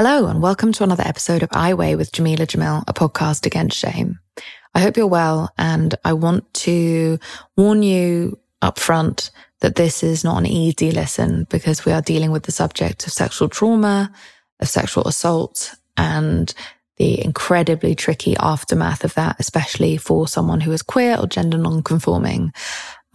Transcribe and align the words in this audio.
Hello, 0.00 0.28
and 0.28 0.40
welcome 0.40 0.70
to 0.70 0.84
another 0.84 1.02
episode 1.04 1.42
of 1.42 1.48
I 1.50 1.74
Weigh 1.74 1.96
with 1.96 2.12
Jameela 2.12 2.46
Jamil, 2.46 2.84
a 2.86 2.94
podcast 2.94 3.46
against 3.46 3.76
shame. 3.76 4.20
I 4.72 4.78
hope 4.78 4.96
you're 4.96 5.08
well, 5.08 5.52
and 5.58 5.92
I 6.04 6.12
want 6.12 6.54
to 6.54 7.18
warn 7.56 7.82
you 7.82 8.38
up 8.62 8.78
front 8.78 9.32
that 9.58 9.74
this 9.74 10.04
is 10.04 10.22
not 10.22 10.38
an 10.38 10.46
easy 10.46 10.92
listen 10.92 11.48
because 11.50 11.84
we 11.84 11.90
are 11.90 12.00
dealing 12.00 12.30
with 12.30 12.44
the 12.44 12.52
subject 12.52 13.08
of 13.08 13.12
sexual 13.12 13.48
trauma, 13.48 14.12
of 14.60 14.68
sexual 14.68 15.02
assault, 15.08 15.74
and 15.96 16.54
the 16.98 17.24
incredibly 17.24 17.96
tricky 17.96 18.36
aftermath 18.36 19.02
of 19.02 19.14
that, 19.14 19.34
especially 19.40 19.96
for 19.96 20.28
someone 20.28 20.60
who 20.60 20.70
is 20.70 20.80
queer 20.80 21.16
or 21.18 21.26
gender 21.26 21.58
non-conforming. 21.58 22.52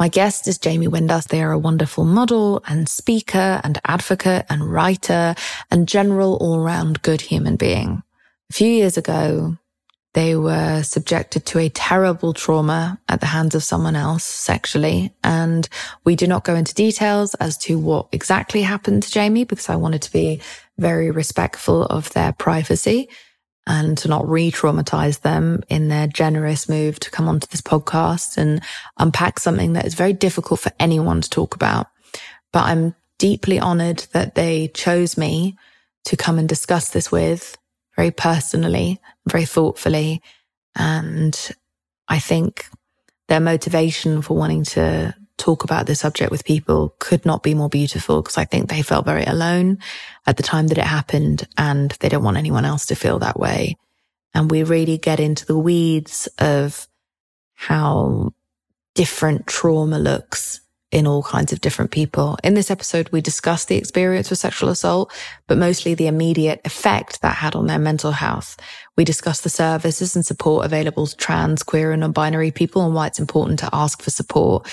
My 0.04 0.10
guest 0.10 0.50
is 0.50 0.58
Jamie 0.58 0.90
Windust. 0.90 1.30
They 1.30 1.42
are 1.42 1.54
a 1.54 1.58
wonderful 1.58 2.04
model 2.04 2.62
and 2.68 2.90
speaker 2.90 3.62
and 3.64 3.80
advocate 3.86 4.46
and 4.50 4.70
writer 4.70 5.34
and 5.72 5.88
general 5.88 6.36
all 6.42 6.60
round 6.60 7.02
good 7.04 7.22
human 7.22 7.56
being. 7.56 8.04
A 8.50 8.54
few 8.54 8.68
years 8.68 8.98
ago, 8.98 9.58
they 10.14 10.36
were 10.36 10.84
subjected 10.84 11.46
to 11.46 11.60
a 11.60 11.70
terrible 11.70 12.34
trauma 12.34 13.00
at 13.08 13.22
the 13.22 13.28
hands 13.28 13.56
of 13.56 13.64
someone 13.64 13.96
else 13.96 14.26
sexually. 14.26 15.14
And 15.24 15.70
we 16.04 16.18
do 16.18 16.28
not 16.28 16.44
go 16.44 16.54
into 16.54 16.76
details 16.76 17.34
as 17.36 17.58
to 17.60 17.80
what 17.80 18.10
exactly 18.12 18.62
happened 18.62 19.04
to 19.04 19.12
Jamie 19.12 19.46
because 19.46 19.70
I 19.70 19.78
wanted 19.78 20.02
to 20.02 20.12
be 20.12 20.42
very 20.78 21.12
respectful 21.12 21.84
of 21.86 22.12
their 22.12 22.34
privacy 22.34 23.08
and 23.66 23.98
to 24.00 24.08
not 24.08 24.28
re-traumatize 24.28 25.22
them 25.22 25.64
in 25.70 25.88
their 25.88 26.08
generous 26.08 26.68
move 26.68 27.00
to 27.00 27.12
come 27.12 27.30
onto 27.30 27.48
this 27.48 27.62
podcast 27.62 28.38
and 28.38 28.62
unpack 28.98 29.40
something 29.40 29.74
that 29.74 29.86
is 29.86 29.94
very 29.94 30.14
difficult 30.14 30.60
for 30.60 30.72
anyone 30.80 31.22
to 31.22 31.30
talk 31.30 31.56
about. 31.56 31.88
But 32.52 32.66
I'm 32.66 32.96
deeply 33.20 33.60
honored 33.60 34.00
that 34.12 34.36
they 34.36 34.68
chose 34.70 35.18
me 35.18 35.58
to 36.06 36.18
come 36.18 36.38
and 36.38 36.50
discuss 36.50 36.90
this 36.90 37.12
with 37.12 37.58
very 37.96 38.12
personally, 38.12 39.00
very 39.30 39.46
thoughtfully. 39.46 40.22
And 40.76 41.38
I 42.10 42.20
think 42.20 42.66
their 43.30 43.40
motivation 43.40 44.22
for 44.22 44.36
wanting 44.36 44.66
to 44.66 45.16
talk 45.38 45.64
about 45.64 45.86
this 45.86 46.02
subject 46.02 46.32
with 46.32 46.46
people 46.46 46.96
could 47.00 47.26
not 47.26 47.44
be 47.44 47.54
more 47.54 47.70
beautiful 47.70 48.22
because 48.22 48.38
I 48.38 48.46
think 48.46 48.70
they 48.70 48.82
felt 48.82 49.06
very 49.06 49.24
alone 49.24 49.80
at 50.28 50.38
the 50.38 50.44
time 50.44 50.68
that 50.68 50.78
it 50.78 50.84
happened 50.84 51.48
and 51.58 51.92
they 52.00 52.10
don't 52.10 52.24
want 52.24 52.38
anyone 52.38 52.66
else 52.66 52.86
to 52.88 52.96
feel 52.96 53.20
that 53.20 53.40
way. 53.40 53.76
And 54.34 54.50
we 54.50 54.64
really 54.64 54.98
get 54.98 55.20
into 55.20 55.46
the 55.46 55.58
weeds 55.58 56.28
of 56.40 56.88
how 57.54 58.34
different 58.96 59.48
trauma 59.48 60.00
looks 60.00 60.62
in 60.94 61.08
all 61.08 61.24
kinds 61.24 61.52
of 61.52 61.60
different 61.60 61.90
people. 61.90 62.38
In 62.44 62.54
this 62.54 62.70
episode, 62.70 63.10
we 63.10 63.20
discuss 63.20 63.66
the 63.66 63.78
experience 63.78 64.32
of 64.32 64.38
sexual 64.38 64.70
assault, 64.70 65.12
but 65.48 65.58
mostly 65.58 65.96
the 65.96 66.06
immediate 66.06 66.62
effect 66.66 67.20
that 67.22 67.38
had 67.38 67.56
on 67.56 67.66
their 67.66 67.80
mental 67.80 68.12
health. 68.12 68.58
We 68.96 69.04
discuss 69.04 69.42
the 69.42 69.50
services 69.50 70.16
and 70.16 70.24
support 70.24 70.68
available 70.68 71.08
to 71.08 71.18
trans, 71.18 71.64
queer 71.64 71.92
and 71.92 72.02
non-binary 72.02 72.52
people 72.52 72.86
and 72.86 72.94
why 72.94 73.08
it's 73.08 73.20
important 73.20 73.58
to 73.60 73.70
ask 73.74 74.04
for 74.04 74.12
support. 74.12 74.68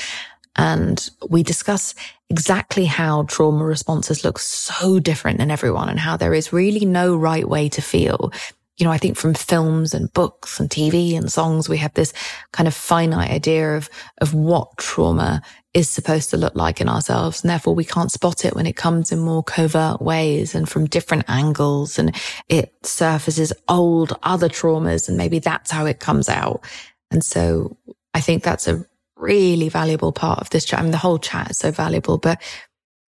And 0.57 1.09
we 1.29 1.43
discuss 1.43 1.95
exactly 2.29 2.85
how 2.85 3.25
trauma 3.25 3.65
responses 3.65 4.25
look 4.25 4.39
so 4.39 4.99
different 4.99 5.41
in 5.41 5.51
everyone 5.51 5.89
and 5.89 5.99
how 5.99 6.17
there 6.17 6.35
is 6.35 6.53
really 6.53 6.85
no 6.85 7.17
right 7.17 7.49
way 7.49 7.69
to 7.71 7.83
feel. 7.83 8.33
You 8.77 8.85
know, 8.85 8.93
I 8.93 8.99
think 8.99 9.17
from 9.17 9.35
films 9.35 9.93
and 9.93 10.13
books 10.13 10.59
and 10.59 10.71
TV 10.71 11.17
and 11.17 11.31
songs, 11.31 11.69
we 11.69 11.77
have 11.79 11.93
this 11.95 12.13
kind 12.53 12.67
of 12.67 12.75
finite 12.75 13.31
idea 13.31 13.77
of, 13.77 13.91
of 14.21 14.33
what 14.33 14.77
trauma 14.79 15.43
is 15.75 15.89
supposed 15.89 16.31
to 16.31 16.37
look 16.37 16.55
like 16.55 16.81
in 16.81 16.89
ourselves. 16.89 17.43
And 17.43 17.51
therefore 17.51 17.75
we 17.75 17.85
can't 17.85 18.11
spot 18.11 18.45
it 18.45 18.57
when 18.57 18.67
it 18.67 18.77
comes 18.77 19.13
in 19.13 19.21
more 19.21 19.43
covert 19.43 20.01
ways 20.01 20.55
and 20.55 20.69
from 20.69 20.87
different 20.87 21.25
angles 21.29 21.99
and 21.99 22.15
it 22.49 22.75
surfaces 22.83 23.53
old 23.69 24.19
other 24.23 24.49
traumas. 24.49 25.09
And 25.09 25.17
maybe 25.17 25.39
that's 25.39 25.71
how 25.71 25.87
it 25.87 26.01
comes 26.01 26.29
out. 26.29 26.65
And 27.11 27.23
so 27.23 27.77
I 28.15 28.21
think 28.21 28.43
that's 28.43 28.67
a 28.67 28.85
really 29.21 29.69
valuable 29.69 30.13
part 30.13 30.41
of 30.41 30.51
this 30.51 30.65
chat. 30.65 30.81
I 30.81 30.83
mean, 30.83 30.93
the 30.93 30.99
whole 30.99 31.19
chat 31.19 31.51
is 31.51 31.59
so 31.59 31.71
valuable, 31.71 32.19
but 32.19 32.41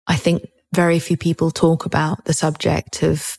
I 0.07 0.17
think 0.17 0.49
very 0.75 0.99
few 0.99 1.17
people 1.17 1.51
talk 1.51 1.87
about 1.87 2.25
the 2.25 2.35
subject 2.35 3.03
of 3.03 3.39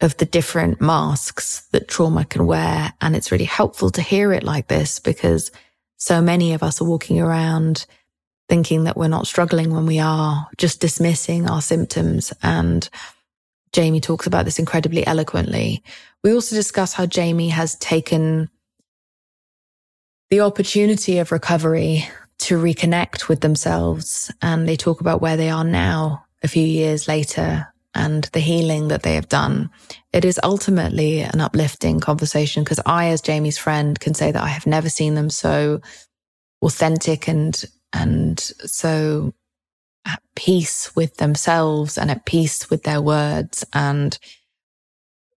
of 0.00 0.16
the 0.18 0.26
different 0.26 0.80
masks 0.80 1.66
that 1.72 1.88
trauma 1.88 2.24
can 2.24 2.46
wear. 2.46 2.92
And 3.00 3.16
it's 3.16 3.32
really 3.32 3.44
helpful 3.44 3.90
to 3.90 4.02
hear 4.02 4.32
it 4.32 4.44
like 4.44 4.68
this 4.68 5.00
because 5.00 5.50
so 5.96 6.22
many 6.22 6.52
of 6.52 6.62
us 6.62 6.80
are 6.80 6.88
walking 6.88 7.20
around 7.20 7.84
thinking 8.48 8.84
that 8.84 8.96
we're 8.96 9.08
not 9.08 9.26
struggling 9.26 9.74
when 9.74 9.86
we 9.86 9.98
are, 9.98 10.46
just 10.56 10.80
dismissing 10.80 11.50
our 11.50 11.60
symptoms. 11.60 12.32
And 12.42 12.88
Jamie 13.72 14.00
talks 14.00 14.26
about 14.26 14.44
this 14.44 14.58
incredibly 14.58 15.06
eloquently. 15.06 15.82
We 16.24 16.32
also 16.32 16.54
discuss 16.54 16.92
how 16.92 17.06
Jamie 17.06 17.50
has 17.50 17.74
taken 17.76 18.48
the 20.30 20.40
opportunity 20.40 21.18
of 21.18 21.32
recovery 21.32 22.08
to 22.38 22.58
reconnect 22.58 23.28
with 23.28 23.40
themselves. 23.40 24.32
And 24.42 24.68
they 24.68 24.76
talk 24.76 25.00
about 25.00 25.20
where 25.20 25.36
they 25.36 25.50
are 25.50 25.64
now 25.64 26.24
a 26.42 26.48
few 26.48 26.64
years 26.64 27.08
later 27.08 27.72
and 27.94 28.24
the 28.24 28.40
healing 28.40 28.88
that 28.88 29.02
they 29.02 29.14
have 29.14 29.28
done. 29.28 29.70
It 30.12 30.24
is 30.24 30.38
ultimately 30.42 31.20
an 31.20 31.40
uplifting 31.40 32.00
conversation 32.00 32.62
because 32.62 32.80
I, 32.86 33.08
as 33.08 33.20
Jamie's 33.20 33.58
friend, 33.58 33.98
can 33.98 34.14
say 34.14 34.30
that 34.30 34.42
I 34.42 34.48
have 34.48 34.66
never 34.66 34.88
seen 34.88 35.14
them 35.14 35.30
so 35.30 35.80
authentic 36.62 37.28
and, 37.28 37.64
and 37.92 38.38
so 38.38 39.32
at 40.06 40.22
peace 40.36 40.94
with 40.94 41.16
themselves 41.16 41.98
and 41.98 42.10
at 42.10 42.24
peace 42.24 42.70
with 42.70 42.84
their 42.84 43.00
words. 43.00 43.64
And 43.72 44.16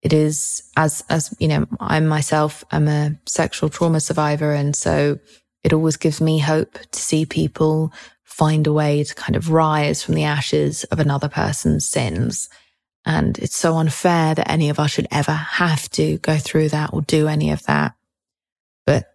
it 0.03 0.13
is 0.13 0.63
as, 0.77 1.05
as, 1.09 1.35
you 1.39 1.49
know, 1.49 1.67
I 1.81 1.99
myself 2.01 2.65
am 2.71 2.89
a 2.89 3.19
sexual 3.27 3.69
trauma 3.69 4.01
survivor. 4.01 4.53
And 4.53 4.77
so 4.77 5.19
it 5.65 5.73
always 5.73 5.97
gives 5.97 6.21
me 6.21 6.39
hope 6.39 6.79
to 6.79 6.99
see 6.99 7.27
people 7.27 7.93
find 8.23 8.67
a 8.67 8.73
way 8.73 9.03
to 9.03 9.15
kind 9.15 9.35
of 9.35 9.51
rise 9.51 10.03
from 10.03 10.15
the 10.15 10.25
ashes 10.25 10.85
of 10.85 11.01
another 11.01 11.29
person's 11.29 11.89
sins. 11.89 12.49
And 13.05 13.39
it's 13.39 13.57
so 13.57 13.77
unfair 13.77 14.35
that 14.35 14.51
any 14.51 14.71
of 14.71 14.79
us 14.79 14.93
should 14.93 15.09
ever 15.11 15.33
have 15.33 15.89
to 15.91 16.19
go 16.19 16.37
through 16.39 16.69
that 16.69 16.91
or 16.93 17.03
do 17.03 17.27
any 17.27 17.51
of 17.51 17.65
that. 17.65 17.95
But 18.87 19.07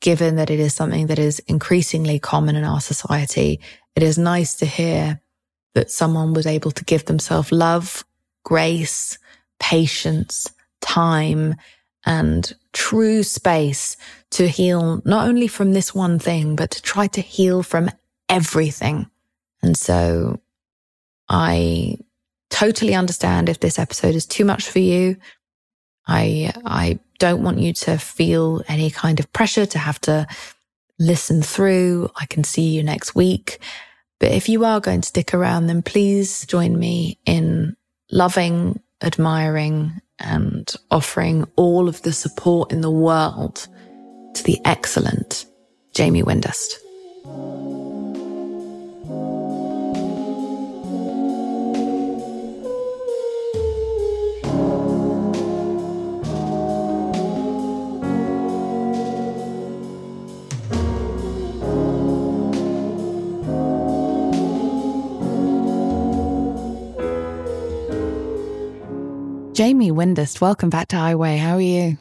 given 0.00 0.36
that 0.36 0.50
it 0.50 0.60
is 0.60 0.72
something 0.72 1.08
that 1.08 1.18
is 1.18 1.40
increasingly 1.40 2.18
common 2.18 2.56
in 2.56 2.64
our 2.64 2.80
society, 2.80 3.60
it 3.94 4.02
is 4.02 4.16
nice 4.16 4.54
to 4.56 4.66
hear 4.66 5.20
that 5.74 5.90
someone 5.90 6.32
was 6.32 6.46
able 6.46 6.70
to 6.70 6.84
give 6.84 7.04
themselves 7.04 7.52
love, 7.52 8.04
grace, 8.44 9.18
patience, 9.58 10.52
time, 10.80 11.54
and 12.06 12.52
true 12.72 13.22
space 13.22 13.96
to 14.30 14.48
heal 14.48 15.00
not 15.04 15.28
only 15.28 15.48
from 15.48 15.72
this 15.72 15.94
one 15.94 16.18
thing, 16.18 16.56
but 16.56 16.70
to 16.72 16.82
try 16.82 17.06
to 17.08 17.20
heal 17.20 17.62
from 17.62 17.90
everything. 18.28 19.08
And 19.62 19.76
so 19.76 20.40
I 21.28 21.98
totally 22.50 22.94
understand 22.94 23.48
if 23.48 23.60
this 23.60 23.78
episode 23.78 24.14
is 24.14 24.26
too 24.26 24.44
much 24.44 24.68
for 24.68 24.80
you. 24.80 25.16
I, 26.06 26.52
I 26.64 26.98
don't 27.18 27.42
want 27.42 27.58
you 27.58 27.72
to 27.72 27.96
feel 27.96 28.62
any 28.68 28.90
kind 28.90 29.18
of 29.18 29.32
pressure 29.32 29.64
to 29.66 29.78
have 29.78 30.00
to 30.02 30.26
listen 30.98 31.42
through. 31.42 32.10
I 32.16 32.26
can 32.26 32.44
see 32.44 32.68
you 32.68 32.82
next 32.82 33.14
week. 33.14 33.58
But 34.20 34.32
if 34.32 34.48
you 34.48 34.64
are 34.64 34.80
going 34.80 35.00
to 35.00 35.08
stick 35.08 35.34
around, 35.34 35.66
then 35.66 35.82
please 35.82 36.46
join 36.46 36.78
me 36.78 37.18
in 37.24 37.76
loving 38.10 38.80
admiring 39.04 40.00
and 40.18 40.74
offering 40.90 41.46
all 41.56 41.88
of 41.88 42.02
the 42.02 42.12
support 42.12 42.72
in 42.72 42.80
the 42.80 42.90
world 42.90 43.66
to 44.34 44.42
the 44.44 44.58
excellent 44.64 45.46
Jamie 45.94 46.22
Windust. 46.22 46.78
Jamie 69.54 69.92
Windust, 69.92 70.40
welcome 70.40 70.68
back 70.68 70.88
to 70.88 70.96
I 70.96 71.14
Weigh. 71.14 71.36
How 71.36 71.54
are 71.54 71.60
you? 71.60 71.96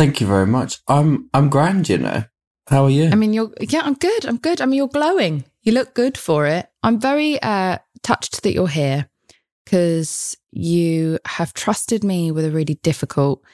Thank 0.00 0.20
you 0.20 0.26
very 0.26 0.48
much. 0.48 0.80
I'm 0.88 1.30
I'm 1.32 1.48
grand, 1.48 1.88
you 1.88 1.98
know. 1.98 2.24
How 2.66 2.84
are 2.84 2.90
you? 2.90 3.08
I 3.08 3.14
mean, 3.14 3.32
you're 3.32 3.52
yeah, 3.60 3.82
I'm 3.84 3.94
good. 3.94 4.26
I'm 4.26 4.38
good. 4.38 4.60
I 4.60 4.66
mean, 4.66 4.78
you're 4.78 4.88
glowing. 4.88 5.44
You 5.62 5.74
look 5.74 5.94
good 5.94 6.18
for 6.18 6.44
it. 6.44 6.66
I'm 6.82 6.98
very 6.98 7.40
uh, 7.40 7.78
touched 8.02 8.42
that 8.42 8.52
you're 8.52 8.66
here 8.66 9.08
because 9.64 10.36
you 10.50 11.20
have 11.24 11.54
trusted 11.54 12.02
me 12.02 12.32
with 12.32 12.44
a 12.44 12.50
really 12.50 12.74
difficult 12.74 13.44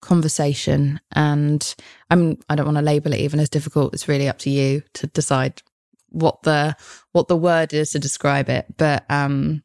conversation, 0.00 0.98
and 1.12 1.76
I'm 2.10 2.38
I 2.48 2.56
don't 2.56 2.66
want 2.66 2.78
to 2.78 2.82
label 2.82 3.12
it 3.12 3.20
even 3.20 3.38
as 3.38 3.48
difficult. 3.48 3.94
It's 3.94 4.08
really 4.08 4.28
up 4.28 4.38
to 4.40 4.50
you 4.50 4.82
to 4.94 5.06
decide 5.06 5.62
what 6.08 6.42
the 6.42 6.74
what 7.12 7.28
the 7.28 7.36
word 7.36 7.74
is 7.74 7.90
to 7.90 8.00
describe 8.00 8.48
it. 8.48 8.66
But 8.76 9.04
um, 9.08 9.62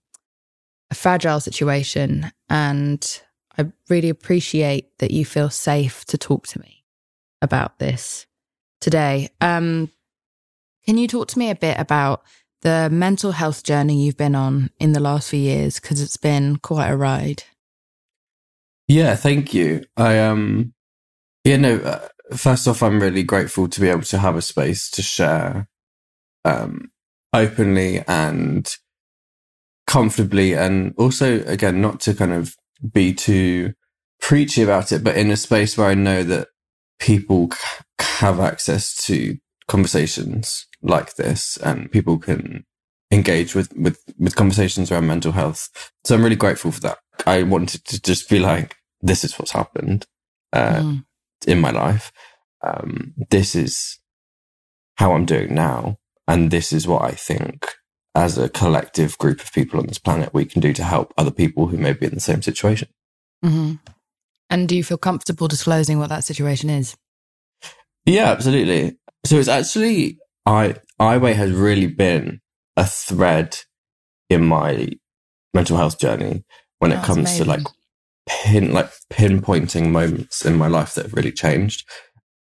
a 0.90 0.96
fragile 0.96 1.40
situation, 1.40 2.32
and 2.50 3.22
I 3.58 3.72
really 3.90 4.10
appreciate 4.10 4.98
that 5.00 5.12
you 5.12 5.26
feel 5.26 5.50
safe 5.50 6.06
to 6.06 6.18
talk 6.18 6.48
to 6.48 6.60
me 6.60 6.86
about 7.42 7.80
this 7.80 8.26
today. 8.80 9.30
Um, 9.42 9.92
can 10.86 10.98
you 10.98 11.08
talk 11.08 11.28
to 11.30 11.40
me 11.40 11.50
a 11.50 11.56
bit 11.56 11.78
about 11.80 12.24
the 12.62 12.90
mental 12.90 13.32
health 13.32 13.64
journey 13.64 14.04
you've 14.04 14.18
been 14.18 14.36
on 14.36 14.70
in 14.80 14.94
the 14.94 15.00
last 15.00 15.30
few 15.30 15.40
years? 15.40 15.80
Because 15.80 16.02
it's 16.02 16.18
been 16.18 16.58
quite 16.58 16.90
a 16.90 16.98
ride. 16.98 17.44
Yeah, 18.88 19.16
thank 19.16 19.54
you. 19.54 19.84
I 19.98 20.20
um, 20.20 20.74
yeah, 21.44 21.58
no. 21.58 21.78
Uh, 21.78 22.08
first 22.36 22.68
off, 22.68 22.82
I'm 22.82 23.02
really 23.02 23.24
grateful 23.24 23.68
to 23.68 23.82
be 23.82 23.90
able 23.90 24.04
to 24.04 24.18
have 24.18 24.36
a 24.36 24.42
space 24.42 24.90
to 24.92 25.02
share, 25.02 25.68
um, 26.46 26.92
openly 27.34 28.04
and 28.08 28.74
comfortably, 29.88 30.54
and 30.54 30.94
also 30.98 31.44
again, 31.46 31.82
not 31.82 32.00
to 32.02 32.14
kind 32.14 32.34
of 32.34 32.56
be 32.94 33.14
too 33.14 33.74
preachy 34.22 34.62
about 34.62 34.92
it, 34.92 35.04
but 35.04 35.18
in 35.18 35.32
a 35.32 35.38
space 35.38 35.78
where 35.78 35.88
I 35.88 35.96
know 35.96 36.24
that 36.24 36.50
people 37.00 37.52
have 38.00 38.40
access 38.40 38.96
to 39.06 39.38
conversations 39.68 40.68
like 40.82 41.16
this 41.16 41.58
and 41.58 41.92
people 41.92 42.18
can 42.18 42.66
engage 43.12 43.56
with, 43.56 43.76
with, 43.76 44.02
with 44.18 44.36
conversations 44.36 44.92
around 44.92 45.08
mental 45.08 45.32
health. 45.32 45.70
So 46.04 46.16
I'm 46.16 46.24
really 46.24 46.36
grateful 46.36 46.72
for 46.72 46.82
that. 46.82 46.98
I 47.26 47.44
wanted 47.44 47.86
to 47.86 48.02
just 48.02 48.30
be 48.30 48.40
like, 48.40 48.76
this 49.02 49.24
is 49.24 49.38
what's 49.38 49.52
happened, 49.52 50.06
uh, 50.54 50.82
mm. 50.82 51.06
in 51.46 51.60
my 51.60 51.72
life. 51.72 52.12
Um, 52.62 53.14
this 53.30 53.56
is 53.56 54.00
how 54.96 55.14
I'm 55.14 55.26
doing 55.26 55.54
now. 55.54 55.98
And 56.28 56.52
this 56.52 56.74
is 56.74 56.88
what 56.88 57.04
I 57.04 57.12
think 57.12 57.77
as 58.18 58.36
a 58.36 58.50
collective 58.50 59.16
group 59.20 59.40
of 59.42 59.54
people 59.54 59.80
on 59.80 59.86
this 59.86 60.00
planet 60.00 60.34
we 60.34 60.44
can 60.44 60.60
do 60.60 60.74
to 60.74 60.84
help 60.84 61.14
other 61.20 61.30
people 61.30 61.68
who 61.68 61.78
may 61.78 61.94
be 61.94 62.08
in 62.08 62.16
the 62.16 62.20
same 62.20 62.42
situation. 62.42 62.88
Mm-hmm. 63.46 63.76
And 64.50 64.68
do 64.68 64.76
you 64.76 64.84
feel 64.84 64.98
comfortable 64.98 65.48
disclosing 65.48 66.00
what 66.00 66.10
that 66.10 66.24
situation 66.24 66.72
is? 66.72 66.98
Yeah, 68.08 68.32
absolutely. 68.32 68.98
So 69.24 69.36
it's 69.36 69.48
actually 69.48 70.18
I 70.48 70.78
iWeigh 71.00 71.36
has 71.36 71.52
really 71.52 71.86
been 71.86 72.42
a 72.76 72.86
thread 72.86 73.60
in 74.32 74.44
my 74.44 74.90
mental 75.54 75.78
health 75.78 76.00
journey 76.00 76.44
when 76.80 76.92
it 76.92 77.04
comes 77.04 77.20
amazing. 77.20 77.44
to 77.44 77.50
like 77.52 77.68
pin 78.28 78.74
like 78.74 78.92
pinpointing 79.14 79.92
moments 79.92 80.44
in 80.44 80.58
my 80.58 80.68
life 80.68 80.96
that 80.96 81.06
have 81.06 81.14
really 81.14 81.32
changed. 81.32 81.88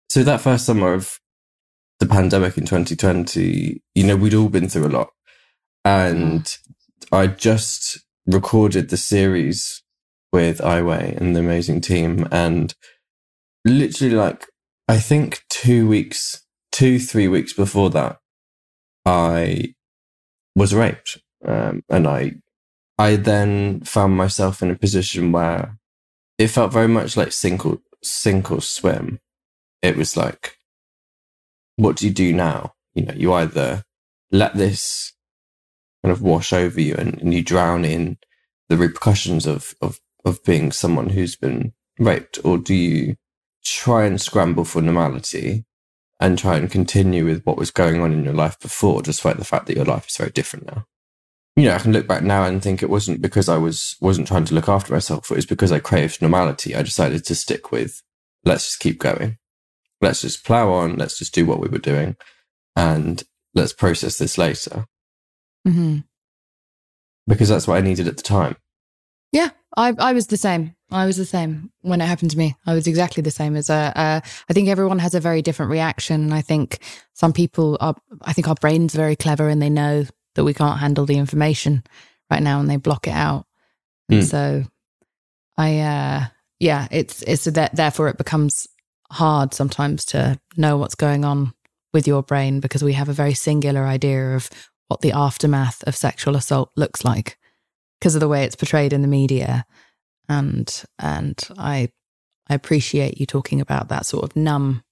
So 0.10 0.24
that 0.24 0.40
first 0.40 0.66
summer 0.66 0.94
of 0.94 1.20
the 2.00 2.06
pandemic 2.06 2.58
in 2.58 2.66
2020, 2.66 3.82
you 3.94 4.04
know, 4.06 4.16
we'd 4.16 4.34
all 4.34 4.48
been 4.48 4.70
through 4.70 4.88
a 4.88 4.90
lot. 4.90 5.10
And 5.86 6.52
I 7.12 7.28
just 7.28 8.00
recorded 8.26 8.90
the 8.90 8.98
series 8.98 9.84
with 10.34 10.60
I 10.60 10.82
Weigh 10.82 11.16
and 11.16 11.36
the 11.36 11.42
amazing 11.42 11.82
team. 11.82 12.28
And 12.32 12.74
literally, 13.64 14.16
like, 14.16 14.48
I 14.88 14.98
think 14.98 15.44
two 15.48 15.88
weeks, 15.88 16.44
two, 16.72 16.98
three 16.98 17.28
weeks 17.28 17.54
before 17.54 17.92
that, 17.92 18.18
I 19.06 19.76
was 20.56 20.74
raped. 20.74 21.20
Um, 21.46 21.84
and 21.88 22.08
I, 22.08 22.34
I 22.98 23.16
then 23.16 23.82
found 23.82 24.18
myself 24.18 24.64
in 24.64 24.72
a 24.72 24.76
position 24.76 25.32
where 25.32 25.78
it 26.40 26.48
felt 26.48 26.74
very 26.74 26.88
much 26.88 27.16
like 27.16 27.32
sink 27.32 27.64
or, 27.64 27.78
sink 28.04 28.52
or 28.52 28.62
swim. 28.62 29.20
It 29.84 29.96
was 29.96 30.18
like, 30.18 30.58
what 31.76 31.98
do 31.98 32.08
you 32.08 32.14
do 32.14 32.34
now? 32.34 32.74
You 32.96 33.06
know, 33.06 33.14
you 33.14 33.34
either 33.34 33.84
let 34.32 34.56
this 34.56 35.14
kind 36.06 36.12
of 36.12 36.22
wash 36.22 36.54
over 36.54 36.80
you 36.80 36.94
and, 36.94 37.20
and 37.20 37.34
you 37.34 37.42
drown 37.42 37.84
in 37.84 38.16
the 38.70 38.78
repercussions 38.78 39.48
of, 39.48 39.74
of, 39.82 40.00
of 40.24 40.44
being 40.44 40.72
someone 40.72 41.10
who's 41.10 41.36
been 41.36 41.74
raped? 41.98 42.38
Or 42.44 42.60
do 42.60 42.76
you 42.76 43.16
try 43.64 44.06
and 44.06 44.22
scramble 44.22 44.66
for 44.66 44.84
normality 44.84 45.66
and 46.20 46.38
try 46.38 46.58
and 46.58 46.70
continue 46.70 47.26
with 47.26 47.44
what 47.44 47.58
was 47.58 47.72
going 47.72 48.04
on 48.04 48.14
in 48.14 48.24
your 48.24 48.36
life 48.36 48.60
before, 48.60 49.02
despite 49.02 49.38
the 49.38 49.44
fact 49.44 49.66
that 49.66 49.76
your 49.76 49.86
life 49.86 50.08
is 50.08 50.18
very 50.18 50.30
different 50.30 50.68
now? 50.68 50.86
You 51.56 51.70
know, 51.70 51.76
I 51.76 51.80
can 51.80 51.92
look 51.92 52.06
back 52.06 52.22
now 52.22 52.44
and 52.44 52.62
think 52.62 52.84
it 52.84 52.90
wasn't 52.92 53.20
because 53.20 53.50
I 53.50 53.58
was 53.58 53.96
wasn't 54.00 54.28
trying 54.28 54.46
to 54.46 54.54
look 54.54 54.70
after 54.70 54.94
myself. 54.94 55.32
It 55.32 55.38
was 55.38 55.46
because 55.48 55.72
I 55.72 55.80
craved 55.80 56.22
normality. 56.22 56.76
I 56.76 56.84
decided 56.84 57.26
to 57.26 57.34
stick 57.34 57.72
with 57.72 58.04
let's 58.44 58.66
just 58.66 58.80
keep 58.80 59.00
going. 59.00 59.40
Let's 60.02 60.22
just 60.22 60.46
plow 60.46 60.72
on. 60.72 60.98
Let's 60.98 61.18
just 61.18 61.34
do 61.34 61.48
what 61.48 61.62
we 61.62 61.70
were 61.70 61.80
doing, 61.80 62.18
and 62.76 63.24
let's 63.56 63.74
process 63.74 64.20
this 64.20 64.38
later. 64.38 64.86
Mm-hmm. 65.68 66.00
Because 67.28 67.50
that's 67.50 67.68
what 67.68 67.78
I 67.78 67.82
needed 67.82 68.08
at 68.08 68.18
the 68.18 68.24
time. 68.24 68.56
Yeah, 69.32 69.50
I, 69.76 69.94
I 69.98 70.14
was 70.14 70.28
the 70.28 70.38
same. 70.38 70.76
I 70.92 71.06
was 71.06 71.18
the 71.18 71.26
same 71.26 71.72
when 71.82 72.00
it 72.00 72.06
happened 72.06 72.32
to 72.32 72.38
me. 72.38 72.56
I 72.66 72.74
was 72.74 72.88
exactly 72.88 73.22
the 73.22 73.32
same 73.32 73.56
as 73.56 73.70
uh, 73.70 73.92
uh, 73.96 74.22
I 74.50 74.54
think 74.54 74.70
everyone 74.70 75.00
has 75.00 75.16
a 75.16 75.20
very 75.20 75.42
different 75.42 75.72
reaction. 75.72 76.32
I 76.32 76.42
think 76.42 76.80
some 77.14 77.34
people 77.34 77.78
are, 77.82 77.96
I 78.22 78.34
think 78.34 78.48
our 78.48 78.56
brain's 78.56 78.96
are 78.96 79.00
very 79.00 79.16
clever 79.16 79.50
and 79.50 79.62
they 79.62 79.70
know 79.70 80.06
that 80.36 80.44
we 80.44 80.54
can't 80.54 80.80
handle 80.80 81.06
the 81.06 81.18
information 81.18 81.84
right 82.30 82.44
now 82.44 82.60
and 82.60 82.70
they 82.70 82.78
block 82.78 83.08
it 83.08 83.14
out. 83.14 83.46
And 84.10 84.22
mm. 84.22 84.26
so 84.26 84.64
I, 85.58 85.80
uh, 85.80 86.26
yeah, 86.60 86.88
it's, 86.92 87.24
it's 87.24 87.46
that 87.46 87.76
therefore 87.76 88.08
it 88.10 88.18
becomes 88.18 88.68
hard 89.12 89.54
sometimes 89.54 90.06
to 90.06 90.40
know 90.56 90.78
what's 90.78 90.96
going 90.96 91.26
on 91.26 91.54
with 91.94 92.08
your 92.08 92.22
brain 92.22 92.60
because 92.60 92.84
we 92.84 92.94
have 92.94 93.10
a 93.10 93.14
very 93.14 93.34
singular 93.34 93.86
idea 93.86 94.36
of 94.36 94.50
what 94.88 95.02
the 95.02 95.12
aftermath 95.12 95.84
of 95.84 95.96
sexual 95.96 96.36
assault 96.36 96.72
looks 96.76 97.04
like 97.04 97.38
because 98.00 98.16
of 98.16 98.22
the 98.22 98.28
way 98.28 98.44
it's 98.44 98.56
portrayed 98.56 98.94
in 98.94 99.02
the 99.02 99.08
media. 99.08 99.66
And 100.28 100.84
and 100.98 101.40
i 101.58 101.90
i 102.50 102.54
appreciate 102.54 103.20
you 103.20 103.26
talking 103.26 103.62
about 103.62 103.90
that 103.90 104.06
sort 104.06 104.24
of 104.24 104.36
numb 104.36 104.84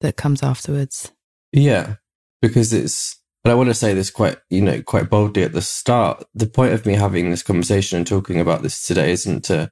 that 0.00 0.16
comes 0.16 0.42
afterwards. 0.42 1.12
Yeah 1.52 1.96
because 2.44 2.74
it's 2.74 3.18
and 3.42 3.52
i 3.52 3.54
want 3.54 3.70
to 3.70 3.74
say 3.74 3.94
this 3.94 4.10
quite 4.10 4.36
you 4.50 4.60
know 4.60 4.82
quite 4.82 5.08
boldly 5.08 5.42
at 5.42 5.52
the 5.52 5.62
start. 5.62 6.22
The 6.34 6.46
point 6.46 6.74
of 6.74 6.84
me 6.84 6.94
having 6.94 7.30
this 7.30 7.42
conversation 7.42 7.98
and 7.98 8.06
talking 8.06 8.38
about 8.38 8.62
this 8.62 8.86
today 8.86 9.12
isn't 9.12 9.44
to 9.46 9.70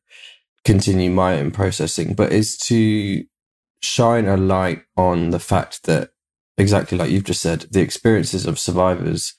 continue 0.65 1.11
my 1.11 1.39
own 1.39 1.51
processing 1.51 2.15
but 2.15 2.33
is 2.33 2.57
to 2.57 3.25
shine 3.83 4.27
a 4.27 4.37
light 4.37 4.83
on 4.97 5.31
the 5.31 5.41
fact 5.41 5.85
that 5.85 6.11
exactly 6.59 6.99
like 6.99 7.11
you've 7.11 7.25
just 7.25 7.43
said, 7.43 7.67
the 7.71 7.81
experiences 7.81 8.47
of 8.47 8.59
survivors 8.59 9.35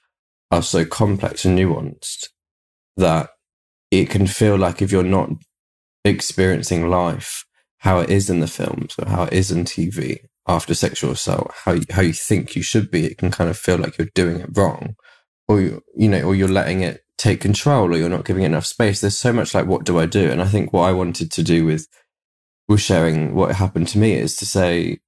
are 0.51 0.61
so 0.61 0.85
complex 0.85 1.45
and 1.45 1.57
nuanced 1.57 2.27
that 2.97 3.29
it 3.91 4.09
can 4.09 4.27
feel 4.27 4.55
like 4.57 4.81
if 4.81 4.91
you're 4.91 5.03
not 5.03 5.29
experiencing 6.05 6.89
life 6.89 7.45
how 7.79 7.99
it 7.99 8.09
is 8.09 8.29
in 8.29 8.39
the 8.39 8.47
films 8.47 8.95
or 8.97 9.07
how 9.07 9.23
it 9.23 9.33
is 9.33 9.51
in 9.51 9.65
TV 9.65 10.19
after 10.47 10.73
sexual 10.73 11.11
assault, 11.11 11.51
how 11.65 11.73
you, 11.73 11.83
how 11.91 12.01
you 12.01 12.13
think 12.13 12.55
you 12.55 12.61
should 12.61 12.89
be, 12.91 13.05
it 13.05 13.17
can 13.17 13.31
kind 13.31 13.49
of 13.49 13.57
feel 13.57 13.77
like 13.77 13.97
you're 13.97 14.07
doing 14.13 14.39
it 14.39 14.49
wrong, 14.55 14.95
or 15.47 15.61
you, 15.61 15.81
you 15.95 16.09
know, 16.09 16.21
or 16.21 16.35
you're 16.35 16.47
letting 16.47 16.81
it 16.81 17.01
take 17.17 17.41
control, 17.41 17.93
or 17.93 17.97
you're 17.97 18.09
not 18.09 18.25
giving 18.25 18.43
it 18.43 18.47
enough 18.47 18.65
space. 18.65 19.01
There's 19.01 19.17
so 19.17 19.33
much 19.33 19.53
like, 19.53 19.65
what 19.65 19.85
do 19.85 19.99
I 19.99 20.05
do? 20.05 20.31
And 20.31 20.41
I 20.41 20.45
think 20.45 20.73
what 20.73 20.83
I 20.83 20.91
wanted 20.91 21.31
to 21.31 21.43
do 21.43 21.65
with 21.65 21.87
with 22.67 22.81
sharing 22.81 23.35
what 23.35 23.55
happened 23.55 23.89
to 23.89 23.97
me 23.97 24.13
is 24.13 24.37
to 24.37 24.45
say 24.45 24.99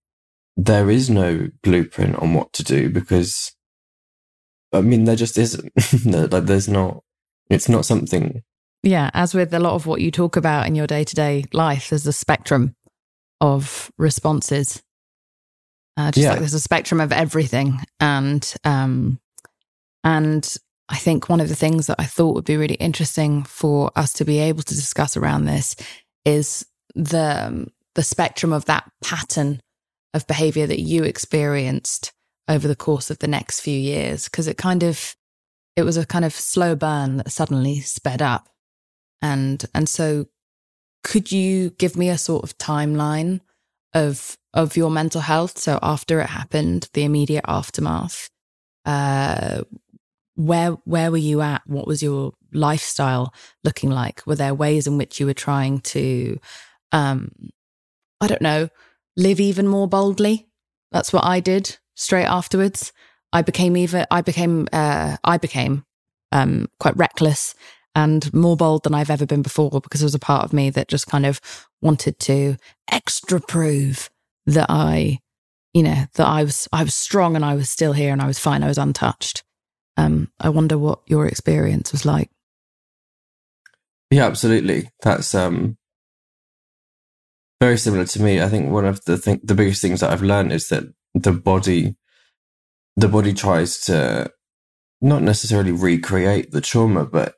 there 0.58 0.90
is 0.90 1.10
no 1.10 1.50
blueprint 1.64 2.16
on 2.18 2.34
what 2.34 2.54
to 2.54 2.64
do 2.64 2.90
because 2.90 3.54
I 4.74 4.82
mean 4.82 5.06
there 5.06 5.16
just 5.16 5.38
isn't. 5.38 5.72
like 6.06 6.46
there's 6.46 6.68
not 6.68 7.04
it's 7.50 7.70
not 7.70 7.86
something 7.86 8.42
Yeah, 8.84 9.10
as 9.14 9.34
with 9.34 9.54
a 9.54 9.60
lot 9.60 9.74
of 9.74 9.86
what 9.86 10.02
you 10.02 10.12
talk 10.12 10.36
about 10.36 10.68
in 10.68 10.76
your 10.76 10.88
day-to-day 10.88 11.46
life, 11.54 11.90
there's 11.90 12.08
a 12.08 12.14
spectrum 12.14 12.76
of 13.42 13.92
responses. 13.98 14.82
Uh, 15.98 16.12
just 16.12 16.24
yeah. 16.24 16.32
like 16.32 16.40
there's 16.40 16.54
a 16.54 16.60
spectrum 16.60 17.00
of 17.00 17.12
everything. 17.12 17.80
And 18.00 18.54
um 18.64 19.20
and 20.04 20.56
I 20.88 20.98
think 20.98 21.30
one 21.30 21.42
of 21.42 21.50
the 21.50 21.56
things 21.56 21.88
that 21.88 22.00
I 22.00 22.06
thought 22.06 22.36
would 22.36 22.46
be 22.46 22.58
really 22.58 22.76
interesting 22.76 23.44
for 23.44 23.92
us 23.96 24.14
to 24.14 24.26
be 24.26 24.40
able 24.40 24.62
to 24.62 24.76
discuss 24.76 25.18
around 25.18 25.46
this 25.46 25.76
is 26.26 26.66
the 26.94 27.68
the 27.96 28.04
spectrum 28.04 28.54
of 28.54 28.66
that 28.66 28.90
pattern 29.04 29.62
of 30.16 30.26
behavior 30.28 30.66
that 30.66 30.80
you 30.80 31.04
experienced 31.04 32.12
over 32.48 32.68
the 32.68 32.76
course 32.76 33.12
of 33.12 33.20
the 33.20 33.28
next 33.28 33.60
few 33.60 33.78
years? 33.78 34.26
Because 34.26 34.48
it 34.48 34.58
kind 34.58 34.82
of, 34.82 35.16
it 35.76 35.84
was 35.84 35.98
a 35.98 36.06
kind 36.06 36.26
of 36.26 36.34
slow 36.34 36.76
burn 36.76 37.18
that 37.18 37.32
suddenly 37.32 37.82
sped 37.82 38.22
up. 38.22 38.50
And, 39.22 39.64
and 39.74 39.88
so 39.88 40.26
could 41.04 41.32
you 41.32 41.70
give 41.72 41.96
me 41.96 42.10
a 42.10 42.18
sort 42.18 42.44
of 42.44 42.58
timeline 42.58 43.42
of 43.94 44.38
of 44.54 44.76
your 44.76 44.90
mental 44.90 45.22
health? 45.22 45.58
So 45.60 45.78
after 45.82 46.20
it 46.20 46.30
happened, 46.30 46.90
the 46.94 47.04
immediate 47.04 47.46
aftermath, 47.48 48.30
uh, 48.86 49.64
where 50.36 50.72
where 50.86 51.12
were 51.12 51.18
you 51.18 51.42
at? 51.42 51.62
What 51.68 51.88
was 51.88 52.02
your 52.02 52.34
lifestyle 52.54 53.34
looking 53.64 53.92
like? 53.92 54.26
Were 54.26 54.36
there 54.36 54.56
ways 54.56 54.88
in 54.88 54.98
which 54.98 55.20
you 55.20 55.26
were 55.26 55.34
trying 55.34 55.82
to, 55.82 56.40
um, 56.92 57.32
I 58.20 58.28
don't 58.28 58.42
know, 58.42 58.70
live 59.18 59.40
even 59.40 59.68
more 59.68 59.88
boldly? 59.88 60.48
That's 60.92 61.12
what 61.12 61.26
I 61.26 61.40
did 61.40 61.78
straight 61.96 62.26
afterwards. 62.26 62.92
I 63.34 63.42
became 63.42 63.76
even 63.76 64.06
I 64.12 64.22
became 64.22 64.68
uh, 64.72 65.18
I 65.24 65.38
became 65.38 65.84
um, 66.32 66.68
quite 66.80 66.96
reckless 66.98 67.56
and 67.96 68.32
more 68.34 68.58
bold 68.58 68.84
than 68.84 68.94
I've 68.94 69.10
ever 69.10 69.26
been 69.26 69.42
before 69.42 69.72
because 69.82 70.02
there 70.02 70.06
was 70.06 70.16
a 70.16 70.20
part 70.20 70.44
of 70.44 70.54
me 70.54 70.70
that 70.70 70.90
just 70.90 71.08
kind 71.08 71.26
of 71.26 71.40
wanted 71.82 72.20
to 72.20 72.58
extra 72.92 73.40
prove 73.40 74.10
that 74.46 74.68
I, 74.70 75.20
you 75.74 75.82
know, 75.84 76.06
that 76.16 76.28
I 76.28 76.44
was 76.44 76.68
I 76.72 76.84
was 76.84 76.94
strong 76.94 77.36
and 77.36 77.46
I 77.46 77.56
was 77.56 77.70
still 77.70 77.94
here 77.94 78.12
and 78.12 78.22
I 78.22 78.28
was 78.28 78.40
fine. 78.40 78.64
I 78.64 78.68
was 78.68 78.78
untouched. 78.78 79.44
Um, 79.98 80.30
I 80.40 80.50
wonder 80.50 80.78
what 80.78 81.00
your 81.08 81.26
experience 81.26 81.92
was 81.94 82.06
like. 82.06 82.30
Yeah, 84.12 84.26
absolutely. 84.26 84.90
That's 85.02 85.34
um 85.34 85.78
very 87.66 87.78
similar 87.80 88.06
to 88.06 88.22
me. 88.22 88.40
I 88.40 88.48
think 88.48 88.70
one 88.70 88.86
of 88.86 89.04
the 89.06 89.18
thing, 89.18 89.40
the 89.44 89.56
biggest 89.56 89.82
things 89.82 90.02
that 90.02 90.12
I've 90.12 90.22
learned 90.22 90.54
is 90.54 90.68
that 90.70 90.84
the 91.16 91.32
body, 91.32 91.96
the 92.96 93.08
body 93.08 93.34
tries 93.34 93.80
to 93.86 94.32
not 95.02 95.24
necessarily 95.24 95.72
recreate 95.72 96.52
the 96.52 96.62
trauma, 96.62 97.08
but 97.08 97.34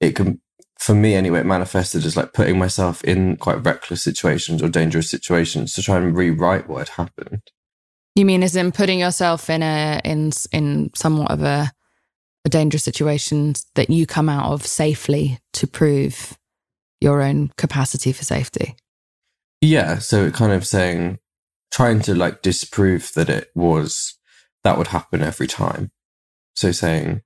it 0.00 0.14
can, 0.14 0.40
for 0.78 0.94
me 0.94 1.14
anyway, 1.14 1.40
it 1.40 1.46
manifested 1.46 2.04
as 2.04 2.16
like 2.16 2.32
putting 2.32 2.60
myself 2.60 3.02
in 3.02 3.36
quite 3.38 3.64
reckless 3.64 4.04
situations 4.04 4.62
or 4.62 4.68
dangerous 4.68 5.10
situations 5.10 5.74
to 5.74 5.82
try 5.82 5.96
and 5.96 6.16
rewrite 6.16 6.68
what 6.68 6.86
had 6.86 6.90
happened. 6.90 7.42
You 8.14 8.24
mean 8.24 8.44
as 8.44 8.54
in 8.54 8.70
putting 8.70 9.00
yourself 9.00 9.50
in 9.50 9.64
a 9.64 10.00
in 10.04 10.30
in 10.52 10.90
somewhat 10.94 11.32
of 11.32 11.42
a 11.42 11.72
a 12.44 12.48
dangerous 12.48 12.84
situation 12.84 13.54
that 13.74 13.90
you 13.90 14.06
come 14.06 14.28
out 14.28 14.52
of 14.52 14.64
safely 14.64 15.40
to 15.54 15.66
prove 15.66 16.38
your 17.00 17.20
own 17.20 17.50
capacity 17.56 18.12
for 18.12 18.22
safety? 18.22 18.76
Yeah, 19.62 19.98
so 19.98 20.24
it 20.24 20.34
kind 20.34 20.52
of 20.52 20.66
saying 20.66 21.20
trying 21.70 22.00
to 22.02 22.14
like 22.14 22.42
disprove 22.42 23.12
that 23.14 23.30
it 23.30 23.50
was 23.54 24.18
that 24.64 24.76
would 24.76 24.88
happen 24.88 25.22
every 25.22 25.46
time. 25.46 25.92
So 26.54 26.72
saying 26.72 27.22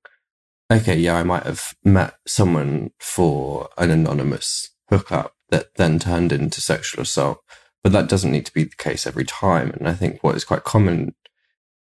okay, 0.71 0.97
yeah, 0.99 1.16
I 1.16 1.23
might 1.23 1.45
have 1.45 1.75
met 1.85 2.14
someone 2.26 2.90
for 2.99 3.69
an 3.78 3.90
anonymous 3.90 4.71
hookup 4.90 5.35
that 5.50 5.75
then 5.76 5.99
turned 5.99 6.33
into 6.33 6.61
sexual 6.61 7.02
assault, 7.02 7.38
but 7.83 7.93
that 7.93 8.09
doesn't 8.09 8.33
need 8.33 8.47
to 8.47 8.52
be 8.55 8.64
the 8.64 8.76
case 8.76 9.07
every 9.07 9.25
time. 9.25 9.71
And 9.71 9.88
I 9.88 9.95
think 9.95 10.23
what 10.23 10.35
is 10.35 10.45
quite 10.45 10.64
common, 10.64 11.14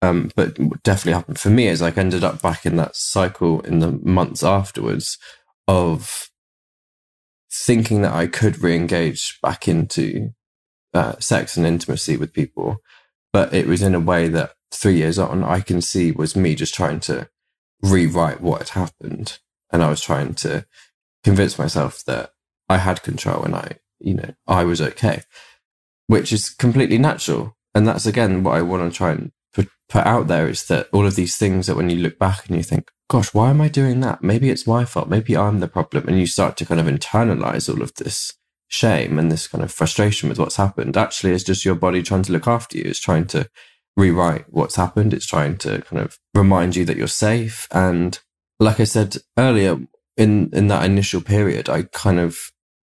um, 0.02 0.30
but 0.34 0.56
definitely 0.82 1.12
happened 1.12 1.38
for 1.38 1.50
me 1.50 1.68
is 1.68 1.82
like 1.82 1.98
ended 1.98 2.24
up 2.24 2.42
back 2.42 2.66
in 2.66 2.76
that 2.76 2.96
cycle 2.96 3.60
in 3.60 3.80
the 3.80 3.92
months 3.92 4.42
afterwards 4.42 5.18
of 5.68 6.30
thinking 7.52 8.02
that 8.02 8.14
I 8.14 8.26
could 8.26 8.62
re-engage 8.62 9.38
back 9.42 9.68
into 9.68 10.32
uh, 10.94 11.18
sex 11.18 11.56
and 11.56 11.66
intimacy 11.66 12.16
with 12.16 12.32
people, 12.32 12.78
but 13.32 13.54
it 13.54 13.66
was 13.66 13.82
in 13.82 13.94
a 13.94 14.00
way 14.00 14.28
that 14.28 14.54
three 14.72 14.96
years 14.96 15.18
on 15.18 15.44
I 15.44 15.60
can 15.60 15.80
see 15.80 16.12
was 16.12 16.36
me 16.36 16.54
just 16.54 16.74
trying 16.74 17.00
to 17.00 17.28
rewrite 17.82 18.40
what 18.40 18.60
had 18.60 18.68
happened. 18.70 19.38
And 19.72 19.82
I 19.82 19.88
was 19.88 20.00
trying 20.00 20.34
to 20.34 20.66
convince 21.24 21.58
myself 21.58 22.04
that 22.06 22.32
I 22.68 22.78
had 22.78 23.02
control 23.02 23.44
and 23.44 23.54
I, 23.54 23.78
you 23.98 24.14
know, 24.14 24.34
I 24.46 24.64
was 24.64 24.80
okay, 24.80 25.22
which 26.06 26.32
is 26.32 26.50
completely 26.50 26.98
natural. 26.98 27.56
And 27.74 27.86
that's 27.86 28.06
again 28.06 28.42
what 28.42 28.56
I 28.56 28.62
want 28.62 28.90
to 28.90 28.96
try 28.96 29.12
and 29.12 29.32
put, 29.54 29.68
put 29.88 30.06
out 30.06 30.26
there 30.26 30.48
is 30.48 30.66
that 30.66 30.88
all 30.92 31.06
of 31.06 31.14
these 31.14 31.36
things 31.36 31.66
that 31.66 31.76
when 31.76 31.90
you 31.90 31.96
look 31.96 32.18
back 32.18 32.46
and 32.46 32.56
you 32.56 32.62
think, 32.62 32.90
gosh, 33.08 33.32
why 33.32 33.50
am 33.50 33.60
I 33.60 33.68
doing 33.68 34.00
that? 34.00 34.22
Maybe 34.22 34.50
it's 34.50 34.66
my 34.66 34.84
fault. 34.84 35.08
Maybe 35.08 35.36
I'm 35.36 35.60
the 35.60 35.68
problem. 35.68 36.08
And 36.08 36.18
you 36.18 36.26
start 36.26 36.56
to 36.58 36.66
kind 36.66 36.80
of 36.80 36.86
internalize 36.86 37.72
all 37.72 37.82
of 37.82 37.94
this 37.94 38.34
shame 38.70 39.18
and 39.18 39.30
this 39.30 39.48
kind 39.48 39.62
of 39.62 39.72
frustration 39.72 40.28
with 40.28 40.38
what's 40.38 40.56
happened. 40.56 40.96
Actually, 40.96 41.32
is 41.32 41.44
just 41.44 41.64
your 41.64 41.74
body 41.74 42.02
trying 42.02 42.22
to 42.22 42.32
look 42.32 42.46
after 42.46 42.78
you. 42.78 42.84
It's 42.86 43.00
trying 43.00 43.26
to 43.28 43.50
rewrite 43.96 44.46
what's 44.48 44.76
happened. 44.76 45.12
It's 45.12 45.26
trying 45.26 45.58
to 45.58 45.82
kind 45.82 46.00
of 46.02 46.18
remind 46.34 46.76
you 46.76 46.84
that 46.86 46.96
you're 46.96 47.08
safe. 47.08 47.66
And 47.72 48.18
like 48.58 48.80
I 48.80 48.84
said 48.84 49.16
earlier, 49.36 49.78
in, 50.16 50.50
in 50.52 50.68
that 50.68 50.84
initial 50.84 51.20
period, 51.20 51.68
I 51.68 51.82
kind 51.92 52.20
of 52.20 52.38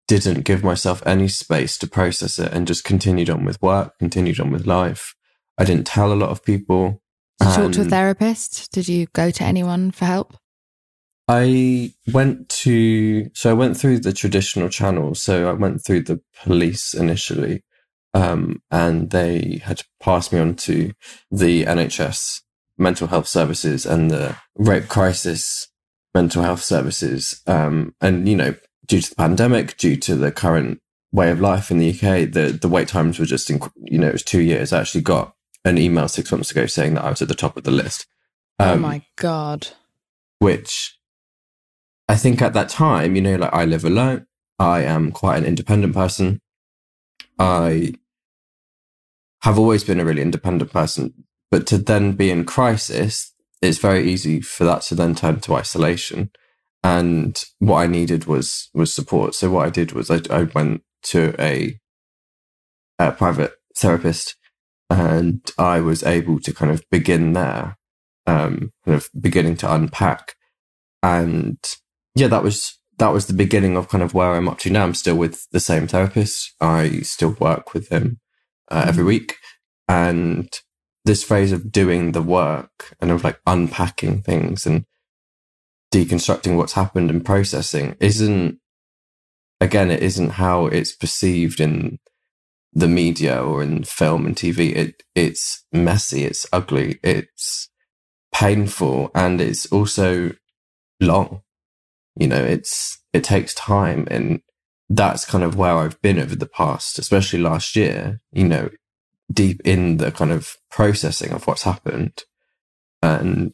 didn't 0.08 0.42
give 0.42 0.64
myself 0.64 1.06
any 1.06 1.28
space 1.28 1.78
to 1.78 1.88
process 1.88 2.40
it 2.40 2.52
and 2.52 2.68
just 2.68 2.84
continued 2.84 3.30
on 3.30 3.46
with 3.46 3.62
work, 3.62 3.98
continued 4.00 4.40
on 4.40 4.52
with 4.52 4.66
life. 4.66 5.16
I 5.58 5.66
didn't 5.66 5.88
tell 5.88 6.12
a 6.12 6.16
lot 6.16 6.30
of 6.30 6.44
people. 6.44 7.02
Did 7.40 7.50
you 7.50 7.54
talk 7.56 7.72
to 7.74 7.82
a 7.82 7.86
therapist? 7.86 8.72
Did 8.72 8.88
you 8.88 9.08
go 9.14 9.30
to 9.30 9.44
anyone 9.44 9.92
for 9.92 10.06
help? 10.06 10.36
I 11.28 11.94
went 12.14 12.50
to, 12.50 13.30
so 13.34 13.50
I 13.50 13.54
went 13.54 13.78
through 13.78 14.00
the 14.00 14.14
traditional 14.14 14.70
channels. 14.70 15.22
So 15.22 15.50
I 15.50 15.54
went 15.54 15.84
through 15.84 16.02
the 16.02 16.22
police 16.44 16.94
initially. 16.94 17.64
Um, 18.14 18.62
and 18.72 19.10
they 19.10 19.62
had 19.64 19.82
passed 20.02 20.32
me 20.32 20.40
on 20.40 20.56
to 20.56 20.94
the 21.30 21.66
NHS 21.66 22.42
mental 22.78 23.08
health 23.08 23.28
services 23.28 23.86
and 23.86 24.10
the 24.10 24.38
rape 24.56 24.88
crisis 24.88 25.68
mental 26.14 26.44
health 26.44 26.62
services. 26.62 27.42
Um, 27.46 27.94
and, 28.00 28.28
you 28.30 28.38
know, 28.38 28.56
due 28.86 29.02
to 29.02 29.10
the 29.10 29.16
pandemic, 29.16 29.76
due 29.78 29.98
to 29.98 30.16
the 30.16 30.32
current 30.32 30.80
way 31.12 31.30
of 31.30 31.42
life 31.42 31.72
in 31.72 31.80
the 31.80 31.90
UK, 31.90 32.32
the, 32.32 32.58
the 32.60 32.70
wait 32.70 32.88
times 32.88 33.20
were 33.20 33.26
just, 33.26 33.50
inc- 33.50 33.72
you 33.84 33.98
know, 33.98 34.08
it 34.08 34.14
was 34.14 34.24
two 34.24 34.42
years. 34.42 34.72
I 34.72 34.80
actually 34.80 35.02
got 35.02 35.36
an 35.66 35.78
email 35.78 36.08
six 36.08 36.32
months 36.32 36.52
ago 36.52 36.68
saying 36.68 36.94
that 36.94 37.04
I 37.04 37.10
was 37.10 37.22
at 37.22 37.28
the 37.28 37.36
top 37.36 37.58
of 37.58 37.64
the 37.64 37.72
list. 37.72 38.06
Oh 38.60 38.74
um, 38.74 38.80
oh 38.80 38.82
my 38.82 39.02
God. 39.18 39.68
Which 40.40 40.98
I 42.08 42.16
think 42.16 42.42
at 42.42 42.54
that 42.54 42.70
time, 42.70 43.16
you 43.16 43.22
know, 43.22 43.36
like 43.36 43.54
I 43.54 43.66
live 43.66 43.84
alone. 43.84 44.28
I 44.60 44.82
am 44.84 45.12
quite 45.12 45.38
an 45.38 45.46
independent 45.46 45.94
person. 45.94 46.40
I 47.38 47.94
have 49.42 49.60
always 49.60 49.84
been 49.84 50.00
a 50.00 50.06
really 50.06 50.22
independent 50.22 50.72
person. 50.72 51.26
But 51.52 51.68
to 51.68 51.78
then 51.78 52.14
be 52.14 52.32
in 52.32 52.46
crisis, 52.46 53.34
it's 53.62 53.78
very 53.78 54.10
easy 54.10 54.42
for 54.42 54.64
that 54.64 54.82
to 54.84 54.96
then 54.96 55.16
turn 55.16 55.40
to 55.42 55.56
isolation. 55.56 56.32
And 56.84 57.44
what 57.60 57.78
I 57.78 57.88
needed 57.88 58.26
was 58.26 58.70
was 58.74 58.94
support. 58.94 59.34
So 59.36 59.50
what 59.50 59.66
I 59.66 59.70
did 59.70 59.92
was 59.94 60.12
I, 60.12 60.22
I 60.30 60.44
went 60.44 60.84
to 61.04 61.36
a, 61.40 61.80
a 63.00 63.12
private 63.12 63.54
therapist, 63.76 64.36
and 64.90 65.42
I 65.58 65.82
was 65.82 66.04
able 66.04 66.40
to 66.42 66.54
kind 66.54 66.72
of 66.72 66.84
begin 66.92 67.34
there, 67.34 67.78
um, 68.28 68.72
kind 68.86 68.96
of 68.96 69.10
beginning 69.20 69.58
to 69.58 69.74
unpack. 69.74 70.36
And 71.02 71.58
yeah, 72.16 72.28
that 72.28 72.44
was 72.44 72.80
that 72.98 73.12
was 73.12 73.28
the 73.28 73.34
beginning 73.34 73.76
of 73.76 73.90
kind 73.90 74.04
of 74.04 74.14
where 74.14 74.34
I'm 74.34 74.48
up 74.48 74.60
to 74.60 74.70
now. 74.70 74.84
I'm 74.84 74.94
still 74.94 75.16
with 75.16 75.50
the 75.52 75.60
same 75.60 75.88
therapist. 75.88 76.54
I 76.62 77.02
still 77.02 77.36
work 77.40 77.74
with 77.74 77.90
him 77.90 78.20
uh, 78.72 78.86
every 78.88 79.02
mm-hmm. 79.02 79.08
week. 79.08 79.36
And 79.88 80.50
this 81.04 81.24
phase 81.24 81.52
of 81.52 81.72
doing 81.72 82.14
the 82.14 82.22
work 82.22 82.96
and 83.00 83.12
of 83.12 83.24
like 83.24 83.40
unpacking 83.46 84.22
things 84.22 84.66
and 84.66 84.86
deconstructing 85.94 86.58
what's 86.58 86.74
happened 86.74 87.10
and 87.10 87.24
processing 87.24 87.96
isn't, 88.00 88.60
again, 89.60 89.92
it 89.92 90.02
isn't 90.02 90.32
how 90.32 90.68
it's 90.68 90.96
perceived 90.96 91.60
in 91.60 92.00
the 92.74 92.88
media 92.88 93.42
or 93.42 93.62
in 93.62 93.84
film 93.84 94.26
and 94.26 94.36
TV. 94.36 94.76
It, 94.76 95.04
it's 95.14 95.66
messy. 95.72 96.24
It's 96.24 96.48
ugly. 96.52 97.00
It's 97.04 97.70
painful 98.34 99.12
and 99.14 99.40
it's 99.40 99.66
also 99.68 100.32
long. 101.00 101.42
You 102.16 102.28
know, 102.28 102.44
it's, 102.44 103.02
it 103.14 103.24
takes 103.24 103.54
time 103.54 104.08
and 104.10 104.42
that's 104.90 105.26
kind 105.26 105.44
of 105.44 105.56
where 105.56 105.76
I've 105.78 106.02
been 106.02 106.20
over 106.20 106.36
the 106.36 106.46
past, 106.46 107.00
especially 107.00 107.40
last 107.40 107.76
year, 107.76 108.22
you 108.32 108.48
know, 108.48 108.70
deep 109.32 109.62
in 109.66 109.98
the 109.98 110.12
kind 110.12 110.32
of 110.32 110.58
processing 110.70 111.32
of 111.32 111.48
what's 111.48 111.64
happened. 111.64 112.24
And 113.02 113.54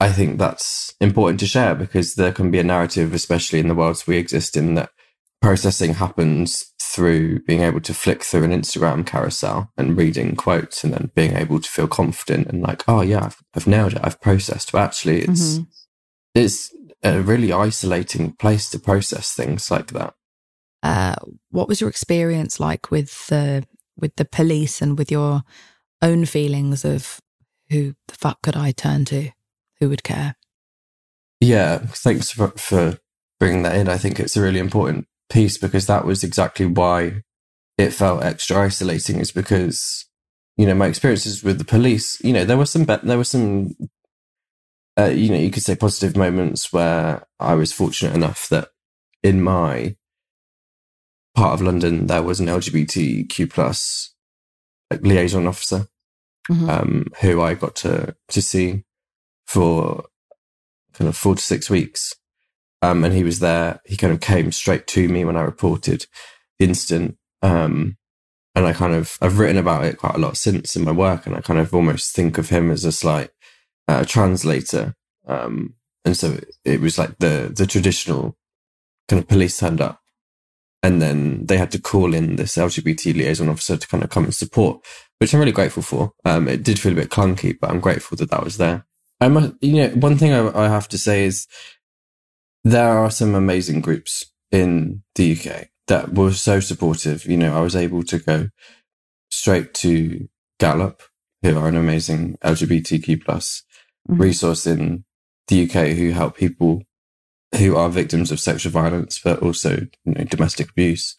I 0.00 0.10
think 0.10 0.38
that's 0.38 0.94
important 1.00 1.40
to 1.40 1.46
share 1.46 1.74
because 1.74 2.14
there 2.14 2.32
can 2.32 2.50
be 2.50 2.58
a 2.58 2.64
narrative, 2.64 3.14
especially 3.14 3.60
in 3.60 3.68
the 3.68 3.74
worlds 3.74 4.06
we 4.06 4.16
exist 4.16 4.56
in, 4.56 4.74
that 4.74 4.90
processing 5.40 5.94
happens 5.94 6.72
through 6.80 7.40
being 7.44 7.62
able 7.62 7.80
to 7.80 7.94
flick 7.94 8.24
through 8.24 8.42
an 8.44 8.50
Instagram 8.50 9.06
carousel 9.06 9.70
and 9.76 9.96
reading 9.96 10.34
quotes 10.34 10.82
and 10.82 10.92
then 10.92 11.10
being 11.14 11.36
able 11.36 11.60
to 11.60 11.70
feel 11.70 11.86
confident 11.86 12.48
and 12.48 12.62
like, 12.62 12.82
oh 12.88 13.00
yeah, 13.00 13.26
I've, 13.26 13.42
I've 13.54 13.66
nailed 13.66 13.92
it. 13.92 14.00
I've 14.02 14.20
processed. 14.20 14.72
But 14.72 14.82
actually 14.82 15.22
it's, 15.22 15.54
mm-hmm. 15.54 15.62
it's 16.34 16.74
a 17.02 17.20
really 17.20 17.52
isolating 17.52 18.32
place 18.32 18.70
to 18.70 18.78
process 18.78 19.32
things 19.32 19.70
like 19.70 19.88
that. 19.88 20.14
Uh, 20.82 21.16
what 21.50 21.68
was 21.68 21.80
your 21.80 21.90
experience 21.90 22.58
like 22.58 22.90
with 22.90 23.26
the 23.28 23.66
with 23.96 24.16
the 24.16 24.24
police 24.24 24.80
and 24.80 24.98
with 24.98 25.10
your 25.10 25.42
own 26.00 26.24
feelings 26.24 26.84
of 26.84 27.20
who 27.68 27.94
the 28.08 28.14
fuck 28.14 28.40
could 28.42 28.56
I 28.56 28.72
turn 28.72 29.04
to? 29.06 29.30
Who 29.78 29.88
would 29.88 30.02
care? 30.02 30.36
Yeah, 31.40 31.78
thanks 31.78 32.30
for, 32.30 32.48
for 32.48 32.98
bringing 33.38 33.62
that 33.62 33.76
in. 33.76 33.88
I 33.88 33.96
think 33.96 34.20
it's 34.20 34.36
a 34.36 34.42
really 34.42 34.58
important 34.58 35.06
piece 35.30 35.56
because 35.56 35.86
that 35.86 36.04
was 36.04 36.22
exactly 36.22 36.66
why 36.66 37.22
it 37.78 37.92
felt 37.92 38.22
extra 38.22 38.58
isolating 38.58 39.18
is 39.20 39.32
because 39.32 40.06
you 40.56 40.66
know 40.66 40.74
my 40.74 40.86
experiences 40.86 41.42
with 41.42 41.58
the 41.58 41.64
police 41.64 42.20
you 42.22 42.32
know 42.32 42.44
there 42.44 42.58
were 42.58 42.66
some 42.66 42.84
be- 42.84 42.96
there 43.04 43.16
were 43.16 43.24
some 43.24 43.74
uh, 45.00 45.08
you 45.08 45.30
know 45.30 45.36
you 45.36 45.50
could 45.50 45.62
say 45.62 45.74
positive 45.74 46.16
moments 46.16 46.72
where 46.72 47.26
i 47.38 47.54
was 47.54 47.72
fortunate 47.72 48.14
enough 48.14 48.48
that 48.48 48.68
in 49.22 49.42
my 49.42 49.96
part 51.34 51.54
of 51.54 51.62
london 51.62 52.06
there 52.06 52.22
was 52.22 52.40
an 52.40 52.46
lgbtq 52.46 53.50
plus 53.50 54.14
like 54.90 55.02
liaison 55.02 55.46
officer 55.46 55.86
mm-hmm. 56.50 56.68
um, 56.68 57.06
who 57.20 57.40
i 57.40 57.54
got 57.54 57.74
to 57.74 58.14
to 58.28 58.42
see 58.42 58.84
for 59.46 60.04
kind 60.92 61.08
of 61.08 61.16
four 61.16 61.34
to 61.34 61.42
six 61.42 61.70
weeks 61.70 62.14
um, 62.82 63.04
and 63.04 63.14
he 63.14 63.24
was 63.24 63.40
there 63.40 63.80
he 63.84 63.96
kind 63.96 64.12
of 64.12 64.20
came 64.20 64.52
straight 64.52 64.86
to 64.86 65.08
me 65.08 65.24
when 65.24 65.36
i 65.36 65.42
reported 65.42 66.06
the 66.58 66.66
incident 66.66 67.16
um, 67.42 67.96
and 68.54 68.66
I 68.66 68.72
kind 68.72 68.94
of, 68.94 69.16
I've 69.22 69.38
written 69.38 69.56
about 69.56 69.84
it 69.84 69.96
quite 69.96 70.16
a 70.16 70.18
lot 70.18 70.36
since 70.36 70.74
in 70.74 70.84
my 70.84 70.92
work. 70.92 71.26
And 71.26 71.36
I 71.36 71.40
kind 71.40 71.60
of 71.60 71.72
almost 71.72 72.14
think 72.14 72.36
of 72.36 72.48
him 72.48 72.70
as 72.70 72.84
a 72.84 72.92
slight 72.92 73.30
uh, 73.90 74.04
translator. 74.04 74.94
Um, 75.26 75.74
and 76.04 76.16
so 76.16 76.38
it 76.64 76.80
was 76.80 76.98
like 76.98 77.18
the, 77.18 77.52
the 77.54 77.66
traditional 77.66 78.36
kind 79.08 79.20
of 79.20 79.28
police 79.28 79.58
turned 79.58 79.80
up 79.80 80.00
and 80.82 81.02
then 81.02 81.44
they 81.46 81.58
had 81.58 81.70
to 81.72 81.80
call 81.80 82.14
in 82.14 82.36
this 82.36 82.56
LGBT 82.56 83.14
liaison 83.14 83.48
officer 83.48 83.76
to 83.76 83.88
kind 83.88 84.02
of 84.02 84.10
come 84.10 84.24
and 84.24 84.34
support, 84.34 84.84
which 85.18 85.34
I'm 85.34 85.40
really 85.40 85.52
grateful 85.52 85.82
for. 85.82 86.12
Um, 86.24 86.48
it 86.48 86.62
did 86.62 86.78
feel 86.78 86.92
a 86.92 86.96
bit 86.96 87.10
clunky, 87.10 87.56
but 87.60 87.70
I'm 87.70 87.80
grateful 87.80 88.16
that 88.18 88.30
that 88.30 88.44
was 88.44 88.56
there. 88.56 88.86
I 89.20 89.28
must, 89.28 89.54
you 89.60 89.74
know, 89.74 89.88
one 89.90 90.16
thing 90.16 90.32
I, 90.32 90.64
I 90.64 90.68
have 90.68 90.88
to 90.88 90.98
say 90.98 91.24
is 91.24 91.46
there 92.64 92.96
are 92.96 93.10
some 93.10 93.34
amazing 93.34 93.80
groups 93.80 94.32
in 94.50 95.02
the 95.16 95.32
UK 95.32 95.68
that 95.88 96.14
were 96.14 96.32
so 96.32 96.60
supportive. 96.60 97.26
You 97.26 97.36
know, 97.36 97.56
I 97.56 97.60
was 97.60 97.76
able 97.76 98.02
to 98.04 98.18
go 98.18 98.48
straight 99.30 99.74
to 99.74 100.28
Galop, 100.58 101.00
who 101.42 101.58
are 101.58 101.68
an 101.68 101.76
amazing 101.76 102.38
LGBTQ 102.42 103.24
plus 103.24 103.64
mm-hmm. 104.08 104.20
resource 104.20 104.66
in 104.66 105.04
the 105.48 105.64
UK 105.64 105.88
who 105.96 106.10
help 106.10 106.36
people 106.36 106.82
who 107.56 107.76
are 107.76 107.88
victims 107.88 108.30
of 108.30 108.40
sexual 108.40 108.72
violence, 108.72 109.20
but 109.22 109.42
also 109.42 109.86
you 110.04 110.12
know, 110.14 110.24
domestic 110.24 110.70
abuse. 110.70 111.16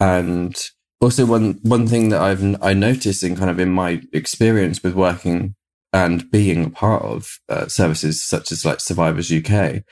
And 0.00 0.56
also 1.00 1.24
one, 1.26 1.60
one 1.62 1.86
thing 1.86 2.08
that 2.08 2.20
I've, 2.20 2.62
I 2.62 2.74
noticed 2.74 3.22
in 3.22 3.36
kind 3.36 3.50
of 3.50 3.60
in 3.60 3.70
my 3.70 4.02
experience 4.12 4.82
with 4.82 4.94
working 4.94 5.54
and 5.92 6.30
being 6.30 6.64
a 6.64 6.70
part 6.70 7.02
of 7.02 7.38
uh, 7.48 7.66
services 7.66 8.22
such 8.24 8.52
as 8.52 8.64
like 8.64 8.80
Survivors 8.80 9.32
UK 9.32 9.82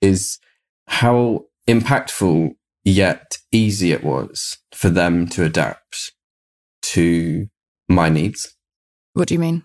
is 0.00 0.38
how 0.86 1.46
impactful 1.68 2.54
yet 2.84 3.38
easy 3.52 3.92
it 3.92 4.02
was 4.02 4.58
for 4.72 4.88
them 4.88 5.26
to 5.28 5.44
adapt 5.44 6.12
to 6.82 7.48
my 7.88 8.08
needs. 8.08 8.54
What 9.14 9.28
do 9.28 9.34
you 9.34 9.40
mean? 9.40 9.64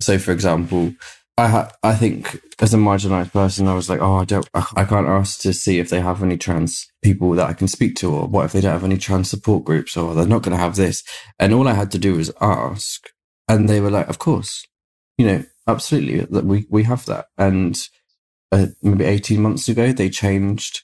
So, 0.00 0.18
for 0.18 0.32
example, 0.32 0.94
I 1.36 1.48
ha- 1.48 1.72
I 1.82 1.96
think 1.96 2.40
as 2.60 2.72
a 2.74 2.76
marginalized 2.76 3.32
person, 3.32 3.66
I 3.66 3.74
was 3.74 3.90
like, 3.90 4.00
oh, 4.00 4.18
I 4.18 4.24
don't, 4.24 4.48
I 4.54 4.84
can't 4.84 5.08
ask 5.08 5.40
to 5.40 5.52
see 5.52 5.80
if 5.80 5.90
they 5.90 6.00
have 6.00 6.22
any 6.22 6.36
trans 6.36 6.86
people 7.02 7.32
that 7.32 7.48
I 7.48 7.54
can 7.54 7.66
speak 7.66 7.96
to, 7.96 8.14
or 8.14 8.28
what 8.28 8.44
if 8.44 8.52
they 8.52 8.60
don't 8.60 8.72
have 8.72 8.84
any 8.84 8.98
trans 8.98 9.30
support 9.30 9.64
groups, 9.64 9.96
or 9.96 10.14
they're 10.14 10.26
not 10.26 10.42
going 10.42 10.56
to 10.56 10.62
have 10.62 10.76
this. 10.76 11.02
And 11.40 11.52
all 11.52 11.66
I 11.66 11.72
had 11.72 11.90
to 11.92 11.98
do 11.98 12.14
was 12.14 12.30
ask, 12.40 13.08
and 13.48 13.68
they 13.68 13.80
were 13.80 13.90
like, 13.90 14.08
of 14.08 14.20
course, 14.20 14.64
you 15.18 15.26
know, 15.26 15.44
absolutely, 15.66 16.20
that 16.20 16.44
we 16.44 16.66
we 16.70 16.84
have 16.84 17.04
that. 17.06 17.26
And 17.36 17.80
uh, 18.52 18.66
maybe 18.80 19.04
eighteen 19.04 19.42
months 19.42 19.68
ago, 19.68 19.92
they 19.92 20.10
changed 20.10 20.82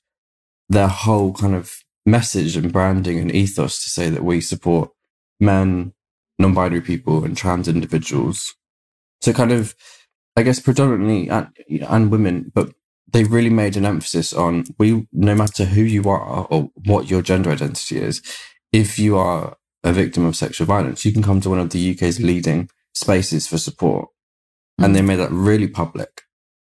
their 0.69 0.89
whole 0.89 1.33
kind 1.33 1.55
of 1.55 1.77
message 2.05 2.57
and 2.57 2.73
branding 2.73 3.21
and 3.21 3.33
ethos 3.33 3.85
to 3.85 3.91
say 3.91 4.11
that 4.11 4.25
we 4.25 4.41
support 4.41 4.91
men, 5.39 5.93
non-binary 6.41 6.81
people, 6.81 7.25
and 7.25 7.37
trans 7.37 7.69
individuals. 7.69 8.53
So 9.21 9.33
kind 9.33 9.53
of, 9.53 9.75
I 10.41 10.45
guess, 10.45 10.61
predominantly 10.61 11.29
and, 11.29 11.49
and 11.89 12.11
women, 12.11 12.51
but 12.55 12.73
they 13.13 13.25
really 13.25 13.51
made 13.51 13.77
an 13.77 13.85
emphasis 13.87 14.33
on 14.33 14.65
we, 14.79 15.07
no 15.13 15.35
matter 15.35 15.67
who 15.67 15.83
you 15.83 16.09
are 16.09 16.47
or 16.51 16.71
what 16.87 17.11
your 17.11 17.23
gender 17.23 17.51
identity 17.51 17.99
is, 17.99 18.23
if 18.73 18.99
you 18.99 19.19
are 19.19 19.59
a 19.85 19.93
victim 19.93 20.25
of 20.25 20.37
sexual 20.37 20.67
violence, 20.67 21.05
you 21.05 21.13
can 21.13 21.23
come 21.23 21.43
to 21.43 21.51
one 21.51 21.59
of 21.59 21.71
the 21.71 21.93
UK's 21.95 22.21
leading 22.21 22.71
spaces 22.95 23.47
for 23.47 23.59
support. 23.59 24.09
Mm. 24.81 24.87
And 24.87 24.97
they 24.97 25.03
made 25.03 25.17
that 25.17 25.31
really 25.31 25.69
public. 25.69 26.23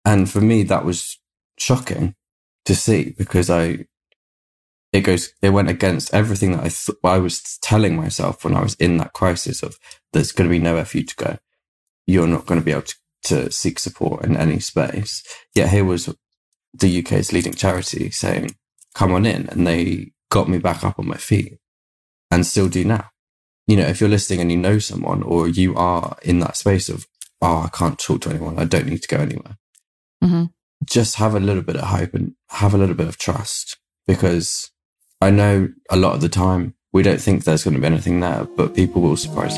And 0.05 0.29
for 0.29 0.41
me, 0.41 0.63
that 0.63 0.85
was 0.85 1.19
shocking 1.57 2.15
to 2.65 2.75
see 2.75 3.15
because 3.17 3.49
I, 3.49 3.87
it 4.93 5.01
goes 5.01 5.33
it 5.41 5.49
went 5.49 5.69
against 5.69 6.13
everything 6.13 6.51
that 6.51 6.61
I 6.63 6.69
th- 6.69 6.97
I 7.03 7.17
was 7.17 7.57
telling 7.63 7.95
myself 7.95 8.45
when 8.45 8.55
I 8.55 8.61
was 8.61 8.75
in 8.75 8.97
that 8.97 9.13
crisis 9.13 9.63
of 9.63 9.79
there's 10.13 10.31
going 10.31 10.49
to 10.49 10.53
be 10.53 10.59
nowhere 10.59 10.85
for 10.85 10.99
you 10.99 11.05
to 11.05 11.15
go. 11.15 11.37
You're 12.05 12.27
not 12.27 12.45
going 12.45 12.59
to 12.59 12.65
be 12.65 12.71
able 12.71 12.83
to, 12.83 12.95
to 13.23 13.51
seek 13.51 13.79
support 13.79 14.25
in 14.25 14.35
any 14.35 14.59
space. 14.59 15.23
Yet 15.53 15.69
here 15.69 15.85
was 15.85 16.13
the 16.73 16.99
UK's 16.99 17.31
leading 17.31 17.53
charity 17.53 18.11
saying, 18.11 18.55
"Come 18.93 19.13
on 19.13 19.25
in," 19.25 19.47
and 19.49 19.65
they 19.65 20.11
got 20.29 20.49
me 20.49 20.57
back 20.57 20.83
up 20.83 20.99
on 20.99 21.07
my 21.07 21.17
feet, 21.17 21.57
and 22.31 22.45
still 22.45 22.69
do 22.69 22.83
now. 22.83 23.09
You 23.67 23.77
know, 23.77 23.87
if 23.87 24.01
you're 24.01 24.09
listening 24.09 24.41
and 24.41 24.51
you 24.51 24.57
know 24.57 24.79
someone, 24.79 25.23
or 25.23 25.47
you 25.47 25.75
are 25.75 26.17
in 26.23 26.39
that 26.39 26.57
space 26.57 26.89
of, 26.89 27.07
"Oh, 27.41 27.63
I 27.63 27.69
can't 27.69 27.99
talk 27.99 28.21
to 28.21 28.29
anyone. 28.29 28.59
I 28.59 28.65
don't 28.65 28.87
need 28.87 29.01
to 29.03 29.07
go 29.07 29.21
anywhere." 29.21 29.57
Mm-hmm. 30.23 30.45
Just 30.85 31.15
have 31.15 31.35
a 31.35 31.39
little 31.39 31.63
bit 31.63 31.77
of 31.77 31.83
hope 31.83 32.13
and 32.13 32.33
have 32.49 32.73
a 32.73 32.77
little 32.77 32.95
bit 32.95 33.07
of 33.07 33.17
trust 33.17 33.77
because 34.05 34.71
I 35.21 35.29
know 35.29 35.69
a 35.89 35.95
lot 35.95 36.15
of 36.15 36.21
the 36.21 36.29
time 36.29 36.75
we 36.91 37.03
don't 37.03 37.21
think 37.21 37.43
there's 37.43 37.63
going 37.63 37.75
to 37.75 37.79
be 37.79 37.87
anything 37.87 38.19
there, 38.19 38.45
but 38.55 38.75
people 38.75 39.01
will 39.01 39.17
surprise. 39.17 39.57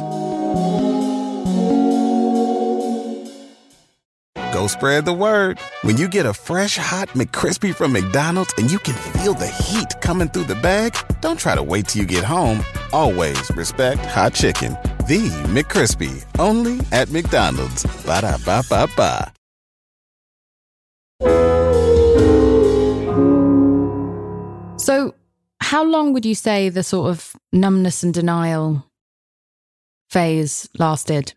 Spread 4.67 5.05
the 5.05 5.13
word. 5.13 5.59
When 5.81 5.97
you 5.97 6.07
get 6.07 6.25
a 6.25 6.33
fresh 6.33 6.77
hot 6.77 7.09
McCrispy 7.09 7.73
from 7.73 7.93
McDonald's 7.93 8.53
and 8.57 8.69
you 8.69 8.79
can 8.79 8.93
feel 9.13 9.33
the 9.33 9.47
heat 9.47 9.99
coming 10.01 10.27
through 10.27 10.43
the 10.43 10.55
bag, 10.55 10.95
don't 11.21 11.39
try 11.39 11.55
to 11.55 11.63
wait 11.63 11.87
till 11.87 12.01
you 12.01 12.07
get 12.07 12.23
home. 12.23 12.61
Always 12.91 13.49
respect 13.55 14.05
hot 14.05 14.33
chicken. 14.33 14.73
The 15.07 15.29
McCrispy, 15.47 16.25
only 16.39 16.79
at 16.91 17.09
McDonald's. 17.09 17.85
Ba 18.05 18.21
da 18.21 18.37
ba 18.45 18.63
ba 18.69 18.87
ba. 18.97 19.31
So, 24.77 25.15
how 25.61 25.83
long 25.83 26.13
would 26.13 26.27
you 26.27 26.35
say 26.35 26.69
the 26.69 26.83
sort 26.83 27.09
of 27.09 27.35
numbness 27.51 28.03
and 28.03 28.13
denial 28.13 28.85
phase 30.11 30.69
lasted 30.77 31.33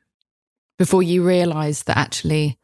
before 0.79 1.03
you 1.03 1.27
realized 1.27 1.87
that 1.87 1.97
actually 1.97 2.58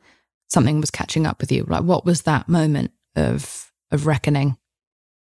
something 0.54 0.80
was 0.80 0.90
catching 0.90 1.26
up 1.26 1.40
with 1.40 1.52
you? 1.52 1.64
Like, 1.68 1.82
what 1.82 2.06
was 2.06 2.22
that 2.22 2.48
moment 2.48 2.92
of 3.14 3.70
of 3.90 4.06
reckoning? 4.06 4.56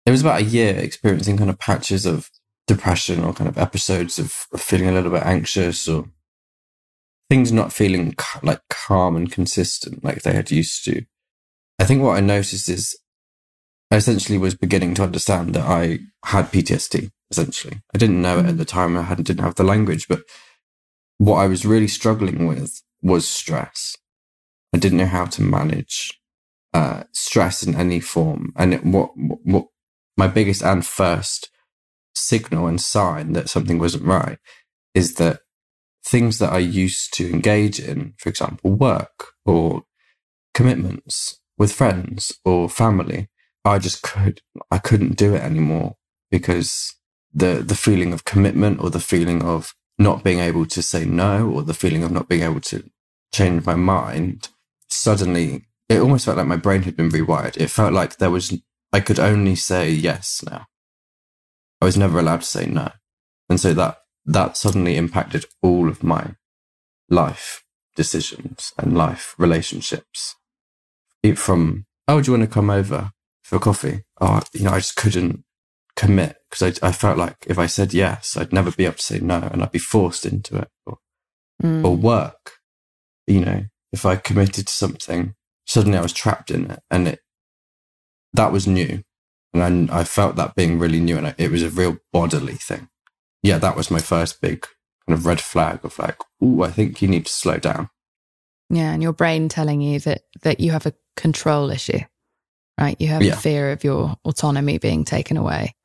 It 0.06 0.10
was 0.10 0.22
about 0.22 0.40
a 0.40 0.44
year 0.44 0.74
experiencing 0.76 1.36
kind 1.36 1.50
of 1.50 1.58
patches 1.58 2.06
of 2.06 2.30
depression 2.66 3.22
or 3.22 3.32
kind 3.32 3.48
of 3.48 3.58
episodes 3.58 4.18
of, 4.18 4.46
of 4.52 4.60
feeling 4.60 4.88
a 4.88 4.92
little 4.92 5.10
bit 5.10 5.22
anxious 5.24 5.88
or 5.88 6.06
things 7.28 7.52
not 7.52 7.72
feeling 7.72 8.14
like 8.42 8.60
calm 8.70 9.16
and 9.16 9.30
consistent 9.30 10.02
like 10.04 10.22
they 10.22 10.32
had 10.32 10.50
used 10.50 10.84
to. 10.84 11.04
I 11.78 11.84
think 11.84 12.02
what 12.02 12.16
I 12.16 12.20
noticed 12.20 12.68
is 12.68 12.96
I 13.90 13.96
essentially 13.96 14.38
was 14.38 14.54
beginning 14.54 14.94
to 14.94 15.02
understand 15.02 15.54
that 15.54 15.66
I 15.66 16.00
had 16.24 16.50
PTSD. 16.52 17.10
Essentially, 17.30 17.80
I 17.94 17.98
didn't 17.98 18.22
know 18.22 18.38
it 18.38 18.46
at 18.46 18.54
mm. 18.54 18.58
the 18.58 18.64
time. 18.64 18.96
I 18.96 19.02
hadn't 19.02 19.26
didn't 19.26 19.44
have 19.44 19.56
the 19.56 19.64
language, 19.64 20.06
but 20.08 20.22
what 21.18 21.36
I 21.36 21.46
was 21.46 21.66
really 21.66 21.88
struggling 21.88 22.46
with 22.46 22.82
was 23.02 23.26
stress. 23.26 23.96
I 24.76 24.78
didn't 24.78 24.98
know 24.98 25.06
how 25.06 25.24
to 25.24 25.40
manage 25.40 26.20
uh, 26.74 27.04
stress 27.12 27.62
in 27.62 27.74
any 27.74 27.98
form, 27.98 28.52
and 28.56 28.74
it, 28.74 28.84
what 28.84 29.12
what 29.16 29.68
my 30.18 30.28
biggest 30.28 30.62
and 30.62 30.84
first 30.84 31.48
signal 32.14 32.66
and 32.66 32.78
sign 32.78 33.32
that 33.32 33.48
something 33.48 33.78
wasn't 33.78 34.04
right 34.04 34.38
is 34.92 35.14
that 35.14 35.40
things 36.04 36.38
that 36.40 36.52
I 36.52 36.58
used 36.58 37.14
to 37.14 37.30
engage 37.32 37.80
in, 37.80 38.12
for 38.18 38.28
example, 38.28 38.72
work 38.72 39.28
or 39.46 39.84
commitments 40.52 41.40
with 41.56 41.72
friends 41.72 42.38
or 42.44 42.68
family, 42.68 43.30
I 43.64 43.78
just 43.78 44.02
could 44.02 44.42
I 44.70 44.76
couldn't 44.76 45.16
do 45.16 45.34
it 45.34 45.40
anymore 45.40 45.96
because 46.30 46.96
the 47.32 47.64
the 47.66 47.74
feeling 47.74 48.12
of 48.12 48.26
commitment 48.26 48.82
or 48.82 48.90
the 48.90 49.00
feeling 49.00 49.42
of 49.42 49.74
not 49.98 50.22
being 50.22 50.40
able 50.40 50.66
to 50.66 50.82
say 50.82 51.06
no 51.06 51.48
or 51.48 51.62
the 51.62 51.72
feeling 51.72 52.04
of 52.04 52.10
not 52.10 52.28
being 52.28 52.42
able 52.42 52.60
to 52.60 52.90
change 53.32 53.64
my 53.64 53.74
mind 53.74 54.50
suddenly 54.88 55.66
it 55.88 56.00
almost 56.00 56.24
felt 56.24 56.36
like 56.36 56.46
my 56.46 56.56
brain 56.56 56.82
had 56.82 56.96
been 56.96 57.10
rewired 57.10 57.56
it 57.56 57.68
felt 57.68 57.92
like 57.92 58.16
there 58.16 58.30
was 58.30 58.56
i 58.92 59.00
could 59.00 59.18
only 59.18 59.54
say 59.54 59.90
yes 59.90 60.42
now 60.48 60.66
i 61.80 61.84
was 61.84 61.96
never 61.96 62.18
allowed 62.18 62.40
to 62.40 62.46
say 62.46 62.66
no 62.66 62.90
and 63.48 63.60
so 63.60 63.72
that 63.74 63.98
that 64.24 64.56
suddenly 64.56 64.96
impacted 64.96 65.44
all 65.62 65.88
of 65.88 66.02
my 66.02 66.34
life 67.08 67.64
decisions 67.94 68.72
and 68.78 68.96
life 68.96 69.34
relationships 69.38 70.36
from 71.34 71.86
oh 72.06 72.20
do 72.20 72.30
you 72.30 72.38
want 72.38 72.48
to 72.48 72.54
come 72.54 72.70
over 72.70 73.10
for 73.46 73.60
coffee. 73.60 74.02
Oh, 74.20 74.42
you 74.52 74.64
know, 74.64 74.72
I 74.72 74.78
just 74.78 74.96
couldn't 74.96 75.44
commit 75.94 76.36
because 76.50 76.80
I, 76.82 76.88
I 76.88 76.92
felt 76.92 77.16
like 77.16 77.36
if 77.46 77.58
I 77.58 77.66
said 77.66 77.94
yes, 77.94 78.36
I'd 78.36 78.52
never 78.52 78.72
be 78.72 78.84
able 78.84 78.96
to 78.96 79.02
say 79.02 79.20
no 79.20 79.48
and 79.52 79.62
I'd 79.62 79.70
be 79.70 79.78
forced 79.78 80.26
into 80.26 80.56
it 80.56 80.68
or, 80.84 80.98
mm. 81.62 81.84
or 81.84 81.94
work. 81.94 82.54
You 83.28 83.44
know, 83.44 83.64
if 83.96 84.04
I 84.04 84.16
committed 84.16 84.66
to 84.66 84.72
something, 84.72 85.34
suddenly 85.66 85.96
I 85.96 86.02
was 86.02 86.12
trapped 86.12 86.50
in 86.50 86.70
it 86.70 86.80
and 86.90 87.08
it, 87.08 87.20
that 88.34 88.52
was 88.52 88.66
new. 88.66 89.02
And 89.54 89.90
I, 89.90 90.00
I 90.00 90.04
felt 90.04 90.36
that 90.36 90.54
being 90.54 90.78
really 90.78 91.00
new 91.00 91.16
and 91.16 91.34
it 91.38 91.50
was 91.50 91.62
a 91.62 91.70
real 91.70 91.96
bodily 92.12 92.56
thing. 92.56 92.90
Yeah, 93.42 93.56
that 93.56 93.74
was 93.74 93.90
my 93.90 94.00
first 94.00 94.42
big 94.42 94.66
kind 95.06 95.18
of 95.18 95.24
red 95.24 95.40
flag 95.40 95.82
of 95.82 95.98
like, 95.98 96.18
oh, 96.42 96.62
I 96.62 96.70
think 96.70 97.00
you 97.00 97.08
need 97.08 97.24
to 97.24 97.32
slow 97.32 97.56
down. 97.56 97.88
Yeah, 98.68 98.92
and 98.92 99.02
your 99.02 99.14
brain 99.14 99.48
telling 99.48 99.80
you 99.80 100.00
that 100.00 100.22
that 100.42 100.60
you 100.60 100.72
have 100.72 100.86
a 100.86 100.94
control 101.16 101.70
issue, 101.70 102.00
right? 102.78 103.00
You 103.00 103.08
have 103.08 103.22
yeah. 103.22 103.34
a 103.34 103.36
fear 103.36 103.70
of 103.70 103.84
your 103.84 104.16
autonomy 104.24 104.78
being 104.78 105.04
taken 105.04 105.36
away. 105.36 105.75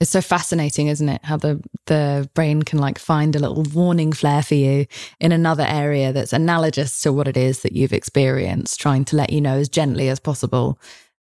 It's 0.00 0.10
so 0.10 0.22
fascinating, 0.22 0.86
isn't 0.86 1.08
it? 1.08 1.22
How 1.24 1.36
the 1.36 1.62
the 1.86 2.28
brain 2.34 2.62
can 2.62 2.78
like 2.78 2.98
find 2.98 3.36
a 3.36 3.38
little 3.38 3.62
warning 3.64 4.12
flare 4.12 4.42
for 4.42 4.54
you 4.54 4.86
in 5.20 5.30
another 5.30 5.66
area 5.68 6.10
that's 6.12 6.32
analogous 6.32 7.00
to 7.02 7.12
what 7.12 7.28
it 7.28 7.36
is 7.36 7.60
that 7.60 7.72
you've 7.72 7.92
experienced, 7.92 8.80
trying 8.80 9.04
to 9.06 9.16
let 9.16 9.30
you 9.30 9.42
know 9.42 9.58
as 9.58 9.68
gently 9.68 10.08
as 10.08 10.18
possible 10.18 10.78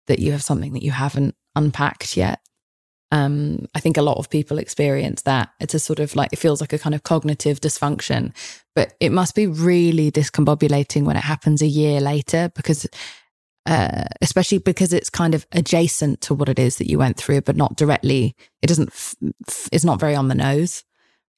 that 0.08 0.18
you 0.18 0.32
have 0.32 0.42
something 0.42 0.72
that 0.72 0.82
you 0.82 0.90
haven't 0.90 1.36
unpacked 1.54 2.16
yet. 2.16 2.40
Um, 3.12 3.66
I 3.76 3.80
think 3.80 3.96
a 3.96 4.02
lot 4.02 4.18
of 4.18 4.28
people 4.28 4.58
experience 4.58 5.22
that. 5.22 5.50
It's 5.60 5.74
a 5.74 5.78
sort 5.78 6.00
of 6.00 6.16
like, 6.16 6.32
it 6.32 6.40
feels 6.40 6.60
like 6.60 6.72
a 6.72 6.78
kind 6.78 6.96
of 6.96 7.04
cognitive 7.04 7.60
dysfunction, 7.60 8.34
but 8.74 8.94
it 8.98 9.12
must 9.12 9.36
be 9.36 9.46
really 9.46 10.10
discombobulating 10.10 11.04
when 11.04 11.16
it 11.16 11.22
happens 11.22 11.62
a 11.62 11.66
year 11.66 12.00
later 12.00 12.50
because, 12.56 12.88
uh, 13.66 14.04
especially 14.20 14.58
because 14.58 14.92
it's 14.92 15.10
kind 15.10 15.34
of 15.34 15.46
adjacent 15.52 16.20
to 16.22 16.34
what 16.34 16.48
it 16.48 16.58
is 16.58 16.76
that 16.76 16.88
you 16.88 16.98
went 16.98 17.16
through, 17.16 17.40
but 17.40 17.56
not 17.56 17.76
directly, 17.76 18.36
it 18.62 18.66
doesn't, 18.66 18.90
f- 18.90 19.14
f- 19.48 19.68
it's 19.72 19.84
not 19.84 20.00
very 20.00 20.14
on 20.14 20.28
the 20.28 20.34
nose. 20.34 20.84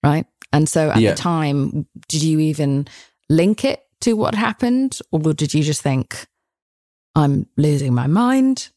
Right. 0.02 0.26
And 0.52 0.68
so 0.68 0.90
at 0.90 1.00
yeah. 1.00 1.10
the 1.10 1.16
time, 1.16 1.86
did 2.08 2.22
you 2.22 2.38
even 2.38 2.86
link 3.28 3.64
it 3.64 3.80
to 4.02 4.14
what 4.14 4.34
happened? 4.34 4.98
Or 5.10 5.20
did 5.32 5.54
you 5.54 5.62
just 5.62 5.82
think, 5.82 6.26
I'm 7.14 7.46
losing 7.56 7.94
my 7.94 8.06
mind? 8.06 8.70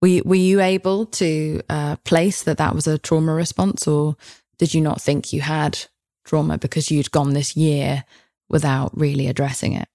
Were 0.00 0.08
you, 0.08 0.22
were 0.24 0.34
you 0.34 0.60
able 0.60 1.06
to 1.06 1.60
uh, 1.68 1.96
place 2.04 2.44
that 2.44 2.58
that 2.58 2.74
was 2.74 2.86
a 2.86 2.98
trauma 2.98 3.34
response, 3.34 3.88
or 3.88 4.16
did 4.58 4.74
you 4.74 4.80
not 4.80 5.00
think 5.00 5.32
you 5.32 5.40
had 5.40 5.78
trauma 6.24 6.58
because 6.58 6.90
you'd 6.90 7.10
gone 7.10 7.32
this 7.32 7.56
year 7.56 8.04
without 8.48 8.96
really 8.96 9.26
addressing 9.26 9.72
it? 9.72 9.88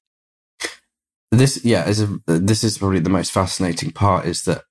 This, 1.33 1.65
yeah, 1.65 1.87
is 1.87 2.01
a, 2.01 2.19
this 2.27 2.63
is 2.63 2.77
probably 2.77 2.99
the 2.99 3.09
most 3.09 3.31
fascinating 3.31 3.91
part. 3.91 4.25
Is 4.25 4.43
that 4.43 4.63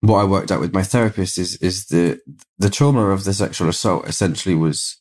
what 0.00 0.18
I 0.20 0.24
worked 0.24 0.52
out 0.52 0.60
with 0.60 0.74
my 0.74 0.82
therapist 0.82 1.38
is 1.38 1.56
is 1.56 1.86
the 1.86 2.20
the 2.58 2.70
trauma 2.70 3.06
of 3.10 3.24
the 3.24 3.34
sexual 3.34 3.68
assault 3.68 4.06
essentially 4.06 4.54
was 4.54 5.00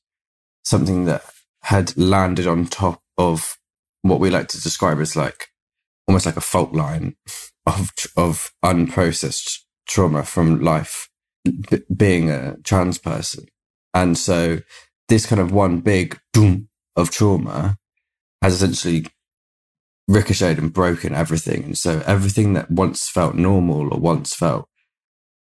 something 0.63 1.05
that 1.05 1.23
had 1.63 1.97
landed 1.97 2.47
on 2.47 2.65
top 2.65 3.01
of 3.17 3.57
what 4.01 4.19
we 4.19 4.29
like 4.29 4.47
to 4.49 4.61
describe 4.61 4.99
as 4.99 5.15
like 5.15 5.47
almost 6.07 6.25
like 6.25 6.37
a 6.37 6.41
fault 6.41 6.73
line 6.73 7.15
of 7.65 7.91
of 8.15 8.51
unprocessed 8.63 9.59
trauma 9.87 10.23
from 10.23 10.61
life 10.61 11.09
b- 11.69 11.81
being 11.95 12.29
a 12.29 12.55
trans 12.63 12.97
person. 12.97 13.45
And 13.93 14.17
so 14.17 14.59
this 15.09 15.25
kind 15.25 15.41
of 15.41 15.51
one 15.51 15.79
big 15.79 16.19
boom 16.33 16.69
of 16.95 17.11
trauma 17.11 17.77
has 18.41 18.55
essentially 18.55 19.07
ricocheted 20.09 20.57
and 20.57 20.73
broken 20.73 21.13
everything. 21.13 21.63
And 21.63 21.77
so 21.77 22.01
everything 22.05 22.53
that 22.53 22.71
once 22.71 23.07
felt 23.07 23.35
normal 23.35 23.93
or 23.93 23.99
once 23.99 24.33
felt 24.33 24.67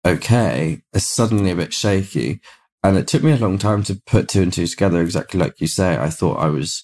okay 0.04 0.82
is 0.92 1.06
suddenly 1.06 1.52
a 1.52 1.56
bit 1.56 1.72
shaky. 1.72 2.40
And 2.82 2.96
it 2.96 3.06
took 3.06 3.22
me 3.22 3.32
a 3.32 3.36
long 3.36 3.58
time 3.58 3.84
to 3.84 4.00
put 4.06 4.28
two 4.28 4.42
and 4.42 4.52
two 4.52 4.66
together, 4.66 5.00
exactly 5.00 5.38
like 5.38 5.60
you 5.60 5.68
say. 5.68 5.96
I 5.96 6.10
thought 6.10 6.40
I 6.40 6.48
was, 6.48 6.82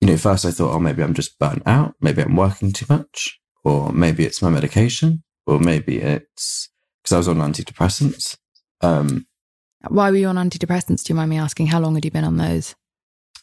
you 0.00 0.06
know, 0.06 0.16
first 0.16 0.44
I 0.44 0.52
thought, 0.52 0.72
oh, 0.72 0.78
maybe 0.78 1.02
I'm 1.02 1.14
just 1.14 1.38
burnt 1.38 1.64
out. 1.66 1.94
Maybe 2.00 2.22
I'm 2.22 2.36
working 2.36 2.72
too 2.72 2.86
much, 2.88 3.40
or 3.64 3.92
maybe 3.92 4.24
it's 4.24 4.40
my 4.40 4.50
medication 4.50 5.24
or 5.46 5.58
maybe 5.58 5.98
it's 5.98 6.68
because 7.02 7.12
I 7.12 7.18
was 7.18 7.28
on 7.28 7.38
antidepressants. 7.38 8.36
Um, 8.82 9.26
Why 9.88 10.10
were 10.10 10.16
you 10.16 10.28
on 10.28 10.36
antidepressants? 10.36 11.02
Do 11.02 11.12
you 11.12 11.16
mind 11.16 11.30
me 11.30 11.38
asking? 11.38 11.68
How 11.68 11.80
long 11.80 11.94
had 11.94 12.04
you 12.04 12.10
been 12.10 12.24
on 12.24 12.36
those? 12.36 12.76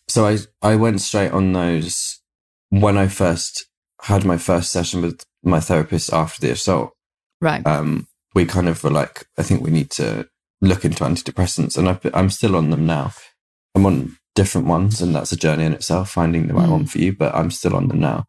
So 0.07 0.25
I 0.25 0.37
I 0.61 0.75
went 0.77 1.01
straight 1.01 1.31
on 1.31 1.51
those 1.51 2.21
when 2.81 2.97
I 2.97 3.07
first 3.07 3.67
had 4.01 4.25
my 4.25 4.37
first 4.37 4.71
session 4.71 5.03
with 5.03 5.23
my 5.43 5.59
therapist 5.59 6.11
after 6.11 6.41
the 6.41 6.51
assault. 6.51 6.91
Right. 7.39 7.65
Um, 7.67 8.07
we 8.33 8.45
kind 8.45 8.67
of 8.67 8.83
were 8.83 8.89
like, 8.89 9.27
I 9.37 9.43
think 9.43 9.61
we 9.61 9.69
need 9.69 9.91
to 9.91 10.27
look 10.59 10.83
into 10.83 11.03
antidepressants, 11.03 11.77
and 11.77 11.87
i 11.87 12.19
am 12.19 12.31
still 12.31 12.55
on 12.55 12.71
them 12.71 12.87
now. 12.87 13.11
I'm 13.75 13.85
on 13.85 14.17
different 14.33 14.65
ones, 14.65 15.01
and 15.01 15.13
that's 15.13 15.31
a 15.31 15.37
journey 15.37 15.65
in 15.65 15.73
itself, 15.73 16.09
finding 16.09 16.47
the 16.47 16.55
right 16.55 16.67
mm. 16.67 16.71
one 16.71 16.85
for 16.87 16.97
you. 16.97 17.13
But 17.13 17.35
I'm 17.35 17.51
still 17.51 17.75
on 17.75 17.89
them 17.89 17.99
now, 17.99 18.25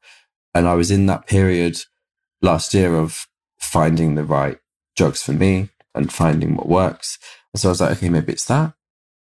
and 0.55 0.69
I 0.69 0.75
was 0.75 0.91
in 0.91 1.07
that 1.07 1.27
period 1.27 1.79
last 2.43 2.75
year 2.75 2.95
of 2.97 3.27
finding 3.59 4.15
the 4.15 4.25
right 4.25 4.59
drugs 4.95 5.23
for 5.23 5.33
me 5.33 5.71
and 5.95 6.13
finding 6.13 6.55
what 6.55 6.69
works. 6.69 7.19
And 7.55 7.61
so 7.61 7.69
I 7.69 7.73
was 7.73 7.81
like, 7.81 7.97
okay, 7.97 8.11
maybe 8.11 8.33
it's 8.33 8.45
that. 8.47 8.75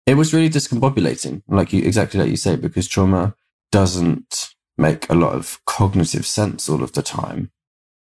It 0.05 0.15
was 0.15 0.35
really 0.35 0.51
discombobulating, 0.51 1.43
like 1.47 1.73
you 1.73 1.85
exactly 1.85 2.19
like 2.19 2.31
you 2.31 2.37
say, 2.37 2.57
because 2.57 2.89
trauma 2.89 3.37
doesn't 3.71 4.52
make 4.79 5.09
a 5.11 5.15
lot 5.15 5.35
of 5.35 5.61
cognitive 5.67 6.27
sense 6.27 6.69
all 6.69 6.83
of 6.83 6.93
the 6.93 7.03
time. 7.03 7.51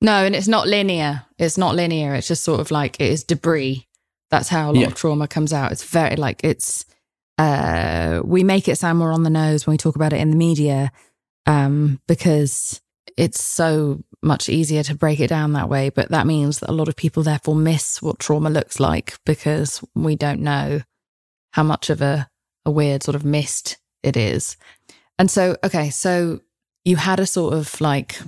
No, 0.01 0.23
and 0.23 0.35
it's 0.35 0.47
not 0.47 0.67
linear. 0.67 1.25
It's 1.37 1.57
not 1.57 1.75
linear. 1.75 2.15
It's 2.15 2.27
just 2.27 2.43
sort 2.43 2.61
of 2.61 2.71
like 2.71 2.99
it 2.99 3.11
is 3.11 3.23
debris. 3.23 3.87
That's 4.29 4.47
how 4.49 4.67
a 4.67 4.71
lot 4.71 4.81
yeah. 4.81 4.87
of 4.87 4.95
trauma 4.95 5.27
comes 5.27 5.51
out. 5.51 5.71
It's 5.71 5.83
very 5.83 6.15
like 6.15 6.41
it's 6.43 6.85
uh 7.37 8.21
we 8.23 8.43
make 8.43 8.67
it 8.67 8.77
sound 8.77 8.99
more 8.99 9.11
on 9.11 9.23
the 9.23 9.29
nose 9.29 9.65
when 9.65 9.73
we 9.73 9.77
talk 9.77 9.95
about 9.95 10.13
it 10.13 10.19
in 10.19 10.29
the 10.29 10.37
media 10.37 10.91
um 11.45 12.01
because 12.07 12.81
it's 13.17 13.41
so 13.41 14.03
much 14.21 14.47
easier 14.47 14.83
to 14.83 14.95
break 14.95 15.19
it 15.19 15.27
down 15.27 15.53
that 15.53 15.69
way. 15.69 15.89
But 15.89 16.09
that 16.09 16.27
means 16.27 16.59
that 16.59 16.69
a 16.69 16.73
lot 16.73 16.87
of 16.87 16.95
people 16.95 17.23
therefore 17.23 17.55
miss 17.55 18.01
what 18.01 18.19
trauma 18.19 18.49
looks 18.49 18.79
like 18.79 19.17
because 19.25 19.83
we 19.93 20.15
don't 20.15 20.39
know 20.41 20.81
how 21.51 21.63
much 21.63 21.89
of 21.89 22.01
a, 22.01 22.29
a 22.65 22.71
weird 22.71 23.03
sort 23.03 23.15
of 23.15 23.25
mist 23.25 23.77
it 24.03 24.15
is. 24.15 24.55
And 25.17 25.29
so, 25.29 25.57
okay, 25.63 25.89
so 25.89 26.39
you 26.85 26.95
had 26.95 27.19
a 27.19 27.25
sort 27.25 27.53
of 27.53 27.79
like 27.81 28.19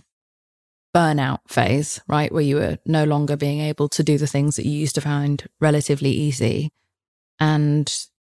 burnout 0.96 1.40
phase, 1.48 2.02
right? 2.08 2.32
Where 2.32 2.42
you 2.42 2.58
were 2.58 2.78
no 2.86 3.04
longer 3.04 3.38
being 3.38 3.62
able 3.62 3.88
to 3.90 4.04
do 4.04 4.18
the 4.18 4.28
things 4.28 4.56
that 4.56 4.66
you 4.66 4.74
used 4.74 4.96
to 4.96 5.02
find 5.02 5.48
relatively 5.60 6.10
easy. 6.10 6.72
And 7.40 7.92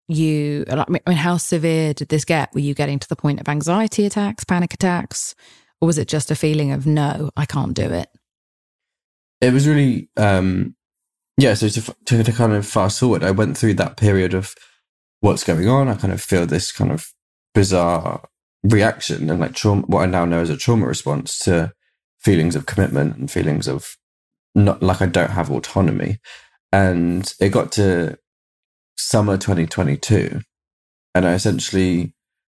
you, 0.08 0.66
I 0.70 0.86
mean, 0.90 1.02
how 1.18 1.38
severe 1.38 1.94
did 1.94 2.10
this 2.10 2.26
get? 2.26 2.54
Were 2.54 2.60
you 2.60 2.74
getting 2.74 3.00
to 3.00 3.08
the 3.08 3.16
point 3.16 3.40
of 3.40 3.48
anxiety 3.48 4.06
attacks, 4.06 4.44
panic 4.44 4.74
attacks? 4.74 5.36
Or 5.80 5.86
was 5.86 5.98
it 5.98 6.08
just 6.08 6.32
a 6.32 6.36
feeling 6.36 6.72
of, 6.72 6.88
no, 6.88 7.30
I 7.38 7.46
can't 7.46 7.76
do 7.76 7.84
it? 7.84 8.10
It 9.40 9.54
was 9.54 9.68
really, 9.68 10.10
um, 10.18 10.76
yeah. 11.38 11.54
So 11.54 11.70
to, 11.70 11.96
to, 12.06 12.24
to 12.24 12.32
kind 12.32 12.54
of 12.54 12.66
fast 12.66 13.00
forward, 13.00 13.24
I 13.24 13.32
went 13.32 13.58
through 13.58 13.76
that 13.76 13.98
period 13.98 14.34
of 14.34 14.56
what's 15.20 15.44
going 15.44 15.68
on. 15.68 15.88
I 15.88 15.96
kind 15.96 16.12
of 16.12 16.22
feel 16.22 16.48
this 16.48 16.72
kind 16.72 16.92
of 16.92 17.14
bizarre 17.54 18.28
reaction 18.64 19.30
and 19.30 19.40
like 19.40 19.54
trauma, 19.54 19.84
what 19.84 20.04
I 20.04 20.06
now 20.06 20.26
know 20.26 20.40
as 20.40 20.50
a 20.50 20.58
trauma 20.58 20.86
response 20.86 21.38
to 21.40 21.74
feelings 22.20 22.56
of 22.56 22.66
commitment 22.66 23.18
and 23.18 23.30
feelings 23.30 23.68
of 23.68 23.96
not 24.56 24.82
like 24.82 25.02
I 25.02 25.06
don't 25.06 25.32
have 25.32 25.52
autonomy. 25.52 26.18
And 26.72 27.32
it 27.40 27.50
got 27.50 27.72
to 27.74 28.18
summer 28.98 29.38
2022. 29.38 30.42
And 31.16 31.26
I 31.26 31.34
essentially, 31.34 32.14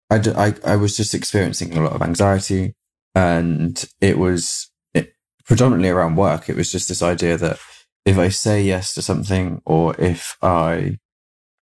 I, 0.10 0.22
I, 0.36 0.54
I 0.66 0.76
was 0.76 0.98
just 0.98 1.14
experiencing 1.14 1.78
a 1.78 1.82
lot 1.82 1.94
of 1.94 2.02
anxiety 2.02 2.76
and 3.16 3.84
it 4.00 4.18
was 4.18 4.70
it, 4.94 5.14
predominantly 5.46 5.90
around 5.90 6.16
work. 6.16 6.50
It 6.50 6.56
was 6.56 6.72
just 6.72 6.90
this 6.90 7.02
idea 7.02 7.38
that 7.38 7.60
if 8.06 8.18
I 8.18 8.30
say 8.30 8.62
yes 8.62 8.94
to 8.96 9.02
something, 9.02 9.62
or 9.66 9.96
if 10.00 10.36
I 10.42 10.98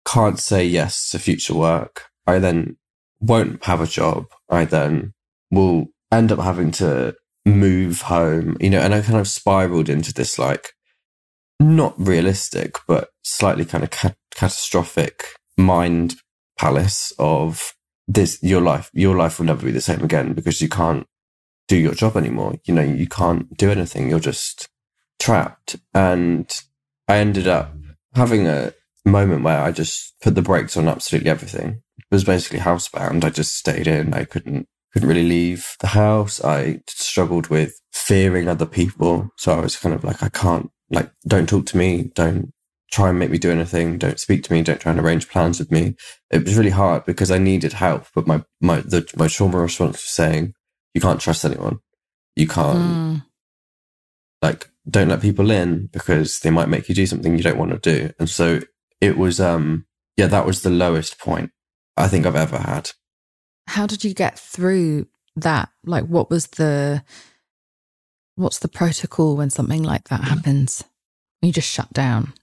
can't 0.07 0.39
say 0.39 0.65
yes 0.65 1.11
to 1.11 1.19
future 1.19 1.55
work, 1.55 2.07
I 2.27 2.39
then 2.39 2.77
won't 3.27 3.65
have 3.65 3.81
a 3.81 3.87
job. 3.87 4.27
I 4.51 4.65
then 4.65 5.15
will 5.51 5.89
end 6.13 6.33
up 6.33 6.41
having 6.41 6.71
to 6.73 7.15
move 7.47 8.03
home, 8.03 8.57
you 8.61 8.71
know, 8.71 8.81
and 8.81 8.95
I 8.95 9.01
kind 9.03 9.19
of 9.19 9.29
spiraled 9.29 9.89
into 9.89 10.13
this 10.13 10.39
like 10.39 10.73
not 11.61 11.95
realistic, 11.99 12.77
but 12.87 13.09
slightly 13.23 13.65
kind 13.65 13.85
of 13.85 13.91
ca- 13.91 14.15
catastrophic 14.35 15.25
mind 15.57 16.17
palace 16.59 17.13
of 17.19 17.75
this 18.07 18.39
your 18.43 18.61
life 18.61 18.91
your 18.93 19.17
life 19.17 19.39
will 19.39 19.47
never 19.47 19.65
be 19.65 19.73
the 19.73 19.81
same 19.81 20.03
again 20.03 20.35
because 20.35 20.61
you 20.61 20.69
can't 20.69 21.07
do 21.69 21.77
your 21.77 21.95
job 21.95 22.17
anymore. 22.17 22.55
You 22.65 22.75
know, 22.75 22.83
you 22.83 23.07
can't 23.07 23.57
do 23.57 23.71
anything. 23.71 24.11
You're 24.11 24.21
just 24.21 24.69
trapped. 25.19 25.77
And 25.95 26.53
I 27.09 27.17
ended 27.17 27.49
up 27.49 27.75
having 28.15 28.47
a 28.47 28.75
moment 29.05 29.45
where 29.45 29.61
I 29.61 29.73
just 29.73 30.15
put 30.23 30.35
the 30.35 30.43
brakes 30.43 30.77
on 30.77 30.89
absolutely 30.89 31.31
everything. 31.31 31.83
Was 32.15 32.23
basically 32.23 32.61
housebound. 32.61 33.25
I 33.25 33.31
just 33.31 33.57
stayed 33.57 33.89
in. 33.89 34.15
I 34.15 34.23
couldn't 34.23 34.69
couldn't 34.93 35.09
really 35.09 35.29
leave 35.29 35.75
the 35.81 35.89
house. 35.89 36.41
I 36.45 36.81
struggled 36.87 37.49
with 37.49 37.81
fearing 37.93 38.47
other 38.47 38.67
people. 38.67 39.31
So 39.37 39.53
I 39.53 39.61
was 39.61 39.75
kind 39.75 39.93
of 39.93 40.05
like, 40.05 40.23
I 40.23 40.29
can't 40.29 40.71
like, 40.91 41.11
don't 41.27 41.49
talk 41.49 41.67
to 41.67 41.77
me. 41.77 42.13
Don't 42.15 42.53
try 42.93 43.09
and 43.09 43.19
make 43.19 43.31
me 43.31 43.39
do 43.39 43.51
anything. 43.51 43.99
Don't 43.99 44.21
speak 44.21 44.45
to 44.45 44.53
me. 44.53 44.63
Don't 44.63 44.81
try 44.81 44.93
and 44.93 45.01
arrange 45.01 45.29
plans 45.29 45.59
with 45.59 45.73
me. 45.73 45.97
It 46.31 46.45
was 46.45 46.57
really 46.57 46.71
hard 46.71 47.05
because 47.05 47.33
I 47.33 47.39
needed 47.39 47.73
help, 47.73 48.07
but 48.15 48.29
my 48.29 48.45
my 48.61 48.77
the 48.83 49.05
my 49.17 49.27
trauma 49.27 49.59
response 49.59 49.97
was 49.97 50.03
saying, 50.03 50.55
"You 50.95 51.01
can't 51.01 51.21
trust 51.21 51.45
anyone. 51.45 51.81
You 52.37 52.47
can't 52.47 52.79
mm. 52.79 53.27
like 54.41 54.71
don't 54.89 55.09
let 55.09 55.21
people 55.21 55.51
in 55.51 55.89
because 55.93 56.39
they 56.39 56.51
might 56.51 56.69
make 56.69 56.89
you 56.89 56.95
do 56.95 57.07
something 57.07 57.37
you 57.37 57.43
don't 57.43 57.59
want 57.59 57.73
to 57.73 57.79
do." 57.79 58.13
And 58.21 58.31
so 58.31 58.61
it 59.01 59.19
was 59.19 59.41
um 59.41 59.87
yeah, 60.17 60.29
that 60.29 60.47
was 60.47 60.63
the 60.63 60.71
lowest 60.71 61.19
point 61.19 61.51
I 61.97 62.09
think 62.09 62.27
I've 62.27 62.37
ever 62.37 62.59
had. 62.59 62.91
How 63.67 63.87
did 63.87 64.05
you 64.05 64.15
get 64.15 64.39
through 64.39 65.07
that? 65.37 65.71
Like, 65.85 66.05
what 66.07 66.31
was 66.31 66.47
the 66.49 67.03
what's 68.37 68.59
the 68.59 68.69
protocol 68.69 69.37
when 69.37 69.51
something 69.51 69.83
like 69.83 70.09
that 70.09 70.25
happens? 70.25 70.85
You 71.41 71.53
just 71.53 71.71
shut 71.71 71.93
down. 71.93 72.35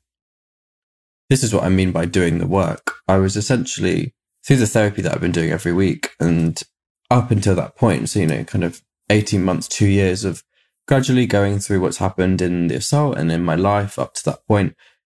This 1.29 1.43
is 1.43 1.53
what 1.53 1.63
I 1.63 1.69
mean 1.69 1.91
by 1.91 2.05
doing 2.05 2.37
the 2.37 2.47
work. 2.47 2.95
I 3.07 3.17
was 3.17 3.35
essentially 3.35 4.13
through 4.45 4.57
the 4.57 4.67
therapy 4.67 5.01
that 5.01 5.13
I've 5.13 5.21
been 5.21 5.31
doing 5.31 5.51
every 5.51 5.73
week, 5.73 6.11
and 6.19 6.61
up 7.09 7.31
until 7.31 7.55
that 7.55 7.75
point, 7.75 8.09
so 8.09 8.19
you 8.19 8.27
know, 8.27 8.43
kind 8.43 8.63
of 8.63 8.81
eighteen 9.09 9.43
months, 9.43 9.67
two 9.67 9.87
years 9.87 10.23
of 10.23 10.43
gradually 10.87 11.25
going 11.25 11.59
through 11.59 11.81
what's 11.81 11.97
happened 11.97 12.41
in 12.41 12.67
the 12.67 12.75
assault 12.75 13.17
and 13.17 13.31
in 13.31 13.43
my 13.43 13.55
life 13.55 13.99
up 13.99 14.13
to 14.15 14.25
that 14.25 14.45
point. 14.47 14.75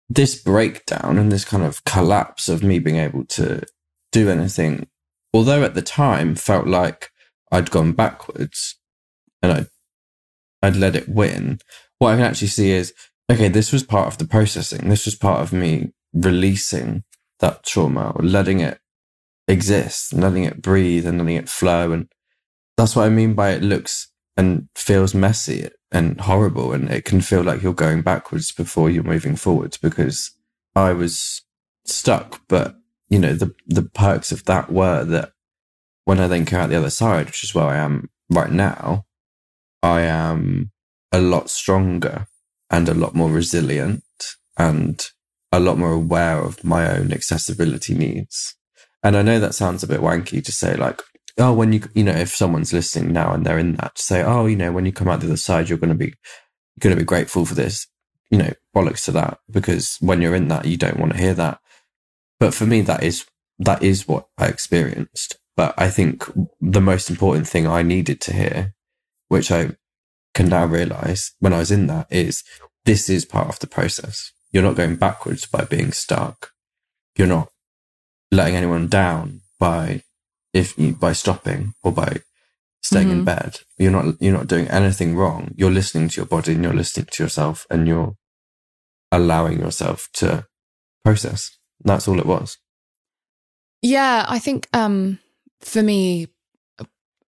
This 0.10 0.36
breakdown 0.42 1.18
and 1.18 1.32
this 1.32 1.46
kind 1.46 1.64
of 1.64 1.84
collapse 1.86 2.50
of 2.50 2.64
me 2.64 2.80
being 2.80 2.98
able 2.98 3.24
to 3.26 3.64
do 4.12 4.30
anything, 4.30 4.88
although 5.34 5.64
at 5.64 5.74
the 5.74 5.82
time 5.82 6.36
felt 6.36 6.68
like 6.68 7.12
I'd 7.52 7.72
gone 7.72 7.94
backwards 7.94 8.78
and 9.42 9.52
I'd, 9.52 9.68
I'd 10.62 10.76
let 10.76 10.96
it 10.96 11.10
win. 11.10 11.60
What 12.00 12.14
I 12.14 12.16
can 12.16 12.26
actually 12.26 12.48
see 12.48 12.72
is, 12.72 12.94
okay, 13.32 13.48
this 13.48 13.72
was 13.72 13.84
part 13.84 14.08
of 14.08 14.18
the 14.18 14.28
processing. 14.28 14.90
This 14.90 15.06
was 15.06 15.16
part 15.16 15.42
of 15.42 15.54
me 15.54 15.92
releasing 16.14 17.04
that 17.40 17.64
trauma 17.64 18.12
or 18.16 18.24
letting 18.24 18.60
it 18.60 18.80
exist 19.48 20.14
and 20.14 20.22
letting 20.22 20.44
it 20.44 20.62
breathe 20.62 21.06
and 21.06 21.18
letting 21.18 21.36
it 21.36 21.50
flow. 21.50 21.92
And 21.92 22.08
that's 22.78 22.96
what 22.96 23.06
I 23.06 23.10
mean 23.10 23.34
by 23.34 23.52
it 23.52 23.64
looks 23.64 24.12
and 24.38 24.70
feels 24.76 25.14
messy 25.14 25.70
and 25.92 26.20
horrible. 26.22 26.74
And 26.74 26.90
it 26.90 27.06
can 27.06 27.22
feel 27.22 27.44
like 27.44 27.62
you're 27.62 27.74
going 27.74 28.02
backwards 28.02 28.52
before 28.52 28.90
you're 28.90 29.04
moving 29.04 29.36
forwards 29.36 29.78
because 29.78 30.32
I 30.76 30.94
was 30.94 31.42
stuck, 31.86 32.42
but 32.48 32.76
you 33.12 33.20
know, 33.20 33.34
the, 33.34 33.54
the 33.68 33.84
perks 33.84 34.32
of 34.32 34.46
that 34.46 34.72
were 34.72 35.04
that 35.04 35.34
when 36.06 36.20
I 36.20 36.28
then 36.28 36.46
came 36.46 36.60
out 36.60 36.70
the 36.70 36.78
other 36.78 36.90
side, 36.90 37.26
which 37.28 37.44
is 37.44 37.54
where 37.54 37.66
I 37.66 37.76
am 37.76 38.10
right 38.30 38.52
now, 38.52 39.06
I 39.84 40.02
am 40.02 40.72
a 41.12 41.20
lot 41.20 41.50
stronger 41.50 42.28
and 42.70 42.88
a 42.88 42.94
lot 42.94 43.14
more 43.14 43.30
resilient 43.30 44.04
and 44.58 45.06
a 45.52 45.60
lot 45.60 45.78
more 45.78 45.92
aware 45.92 46.40
of 46.40 46.64
my 46.64 46.90
own 46.90 47.12
accessibility 47.12 47.94
needs. 47.94 48.56
And 49.04 49.18
I 49.18 49.24
know 49.24 49.40
that 49.40 49.56
sounds 49.56 49.84
a 49.84 49.88
bit 49.88 50.00
wanky 50.00 50.42
to 50.44 50.52
say 50.54 50.76
like, 50.78 51.02
oh, 51.38 51.52
when 51.52 51.74
you, 51.74 51.82
you 51.94 52.06
know, 52.06 52.14
if 52.14 52.30
someone's 52.30 52.72
listening 52.72 53.12
now 53.12 53.34
and 53.34 53.46
they're 53.46 53.60
in 53.60 53.76
that 53.76 53.96
to 53.96 54.02
say, 54.02 54.24
oh, 54.24 54.46
you 54.46 54.56
know, 54.56 54.72
when 54.72 54.86
you 54.86 54.94
come 54.94 55.10
out 55.10 55.20
the 55.20 55.28
other 55.28 55.36
side, 55.36 55.68
you're 55.68 55.78
going 55.78 55.90
to 55.90 55.96
be, 55.96 56.14
going 56.80 56.96
to 56.96 57.02
be 57.02 57.06
grateful 57.06 57.46
for 57.46 57.56
this, 57.56 57.88
you 58.30 58.38
know, 58.38 58.54
bollocks 58.74 59.04
to 59.06 59.12
that 59.12 59.40
because 59.50 59.98
when 60.00 60.22
you're 60.22 60.36
in 60.36 60.48
that, 60.48 60.64
you 60.66 60.78
don't 60.78 61.00
want 61.00 61.12
to 61.12 61.18
hear 61.18 61.34
that. 61.34 61.60
But 62.42 62.56
for 62.56 62.66
me, 62.66 62.82
that 62.82 63.04
is, 63.04 63.28
that 63.60 63.84
is 63.84 64.08
what 64.08 64.26
I 64.36 64.48
experienced. 64.48 65.38
But 65.56 65.76
I 65.78 65.92
think 65.92 66.26
the 66.60 66.82
most 66.82 67.12
important 67.12 67.48
thing 67.48 67.68
I 67.68 67.84
needed 67.84 68.20
to 68.22 68.34
hear, 68.34 68.74
which 69.28 69.52
I 69.52 69.76
can 70.34 70.50
now 70.50 70.66
realize 70.66 71.34
when 71.38 71.54
I 71.54 71.60
was 71.60 71.70
in 71.70 71.86
that 71.86 72.08
is 72.10 72.44
this 72.84 73.12
is 73.12 73.26
part 73.26 73.50
of 73.50 73.60
the 73.60 73.68
process. 73.68 74.32
You're 74.52 74.64
not 74.64 74.76
going 74.76 74.96
backwards 74.96 75.46
by 75.46 75.66
being 75.66 75.92
stuck. 75.92 76.50
You're 77.16 77.28
not 77.28 77.50
letting 78.32 78.56
anyone 78.56 78.88
down 78.88 79.42
by 79.60 80.02
if 80.52 80.76
you, 80.80 80.94
by 80.94 81.14
stopping 81.14 81.76
or 81.84 81.92
by 81.92 82.22
staying 82.82 83.10
mm-hmm. 83.10 83.20
in 83.20 83.26
bed. 83.26 83.60
You're 83.78 83.92
not 83.92 84.16
you're 84.20 84.34
not 84.34 84.48
doing 84.48 84.68
anything 84.68 85.16
wrong. 85.16 85.54
You're 85.56 85.70
listening 85.70 86.10
to 86.10 86.18
your 86.18 86.26
body 86.26 86.54
and 86.54 86.64
you're 86.64 86.74
listening 86.74 87.06
to 87.12 87.24
yourself 87.24 87.68
and 87.70 87.88
you're 87.88 88.16
allowing 89.12 89.60
yourself 89.60 90.10
to 90.14 90.48
process. 91.06 91.56
That's 91.84 92.08
all 92.08 92.20
it 92.20 92.26
was. 92.26 92.58
Yeah, 93.82 94.26
I 94.28 94.40
think 94.40 94.68
um, 94.74 95.20
for 95.60 95.82
me, 95.82 96.28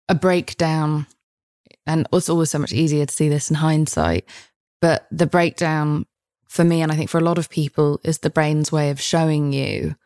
a 0.08 0.14
breakdown, 0.14 1.06
and 1.86 2.06
it's 2.12 2.28
always 2.28 2.50
so 2.50 2.58
much 2.58 2.72
easier 2.72 3.06
to 3.06 3.14
see 3.14 3.28
this 3.28 3.50
in 3.50 3.56
hindsight, 3.56 4.26
but 4.80 5.06
the 5.10 5.26
breakdown 5.26 6.06
for 6.48 6.64
me, 6.64 6.82
and 6.82 6.92
I 6.92 6.96
think 6.96 7.08
for 7.08 7.18
a 7.18 7.24
lot 7.24 7.38
of 7.38 7.48
people, 7.48 8.00
is 8.04 8.18
the 8.18 8.30
brain's 8.30 8.70
way 8.70 8.90
of 8.90 9.00
showing 9.00 9.52
you 9.52 9.96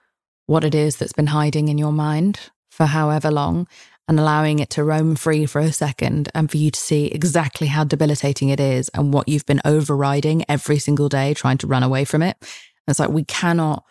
what 0.47 0.63
it 0.63 0.75
is 0.75 0.97
that's 0.97 1.13
been 1.13 1.27
hiding 1.27 1.69
in 1.69 1.79
your 1.79 1.93
mind 1.93 2.39
for 2.71 2.87
however 2.87 3.33
long 3.33 3.67
and 4.09 4.21
allowing 4.21 4.61
it 4.61 4.71
to 4.71 4.85
roam 4.85 5.17
free 5.17 5.47
for 5.47 5.61
a 5.61 5.73
second 5.73 6.29
and 6.35 6.51
for 6.51 6.57
you 6.57 6.71
to 6.71 6.79
see 6.79 7.07
exactly 7.07 7.67
how 7.67 7.83
debilitating 7.83 8.51
it 8.51 8.61
is 8.61 8.89
and 8.91 9.13
what 9.13 9.29
you've 9.29 9.47
been 9.47 9.61
overriding 9.65 10.45
every 10.49 10.79
single 10.79 11.09
day 11.09 11.35
trying 11.35 11.59
to 11.59 11.67
run 11.67 11.83
away 11.83 12.05
from 12.05 12.23
it. 12.23 12.37
And 12.41 12.93
it's 12.93 13.01
like 13.01 13.11
we 13.11 13.25
cannot 13.25 13.85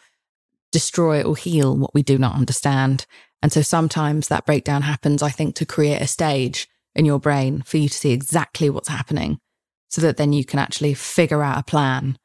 destroy 0.76 1.24
or 1.24 1.38
heal 1.38 1.74
what 1.78 1.94
we 1.94 2.04
do 2.04 2.18
not 2.18 2.36
understand. 2.36 3.06
And 3.42 3.50
so 3.50 3.62
sometimes 3.62 4.28
that 4.28 4.46
breakdown 4.46 4.82
happens, 4.82 5.24
I 5.24 5.30
think, 5.30 5.56
to 5.56 5.66
create 5.66 6.02
a 6.02 6.08
stage 6.08 6.68
in 6.94 7.06
your 7.06 7.18
brain 7.18 7.62
for 7.62 7.78
you 7.78 7.88
to 7.88 7.98
see 7.98 8.12
exactly 8.12 8.70
what's 8.70 8.90
happening 8.90 9.40
so 9.88 10.02
that 10.02 10.18
then 10.18 10.34
you 10.34 10.44
can 10.44 10.60
actually 10.60 10.94
figure 10.94 11.42
out 11.42 11.58
a 11.58 11.64
plan. 11.64 12.18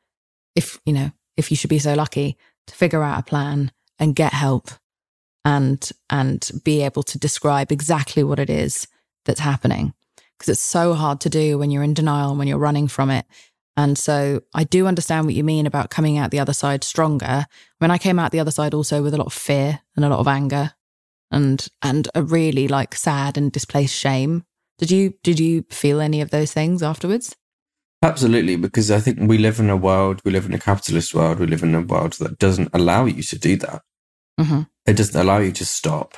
If, 0.56 0.80
you 0.84 0.92
know, 0.92 1.12
if 1.36 1.52
you 1.52 1.56
should 1.56 1.70
be 1.70 1.78
so 1.78 1.94
lucky 1.94 2.36
to 2.66 2.74
figure 2.74 3.04
out 3.04 3.20
a 3.20 3.22
plan 3.22 3.70
and 4.00 4.16
get 4.16 4.32
help 4.32 4.70
and, 5.44 5.88
and 6.08 6.50
be 6.64 6.82
able 6.82 7.04
to 7.04 7.20
describe 7.20 7.70
exactly 7.70 8.24
what 8.24 8.40
it 8.40 8.50
is 8.50 8.88
that's 9.26 9.40
happening. 9.40 9.94
Because 10.36 10.48
it's 10.48 10.60
so 10.60 10.94
hard 10.94 11.20
to 11.20 11.30
do 11.30 11.56
when 11.56 11.70
you're 11.70 11.84
in 11.84 11.94
denial 11.94 12.30
and 12.30 12.38
when 12.40 12.48
you're 12.48 12.58
running 12.58 12.88
from 12.88 13.10
it. 13.10 13.26
And 13.76 13.96
so 13.96 14.42
I 14.54 14.64
do 14.64 14.86
understand 14.86 15.26
what 15.26 15.34
you 15.34 15.44
mean 15.44 15.66
about 15.66 15.90
coming 15.90 16.18
out 16.18 16.30
the 16.30 16.40
other 16.40 16.52
side 16.52 16.84
stronger. 16.84 17.46
When 17.78 17.90
I 17.90 17.98
came 17.98 18.18
out 18.18 18.32
the 18.32 18.40
other 18.40 18.50
side 18.50 18.74
also 18.74 19.02
with 19.02 19.14
a 19.14 19.16
lot 19.16 19.26
of 19.26 19.32
fear 19.32 19.80
and 19.96 20.04
a 20.04 20.08
lot 20.08 20.20
of 20.20 20.28
anger 20.28 20.74
and 21.30 21.66
and 21.82 22.08
a 22.14 22.22
really 22.22 22.68
like 22.68 22.94
sad 22.94 23.38
and 23.38 23.52
displaced 23.52 23.94
shame. 23.94 24.44
Did 24.78 24.90
you 24.90 25.14
did 25.22 25.38
you 25.38 25.64
feel 25.70 26.00
any 26.00 26.20
of 26.20 26.30
those 26.30 26.52
things 26.52 26.82
afterwards? 26.82 27.36
Absolutely, 28.02 28.56
because 28.56 28.90
I 28.90 28.98
think 28.98 29.18
we 29.20 29.36
live 29.36 29.60
in 29.60 29.68
a 29.68 29.76
world, 29.76 30.22
we 30.24 30.30
live 30.30 30.46
in 30.46 30.54
a 30.54 30.58
capitalist 30.58 31.14
world, 31.14 31.38
we 31.38 31.46
live 31.46 31.62
in 31.62 31.74
a 31.74 31.82
world 31.82 32.14
that 32.14 32.38
doesn't 32.38 32.70
allow 32.72 33.04
you 33.04 33.22
to 33.22 33.38
do 33.38 33.56
that. 33.56 33.82
Mm-hmm. 34.40 34.62
It 34.86 34.96
doesn't 34.96 35.20
allow 35.20 35.38
you 35.38 35.52
to 35.52 35.66
stop. 35.66 36.16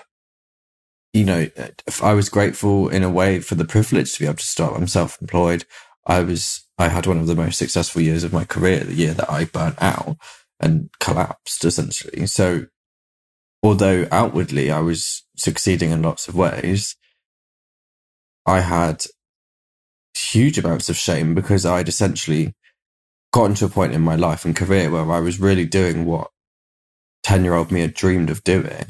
You 1.13 1.25
know, 1.25 1.49
if 1.87 2.03
I 2.03 2.15
was 2.15 2.29
grateful 2.29 2.89
in 2.89 3.03
a 3.03 3.11
way 3.11 3.41
for 3.41 3.57
the 3.57 3.65
privilege 3.65 4.15
to 4.15 4.21
be 4.21 4.27
able 4.27 4.37
to 4.37 4.47
stop. 4.47 4.77
I'm 4.77 4.87
self 4.87 5.21
employed. 5.21 5.65
I 6.07 6.21
was, 6.21 6.65
I 6.83 6.89
had 6.89 7.07
one 7.07 7.19
of 7.19 7.29
the 7.29 7.37
most 7.37 7.59
successful 7.59 8.03
years 8.03 8.25
of 8.25 8.33
my 8.33 8.45
career, 8.45 8.81
the 8.81 8.95
year 8.95 9.15
that 9.15 9.31
I 9.31 9.45
burnt 9.45 9.81
out 9.81 10.17
and 10.59 10.91
collapsed 10.99 11.65
essentially. 11.65 12.27
So 12.27 12.67
although 13.63 14.09
outwardly 14.11 14.69
I 14.73 14.81
was 14.81 15.25
succeeding 15.37 15.93
in 15.93 16.03
lots 16.03 16.27
of 16.27 16.35
ways, 16.35 16.97
I 18.47 18.63
had 18.63 19.05
huge 20.19 20.59
amounts 20.59 20.89
of 20.89 20.97
shame 20.97 21.37
because 21.37 21.65
I'd 21.65 21.89
essentially 21.89 22.53
gotten 23.33 23.55
to 23.57 23.67
a 23.67 23.69
point 23.69 23.93
in 23.95 24.03
my 24.03 24.17
life 24.17 24.45
and 24.45 24.57
career 24.57 24.91
where 24.91 25.09
I 25.09 25.21
was 25.21 25.39
really 25.39 25.65
doing 25.65 26.05
what 26.05 26.31
10 27.23 27.45
year 27.45 27.55
old 27.55 27.71
me 27.71 27.83
had 27.83 27.95
dreamed 27.95 28.29
of 28.29 28.43
doing. 28.43 28.87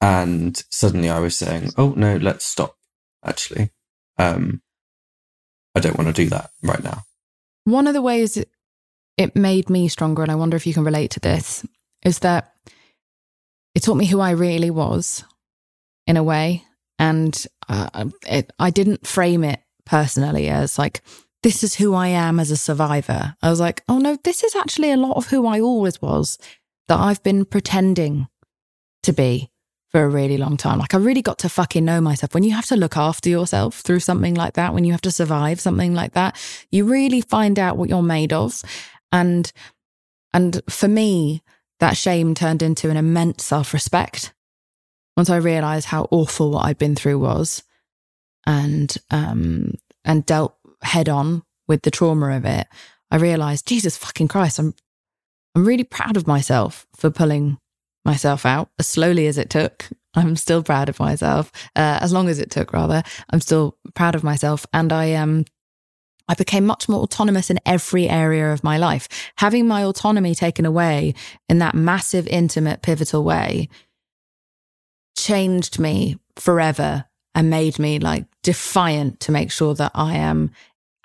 And 0.00 0.62
suddenly 0.70 1.10
I 1.10 1.18
was 1.18 1.36
saying, 1.36 1.72
Oh 1.76 1.94
no, 1.96 2.16
let's 2.16 2.44
stop. 2.44 2.76
Actually, 3.24 3.70
um, 4.18 4.62
I 5.76 5.80
don't 5.80 5.98
want 5.98 6.08
to 6.08 6.24
do 6.24 6.30
that 6.30 6.50
right 6.62 6.82
now. 6.82 7.02
One 7.64 7.86
of 7.86 7.92
the 7.92 8.00
ways 8.00 8.42
it 9.18 9.36
made 9.36 9.68
me 9.68 9.88
stronger, 9.88 10.22
and 10.22 10.32
I 10.32 10.36
wonder 10.36 10.56
if 10.56 10.66
you 10.66 10.72
can 10.72 10.84
relate 10.84 11.10
to 11.12 11.20
this, 11.20 11.66
is 12.02 12.20
that 12.20 12.52
it 13.74 13.82
taught 13.82 13.96
me 13.96 14.06
who 14.06 14.20
I 14.20 14.30
really 14.30 14.70
was 14.70 15.22
in 16.06 16.16
a 16.16 16.22
way. 16.22 16.64
And 16.98 17.46
uh, 17.68 18.06
it, 18.26 18.50
I 18.58 18.70
didn't 18.70 19.06
frame 19.06 19.44
it 19.44 19.60
personally 19.84 20.48
as 20.48 20.78
like, 20.78 21.02
this 21.42 21.62
is 21.62 21.74
who 21.74 21.92
I 21.92 22.08
am 22.08 22.40
as 22.40 22.50
a 22.50 22.56
survivor. 22.56 23.36
I 23.42 23.50
was 23.50 23.60
like, 23.60 23.82
oh 23.86 23.98
no, 23.98 24.16
this 24.24 24.42
is 24.42 24.56
actually 24.56 24.92
a 24.92 24.96
lot 24.96 25.18
of 25.18 25.26
who 25.26 25.46
I 25.46 25.60
always 25.60 26.00
was 26.00 26.38
that 26.88 26.98
I've 26.98 27.22
been 27.22 27.44
pretending 27.44 28.28
to 29.02 29.12
be 29.12 29.50
for 29.90 30.02
a 30.02 30.08
really 30.08 30.36
long 30.36 30.56
time. 30.56 30.78
Like 30.78 30.94
I 30.94 30.98
really 30.98 31.22
got 31.22 31.38
to 31.40 31.48
fucking 31.48 31.84
know 31.84 32.00
myself. 32.00 32.34
When 32.34 32.42
you 32.42 32.52
have 32.52 32.66
to 32.66 32.76
look 32.76 32.96
after 32.96 33.28
yourself 33.28 33.80
through 33.80 34.00
something 34.00 34.34
like 34.34 34.54
that, 34.54 34.74
when 34.74 34.84
you 34.84 34.92
have 34.92 35.00
to 35.02 35.10
survive 35.10 35.60
something 35.60 35.94
like 35.94 36.12
that, 36.12 36.36
you 36.70 36.84
really 36.84 37.20
find 37.20 37.58
out 37.58 37.76
what 37.76 37.88
you're 37.88 38.02
made 38.02 38.32
of. 38.32 38.62
And 39.12 39.50
and 40.32 40.60
for 40.68 40.88
me, 40.88 41.42
that 41.80 41.96
shame 41.96 42.34
turned 42.34 42.62
into 42.62 42.90
an 42.90 42.96
immense 42.96 43.44
self-respect 43.44 44.34
once 45.16 45.30
I 45.30 45.36
realized 45.36 45.86
how 45.86 46.08
awful 46.10 46.50
what 46.50 46.66
I'd 46.66 46.78
been 46.78 46.96
through 46.96 47.18
was 47.18 47.62
and 48.46 48.94
um 49.10 49.74
and 50.04 50.26
dealt 50.26 50.56
head 50.82 51.08
on 51.08 51.42
with 51.68 51.82
the 51.82 51.90
trauma 51.90 52.36
of 52.36 52.44
it. 52.44 52.66
I 53.10 53.16
realized, 53.16 53.66
Jesus 53.66 53.96
fucking 53.96 54.28
Christ, 54.28 54.58
I'm 54.58 54.74
I'm 55.54 55.64
really 55.64 55.84
proud 55.84 56.16
of 56.16 56.26
myself 56.26 56.86
for 56.96 57.10
pulling 57.10 57.58
myself 58.06 58.46
out 58.46 58.70
as 58.78 58.86
slowly 58.86 59.26
as 59.26 59.36
it 59.36 59.50
took. 59.50 59.88
I'm 60.14 60.36
still 60.36 60.62
proud 60.62 60.88
of 60.88 60.98
myself, 60.98 61.52
uh, 61.76 61.98
as 62.00 62.12
long 62.12 62.30
as 62.30 62.38
it 62.38 62.50
took, 62.50 62.72
rather. 62.72 63.02
I'm 63.30 63.40
still 63.40 63.76
proud 63.94 64.14
of 64.14 64.24
myself. 64.24 64.64
And 64.72 64.92
I 64.92 65.12
um, 65.12 65.44
I 66.28 66.34
became 66.34 66.64
much 66.64 66.88
more 66.88 67.02
autonomous 67.02 67.50
in 67.50 67.60
every 67.66 68.08
area 68.08 68.52
of 68.52 68.64
my 68.64 68.78
life. 68.78 69.08
Having 69.36 69.68
my 69.68 69.84
autonomy 69.84 70.34
taken 70.34 70.64
away 70.64 71.14
in 71.48 71.58
that 71.58 71.74
massive, 71.74 72.26
intimate, 72.28 72.82
pivotal 72.82 73.22
way 73.22 73.68
changed 75.16 75.78
me 75.78 76.18
forever 76.36 77.04
and 77.34 77.50
made 77.50 77.78
me 77.78 77.98
like 77.98 78.24
defiant 78.42 79.20
to 79.20 79.32
make 79.32 79.50
sure 79.50 79.74
that 79.74 79.92
I 79.94 80.16
am 80.16 80.50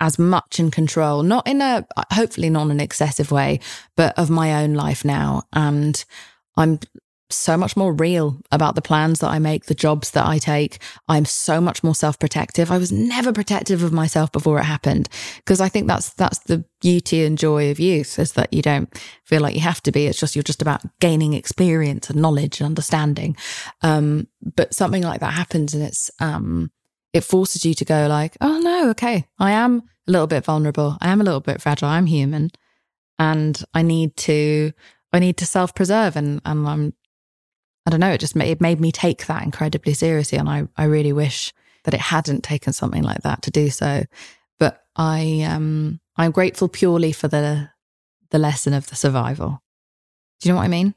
as 0.00 0.18
much 0.18 0.58
in 0.58 0.70
control, 0.70 1.22
not 1.22 1.46
in 1.46 1.60
a, 1.60 1.86
hopefully 2.12 2.50
not 2.50 2.62
in 2.62 2.72
an 2.72 2.80
excessive 2.80 3.30
way, 3.30 3.60
but 3.96 4.18
of 4.18 4.30
my 4.30 4.62
own 4.62 4.74
life 4.74 5.04
now. 5.04 5.44
And 5.52 6.04
I'm 6.56 6.78
so 7.32 7.56
much 7.56 7.76
more 7.76 7.92
real 7.92 8.40
about 8.50 8.74
the 8.74 8.82
plans 8.82 9.20
that 9.20 9.30
I 9.30 9.38
make, 9.38 9.64
the 9.64 9.74
jobs 9.74 10.10
that 10.12 10.26
I 10.26 10.38
take. 10.38 10.78
I'm 11.08 11.24
so 11.24 11.60
much 11.60 11.82
more 11.82 11.94
self-protective. 11.94 12.70
I 12.70 12.78
was 12.78 12.92
never 12.92 13.32
protective 13.32 13.82
of 13.82 13.92
myself 13.92 14.30
before 14.32 14.58
it 14.58 14.64
happened 14.64 15.08
because 15.36 15.60
I 15.60 15.68
think 15.68 15.88
that's 15.88 16.12
that's 16.14 16.40
the 16.40 16.64
beauty 16.80 17.24
and 17.24 17.38
joy 17.38 17.70
of 17.70 17.80
youth 17.80 18.18
is 18.18 18.32
that 18.32 18.52
you 18.52 18.62
don't 18.62 18.94
feel 19.24 19.40
like 19.40 19.54
you 19.54 19.60
have 19.60 19.82
to 19.84 19.92
be. 19.92 20.06
It's 20.06 20.20
just 20.20 20.36
you're 20.36 20.42
just 20.42 20.62
about 20.62 20.82
gaining 21.00 21.32
experience 21.32 22.10
and 22.10 22.20
knowledge 22.20 22.60
and 22.60 22.66
understanding. 22.66 23.36
Um, 23.82 24.28
but 24.54 24.74
something 24.74 25.02
like 25.02 25.20
that 25.20 25.32
happens 25.32 25.74
and 25.74 25.82
it's 25.82 26.10
um, 26.20 26.70
it 27.12 27.24
forces 27.24 27.64
you 27.64 27.74
to 27.74 27.84
go 27.84 28.06
like, 28.08 28.36
oh 28.40 28.58
no, 28.58 28.90
okay, 28.90 29.26
I 29.38 29.52
am 29.52 29.82
a 30.08 30.10
little 30.10 30.26
bit 30.26 30.44
vulnerable. 30.44 30.96
I 31.00 31.10
am 31.10 31.20
a 31.20 31.24
little 31.24 31.40
bit 31.40 31.60
fragile. 31.60 31.88
I'm 31.88 32.06
human, 32.06 32.50
and 33.18 33.62
I 33.74 33.82
need 33.82 34.16
to 34.18 34.72
I 35.12 35.18
need 35.18 35.36
to 35.38 35.46
self 35.46 35.74
preserve 35.74 36.16
and 36.16 36.40
and 36.44 36.66
I'm 36.66 36.94
I 37.86 37.90
don't 37.90 38.00
know, 38.00 38.12
it 38.12 38.20
just 38.20 38.36
made, 38.36 38.50
it 38.50 38.60
made 38.60 38.80
me 38.80 38.92
take 38.92 39.26
that 39.26 39.42
incredibly 39.42 39.94
seriously. 39.94 40.38
And 40.38 40.48
I, 40.48 40.68
I 40.76 40.84
really 40.84 41.12
wish 41.12 41.52
that 41.84 41.94
it 41.94 42.00
hadn't 42.00 42.44
taken 42.44 42.72
something 42.72 43.02
like 43.02 43.22
that 43.22 43.42
to 43.42 43.50
do 43.50 43.70
so. 43.70 44.04
But 44.60 44.84
I, 44.94 45.42
um, 45.48 46.00
I'm 46.16 46.30
grateful 46.30 46.68
purely 46.68 47.12
for 47.12 47.26
the, 47.26 47.70
the 48.30 48.38
lesson 48.38 48.72
of 48.72 48.86
the 48.88 48.94
survival. 48.94 49.62
Do 50.40 50.48
you 50.48 50.52
know 50.52 50.58
what 50.58 50.64
I 50.64 50.68
mean? 50.68 50.94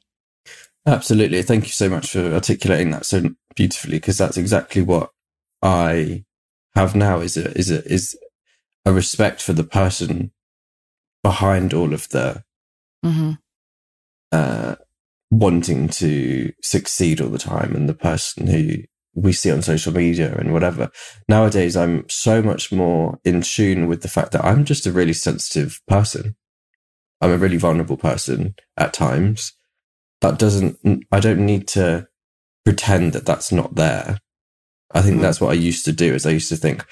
Absolutely. 0.86 1.42
Thank 1.42 1.66
you 1.66 1.72
so 1.72 1.90
much 1.90 2.12
for 2.12 2.34
articulating 2.34 2.92
that 2.92 3.08
so 3.08 3.30
beautifully 3.56 3.98
because 3.98 4.20
that's 4.20 4.38
exactly 4.38 4.84
what 4.84 5.10
I 5.64 6.26
have 6.76 6.96
now 6.96 7.20
is 7.20 7.36
a, 7.36 7.52
is 7.58 7.72
a, 7.72 7.84
is 7.92 8.16
a 8.86 8.94
respect 8.94 9.42
for 9.42 9.54
the 9.54 9.64
person 9.64 10.32
behind 11.24 11.74
all 11.74 11.96
of 11.96 12.08
the, 12.10 12.44
mm-hmm. 13.04 13.32
Uh, 14.36 14.76
wanting 15.32 15.88
to 15.88 16.52
succeed 16.62 17.22
all 17.22 17.30
the 17.30 17.38
time 17.38 17.76
and 17.76 17.88
the 17.88 17.94
person 17.94 18.48
who 18.48 18.84
we 19.14 19.32
see 19.32 19.50
on 19.50 19.62
social 19.62 19.94
media 19.94 20.36
and 20.38 20.52
whatever. 20.52 20.92
Nowadays, 21.30 21.78
I'm 21.78 22.08
so 22.10 22.42
much 22.42 22.72
more 22.72 23.18
in 23.24 23.42
tune 23.42 23.88
with 23.88 24.02
the 24.02 24.10
fact 24.10 24.34
that 24.34 24.44
I'm 24.44 24.66
just 24.66 24.86
a 24.86 24.92
really 24.92 25.14
sensitive 25.14 25.80
person. 25.88 26.36
I'm 27.22 27.32
a 27.32 27.38
really 27.38 27.58
vulnerable 27.58 27.98
person 27.98 28.56
at 28.76 28.94
times. 28.94 29.54
That 30.20 30.38
doesn't, 30.38 30.78
I 31.12 31.20
don't 31.22 31.46
need 31.46 31.68
to 31.70 32.08
pretend 32.66 33.14
that 33.14 33.26
that's 33.26 33.52
not 33.52 33.76
there. 33.76 34.20
I 34.94 35.02
think 35.02 35.18
mm. 35.20 35.22
that's 35.22 35.40
what 35.40 35.52
I 35.52 35.54
used 35.70 35.86
to 35.86 35.94
do 35.94 36.14
is 36.14 36.26
I 36.26 36.32
used 36.32 36.50
to 36.50 36.58
think, 36.58 36.86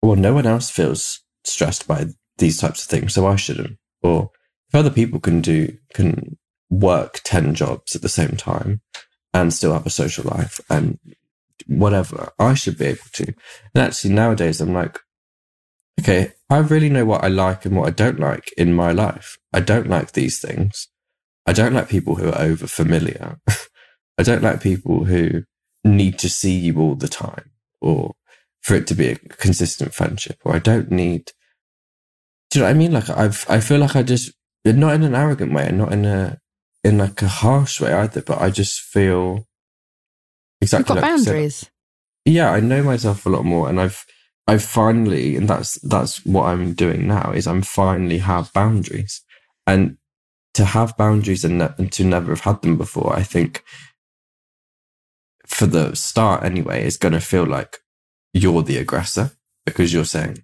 well, 0.00 0.16
no 0.16 0.32
one 0.34 0.46
else 0.46 0.70
feels 0.70 1.20
stressed 1.44 1.88
by 1.88 2.06
these 2.38 2.58
types 2.58 2.84
of 2.84 2.90
things, 2.90 3.14
so 3.14 3.26
I 3.26 3.36
shouldn't. 3.36 3.78
Or 4.02 4.30
if 4.68 4.74
other 4.74 4.90
people 4.90 5.20
can 5.20 5.40
do, 5.40 5.76
can 5.92 6.38
work 6.72 7.20
10 7.22 7.54
jobs 7.54 7.94
at 7.94 8.02
the 8.02 8.08
same 8.08 8.36
time 8.36 8.80
and 9.34 9.52
still 9.52 9.74
have 9.74 9.86
a 9.86 9.90
social 9.90 10.24
life 10.24 10.58
and 10.70 10.98
whatever. 11.66 12.32
I 12.38 12.54
should 12.54 12.78
be 12.78 12.86
able 12.86 13.04
to. 13.12 13.26
And 13.74 13.84
actually, 13.84 14.14
nowadays, 14.14 14.60
I'm 14.60 14.72
like, 14.72 14.98
okay, 16.00 16.32
I 16.48 16.58
really 16.58 16.88
know 16.88 17.04
what 17.04 17.22
I 17.22 17.28
like 17.28 17.66
and 17.66 17.76
what 17.76 17.88
I 17.88 17.90
don't 17.90 18.18
like 18.18 18.52
in 18.56 18.72
my 18.72 18.90
life. 18.90 19.38
I 19.52 19.60
don't 19.60 19.88
like 19.88 20.12
these 20.12 20.40
things. 20.40 20.88
I 21.46 21.52
don't 21.52 21.74
like 21.74 21.88
people 21.88 22.14
who 22.14 22.28
are 22.28 22.40
over 22.40 22.66
familiar. 22.66 23.38
I 24.18 24.22
don't 24.22 24.42
like 24.42 24.62
people 24.62 25.04
who 25.04 25.42
need 25.84 26.18
to 26.20 26.30
see 26.30 26.56
you 26.56 26.78
all 26.78 26.94
the 26.94 27.08
time 27.08 27.50
or 27.80 28.14
for 28.62 28.74
it 28.74 28.86
to 28.86 28.94
be 28.94 29.08
a 29.08 29.16
consistent 29.16 29.92
friendship 29.92 30.38
or 30.44 30.54
I 30.54 30.58
don't 30.58 30.90
need, 30.90 31.32
do 32.50 32.58
you 32.58 32.60
know 32.60 32.68
what 32.68 32.76
I 32.76 32.78
mean? 32.78 32.92
Like 32.92 33.10
I've, 33.10 33.44
I 33.48 33.60
feel 33.60 33.78
like 33.78 33.96
I 33.96 34.02
just, 34.02 34.32
not 34.64 34.94
in 34.94 35.02
an 35.02 35.16
arrogant 35.16 35.52
way 35.52 35.66
and 35.66 35.78
not 35.78 35.92
in 35.92 36.04
a, 36.04 36.38
in 36.84 36.98
like 36.98 37.22
a 37.22 37.28
harsh 37.28 37.80
way 37.80 37.92
either, 37.92 38.22
but 38.22 38.40
I 38.40 38.50
just 38.50 38.80
feel 38.80 39.46
exactly 40.60 40.94
You've 40.94 41.02
got 41.02 41.08
like 41.08 41.16
boundaries. 41.16 41.70
Yeah, 42.24 42.50
I 42.50 42.60
know 42.60 42.82
myself 42.82 43.26
a 43.26 43.30
lot 43.30 43.44
more, 43.44 43.68
and 43.68 43.80
I've 43.80 44.04
I've 44.46 44.64
finally, 44.64 45.36
and 45.36 45.48
that's 45.48 45.74
that's 45.80 46.24
what 46.26 46.46
I'm 46.46 46.74
doing 46.74 47.06
now 47.06 47.32
is 47.32 47.46
I'm 47.46 47.62
finally 47.62 48.18
have 48.18 48.52
boundaries, 48.52 49.22
and 49.66 49.96
to 50.54 50.64
have 50.64 50.96
boundaries 50.96 51.44
and, 51.44 51.58
ne- 51.58 51.74
and 51.78 51.90
to 51.92 52.04
never 52.04 52.32
have 52.32 52.40
had 52.40 52.62
them 52.62 52.76
before, 52.76 53.16
I 53.16 53.22
think 53.22 53.62
for 55.46 55.66
the 55.66 55.94
start 55.94 56.44
anyway, 56.44 56.84
is 56.84 56.96
going 56.96 57.12
to 57.12 57.20
feel 57.20 57.44
like 57.44 57.78
you're 58.32 58.62
the 58.62 58.78
aggressor 58.78 59.32
because 59.64 59.92
you're 59.92 60.04
saying, 60.04 60.42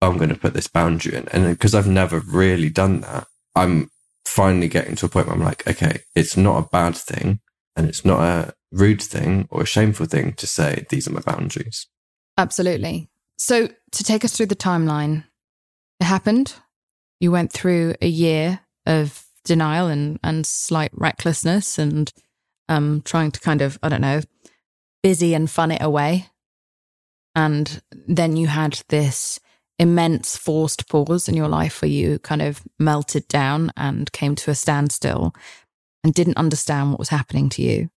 I'm 0.00 0.16
going 0.16 0.30
to 0.30 0.36
put 0.36 0.54
this 0.54 0.68
boundary 0.68 1.16
in. 1.16 1.28
And 1.28 1.46
because 1.48 1.74
I've 1.74 1.88
never 1.88 2.20
really 2.20 2.70
done 2.70 3.00
that, 3.00 3.26
I'm 3.54 3.90
finally 4.28 4.68
getting 4.68 4.94
to 4.96 5.06
a 5.06 5.08
point 5.08 5.26
where 5.26 5.36
I'm 5.36 5.42
like, 5.42 5.66
okay, 5.66 6.02
it's 6.14 6.36
not 6.36 6.62
a 6.62 6.68
bad 6.68 6.96
thing 6.96 7.40
and 7.76 7.88
it's 7.88 8.04
not 8.04 8.20
a 8.20 8.54
rude 8.72 9.02
thing 9.02 9.48
or 9.50 9.62
a 9.62 9.66
shameful 9.66 10.06
thing 10.06 10.32
to 10.34 10.46
say 10.46 10.86
these 10.90 11.08
are 11.08 11.12
my 11.12 11.20
boundaries. 11.20 11.86
Absolutely. 12.36 13.08
So 13.36 13.68
to 13.92 14.04
take 14.04 14.24
us 14.24 14.36
through 14.36 14.46
the 14.46 14.56
timeline, 14.56 15.24
it 16.00 16.04
happened. 16.04 16.54
You 17.20 17.32
went 17.32 17.52
through 17.52 17.94
a 18.00 18.08
year 18.08 18.60
of 18.86 19.24
denial 19.44 19.86
and, 19.86 20.18
and 20.22 20.46
slight 20.46 20.90
recklessness 20.92 21.78
and 21.78 22.12
um, 22.68 23.02
trying 23.04 23.30
to 23.32 23.40
kind 23.40 23.62
of, 23.62 23.78
I 23.82 23.88
don't 23.88 24.00
know, 24.00 24.20
busy 25.02 25.34
and 25.34 25.50
fun 25.50 25.70
it 25.70 25.82
away. 25.82 26.26
And 27.34 27.80
then 27.90 28.36
you 28.36 28.48
had 28.48 28.82
this 28.88 29.40
immense 29.78 30.36
forced 30.36 30.88
pause 30.88 31.28
in 31.28 31.36
your 31.36 31.48
life 31.48 31.80
where 31.80 31.90
you 31.90 32.18
kind 32.20 32.42
of 32.42 32.62
melted 32.78 33.28
down 33.28 33.70
and 33.76 34.10
came 34.12 34.34
to 34.34 34.50
a 34.50 34.54
standstill 34.54 35.34
and 36.02 36.14
didn't 36.14 36.36
understand 36.36 36.90
what 36.90 36.98
was 36.98 37.10
happening 37.10 37.48
to 37.50 37.62
you 37.62 37.90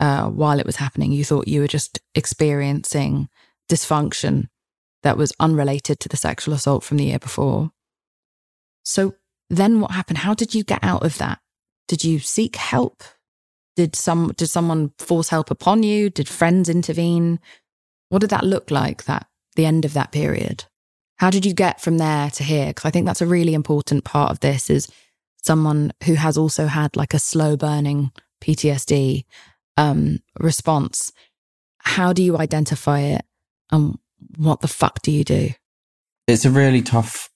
uh, 0.00 0.28
while 0.28 0.60
it 0.60 0.66
was 0.66 0.76
happening. 0.76 1.12
You 1.12 1.24
thought 1.24 1.48
you 1.48 1.60
were 1.60 1.68
just 1.68 2.00
experiencing 2.14 3.28
dysfunction 3.68 4.48
that 5.02 5.16
was 5.16 5.32
unrelated 5.40 6.00
to 6.00 6.08
the 6.08 6.16
sexual 6.16 6.54
assault 6.54 6.84
from 6.84 6.96
the 6.96 7.04
year 7.04 7.18
before. 7.18 7.72
So 8.84 9.14
then 9.50 9.80
what 9.80 9.92
happened? 9.92 10.18
How 10.18 10.34
did 10.34 10.54
you 10.54 10.64
get 10.64 10.82
out 10.82 11.04
of 11.04 11.18
that? 11.18 11.40
Did 11.88 12.04
you 12.04 12.18
seek 12.18 12.56
help? 12.56 13.02
Did 13.76 13.94
some 13.94 14.32
did 14.36 14.48
someone 14.48 14.92
force 14.98 15.28
help 15.28 15.50
upon 15.50 15.82
you? 15.82 16.08
Did 16.08 16.28
friends 16.28 16.68
intervene? 16.68 17.40
What 18.08 18.20
did 18.20 18.30
that 18.30 18.44
look 18.44 18.70
like 18.70 19.04
that 19.04 19.26
the 19.54 19.66
end 19.66 19.84
of 19.84 19.92
that 19.94 20.12
period? 20.12 20.64
How 21.18 21.30
did 21.30 21.46
you 21.46 21.54
get 21.54 21.80
from 21.80 21.98
there 21.98 22.30
to 22.30 22.42
here? 22.42 22.68
Because 22.68 22.84
I 22.84 22.90
think 22.90 23.06
that's 23.06 23.22
a 23.22 23.26
really 23.26 23.54
important 23.54 24.04
part 24.04 24.30
of 24.30 24.40
this 24.40 24.68
is 24.68 24.88
someone 25.42 25.92
who 26.04 26.14
has 26.14 26.36
also 26.36 26.66
had 26.66 26.96
like 26.96 27.14
a 27.14 27.18
slow 27.18 27.56
burning 27.56 28.12
PTSD 28.42 29.24
um, 29.76 30.20
response. 30.38 31.12
How 31.78 32.12
do 32.12 32.22
you 32.22 32.36
identify 32.36 33.00
it? 33.00 33.24
And 33.70 33.98
what 34.36 34.60
the 34.60 34.68
fuck 34.68 35.00
do 35.02 35.10
you 35.10 35.24
do? 35.24 35.50
It's 36.26 36.44
a 36.44 36.50
really 36.50 36.82
tough, 36.82 37.30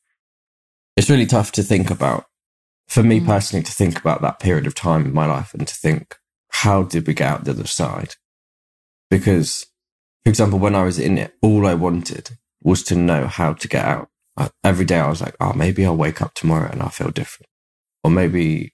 it's 0.96 1.08
really 1.08 1.26
tough 1.26 1.52
to 1.52 1.62
think 1.62 1.90
about. 1.90 2.26
For 2.88 3.04
me 3.04 3.20
mm. 3.20 3.26
personally, 3.26 3.62
to 3.62 3.72
think 3.72 4.00
about 4.00 4.20
that 4.22 4.40
period 4.40 4.66
of 4.66 4.74
time 4.74 5.06
in 5.06 5.14
my 5.14 5.24
life 5.24 5.54
and 5.54 5.66
to 5.66 5.74
think, 5.74 6.16
how 6.48 6.82
did 6.82 7.06
we 7.06 7.14
get 7.14 7.30
out 7.30 7.44
the 7.44 7.52
other 7.52 7.66
side? 7.66 8.16
Because, 9.08 9.66
for 10.24 10.30
example, 10.30 10.58
when 10.58 10.74
I 10.74 10.82
was 10.82 10.98
in 10.98 11.16
it, 11.16 11.32
all 11.40 11.68
I 11.68 11.74
wanted 11.74 12.36
was 12.62 12.82
to 12.84 12.94
know 12.94 13.26
how 13.26 13.52
to 13.54 13.68
get 13.68 13.84
out. 13.84 14.08
every 14.64 14.84
day 14.84 14.98
I 14.98 15.08
was 15.08 15.20
like, 15.20 15.36
oh, 15.40 15.52
maybe 15.52 15.84
I'll 15.84 15.96
wake 15.96 16.22
up 16.22 16.34
tomorrow 16.34 16.70
and 16.70 16.82
I'll 16.82 16.88
feel 16.88 17.11
different. 17.11 17.48
Or 18.02 18.11
maybe, 18.11 18.72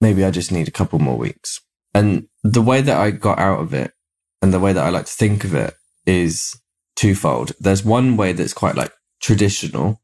maybe 0.00 0.24
I 0.24 0.30
just 0.30 0.50
need 0.50 0.68
a 0.68 0.72
couple 0.72 0.98
more 0.98 1.18
weeks. 1.18 1.60
And 1.94 2.28
the 2.42 2.62
way 2.62 2.80
that 2.80 2.98
I 2.98 3.10
got 3.10 3.38
out 3.38 3.60
of 3.60 3.74
it 3.74 3.92
and 4.40 4.52
the 4.52 4.60
way 4.60 4.72
that 4.72 4.84
I 4.84 4.88
like 4.88 5.06
to 5.06 5.12
think 5.12 5.44
of 5.44 5.54
it 5.54 5.74
is 6.06 6.58
twofold. 6.96 7.52
There's 7.60 7.84
one 7.84 8.16
way 8.16 8.32
that's 8.32 8.54
quite 8.54 8.76
like 8.76 8.92
traditional. 9.20 10.00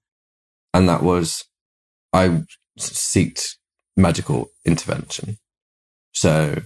And 0.74 0.88
that 0.88 1.02
was 1.02 1.44
I 2.12 2.42
sought 2.76 3.56
medical 3.96 4.50
intervention. 4.64 5.38
So 6.12 6.62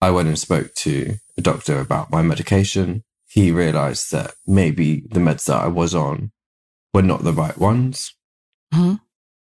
I 0.00 0.10
went 0.10 0.28
and 0.28 0.38
spoke 0.38 0.74
to 0.76 1.16
a 1.36 1.40
doctor 1.40 1.78
about 1.78 2.10
my 2.10 2.22
medication 2.22 3.04
he 3.30 3.52
realized 3.52 4.10
that 4.10 4.34
maybe 4.46 5.04
the 5.08 5.20
meds 5.20 5.44
that 5.44 5.62
I 5.62 5.68
was 5.68 5.94
on 5.94 6.32
were 6.92 7.02
not 7.02 7.22
the 7.22 7.32
right 7.32 7.56
ones. 7.56 8.12
Mm-hmm. 8.74 8.94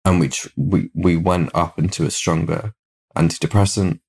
and 0.05 0.19
we 0.19 0.27
tr- 0.29 0.49
we 0.55 0.91
we 0.93 1.17
went 1.17 1.49
up 1.55 1.79
into 1.79 2.05
a 2.05 2.11
stronger 2.11 2.73
antidepressant, 3.17 3.99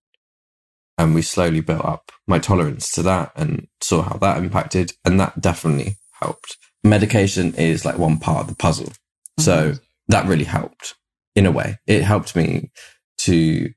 and 0.98 1.14
we 1.14 1.22
slowly 1.22 1.60
built 1.62 1.84
up 1.84 2.12
my 2.26 2.38
tolerance 2.38 2.90
to 2.92 3.02
that, 3.02 3.32
and 3.34 3.66
saw 3.80 4.02
how 4.02 4.18
that 4.18 4.36
impacted, 4.36 4.92
and 5.04 5.18
that 5.18 5.40
definitely 5.40 5.96
helped. 6.20 6.58
Medication 6.84 7.54
is 7.54 7.84
like 7.86 7.96
one 7.98 8.18
part 8.18 8.42
of 8.42 8.48
the 8.48 8.56
puzzle, 8.56 8.86
mm-hmm. 8.88 9.42
so 9.42 9.74
that 10.08 10.26
really 10.26 10.44
helped 10.44 10.94
in 11.34 11.46
a 11.46 11.50
way. 11.50 11.78
It 11.86 12.02
helped 12.02 12.36
me 12.36 12.70
to 13.18 13.72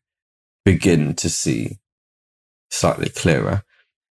begin 0.65 1.15
to 1.15 1.29
see 1.29 1.77
slightly 2.69 3.09
clearer. 3.09 3.63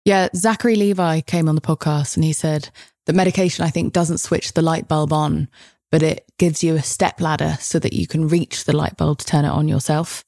Yeah, 0.05 0.29
Zachary 0.35 0.75
Levi 0.75 1.21
came 1.21 1.49
on 1.49 1.55
the 1.55 1.61
podcast 1.61 2.15
and 2.15 2.23
he 2.23 2.31
said 2.31 2.69
that 3.07 3.15
medication, 3.15 3.65
I 3.65 3.71
think, 3.71 3.91
doesn't 3.91 4.19
switch 4.19 4.53
the 4.53 4.61
light 4.61 4.87
bulb 4.87 5.11
on, 5.11 5.49
but 5.91 6.03
it 6.03 6.25
gives 6.37 6.63
you 6.63 6.75
a 6.75 6.83
step 6.83 7.19
ladder 7.19 7.57
so 7.59 7.79
that 7.79 7.93
you 7.93 8.05
can 8.05 8.27
reach 8.27 8.65
the 8.65 8.75
light 8.75 8.97
bulb 8.97 9.17
to 9.17 9.25
turn 9.25 9.45
it 9.45 9.49
on 9.49 9.67
yourself. 9.67 10.23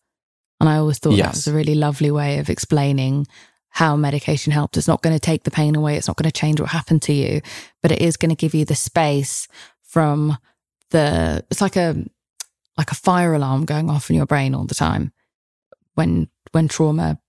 And 0.60 0.68
I 0.68 0.78
always 0.78 0.98
thought 0.98 1.14
yes. 1.14 1.26
that 1.26 1.36
was 1.36 1.48
a 1.48 1.54
really 1.54 1.76
lovely 1.76 2.10
way 2.10 2.40
of 2.40 2.50
explaining 2.50 3.28
how 3.70 3.96
medication 3.96 4.52
helped. 4.52 4.78
It's 4.78 4.88
not 4.88 5.04
going 5.04 5.16
to 5.16 5.20
take 5.20 5.44
the 5.44 5.52
pain 5.52 5.76
away. 5.76 5.96
It's 5.96 6.08
not 6.08 6.18
going 6.18 6.30
to 6.30 6.40
change 6.40 6.60
what 6.60 6.72
happened 6.72 7.04
to 7.04 7.14
you, 7.14 7.42
but 7.84 7.92
it 7.92 8.02
is 8.02 8.18
going 8.18 8.32
to 8.32 8.36
give 8.36 8.56
you 8.56 8.66
the 8.66 8.74
space 8.74 9.48
from 9.84 10.40
the, 10.90 11.46
it's 11.52 11.62
like 11.62 11.76
a, 11.76 12.04
like 12.80 12.90
a 12.90 12.96
fire 12.96 13.36
alarm 13.36 13.66
going 13.66 13.92
off 13.92 14.10
in 14.10 14.16
your 14.16 14.26
brain 14.26 14.56
all 14.56 14.66
the 14.66 14.74
time 14.74 15.12
when, 15.94 16.30
when 16.54 16.68
trauma, 16.68 17.20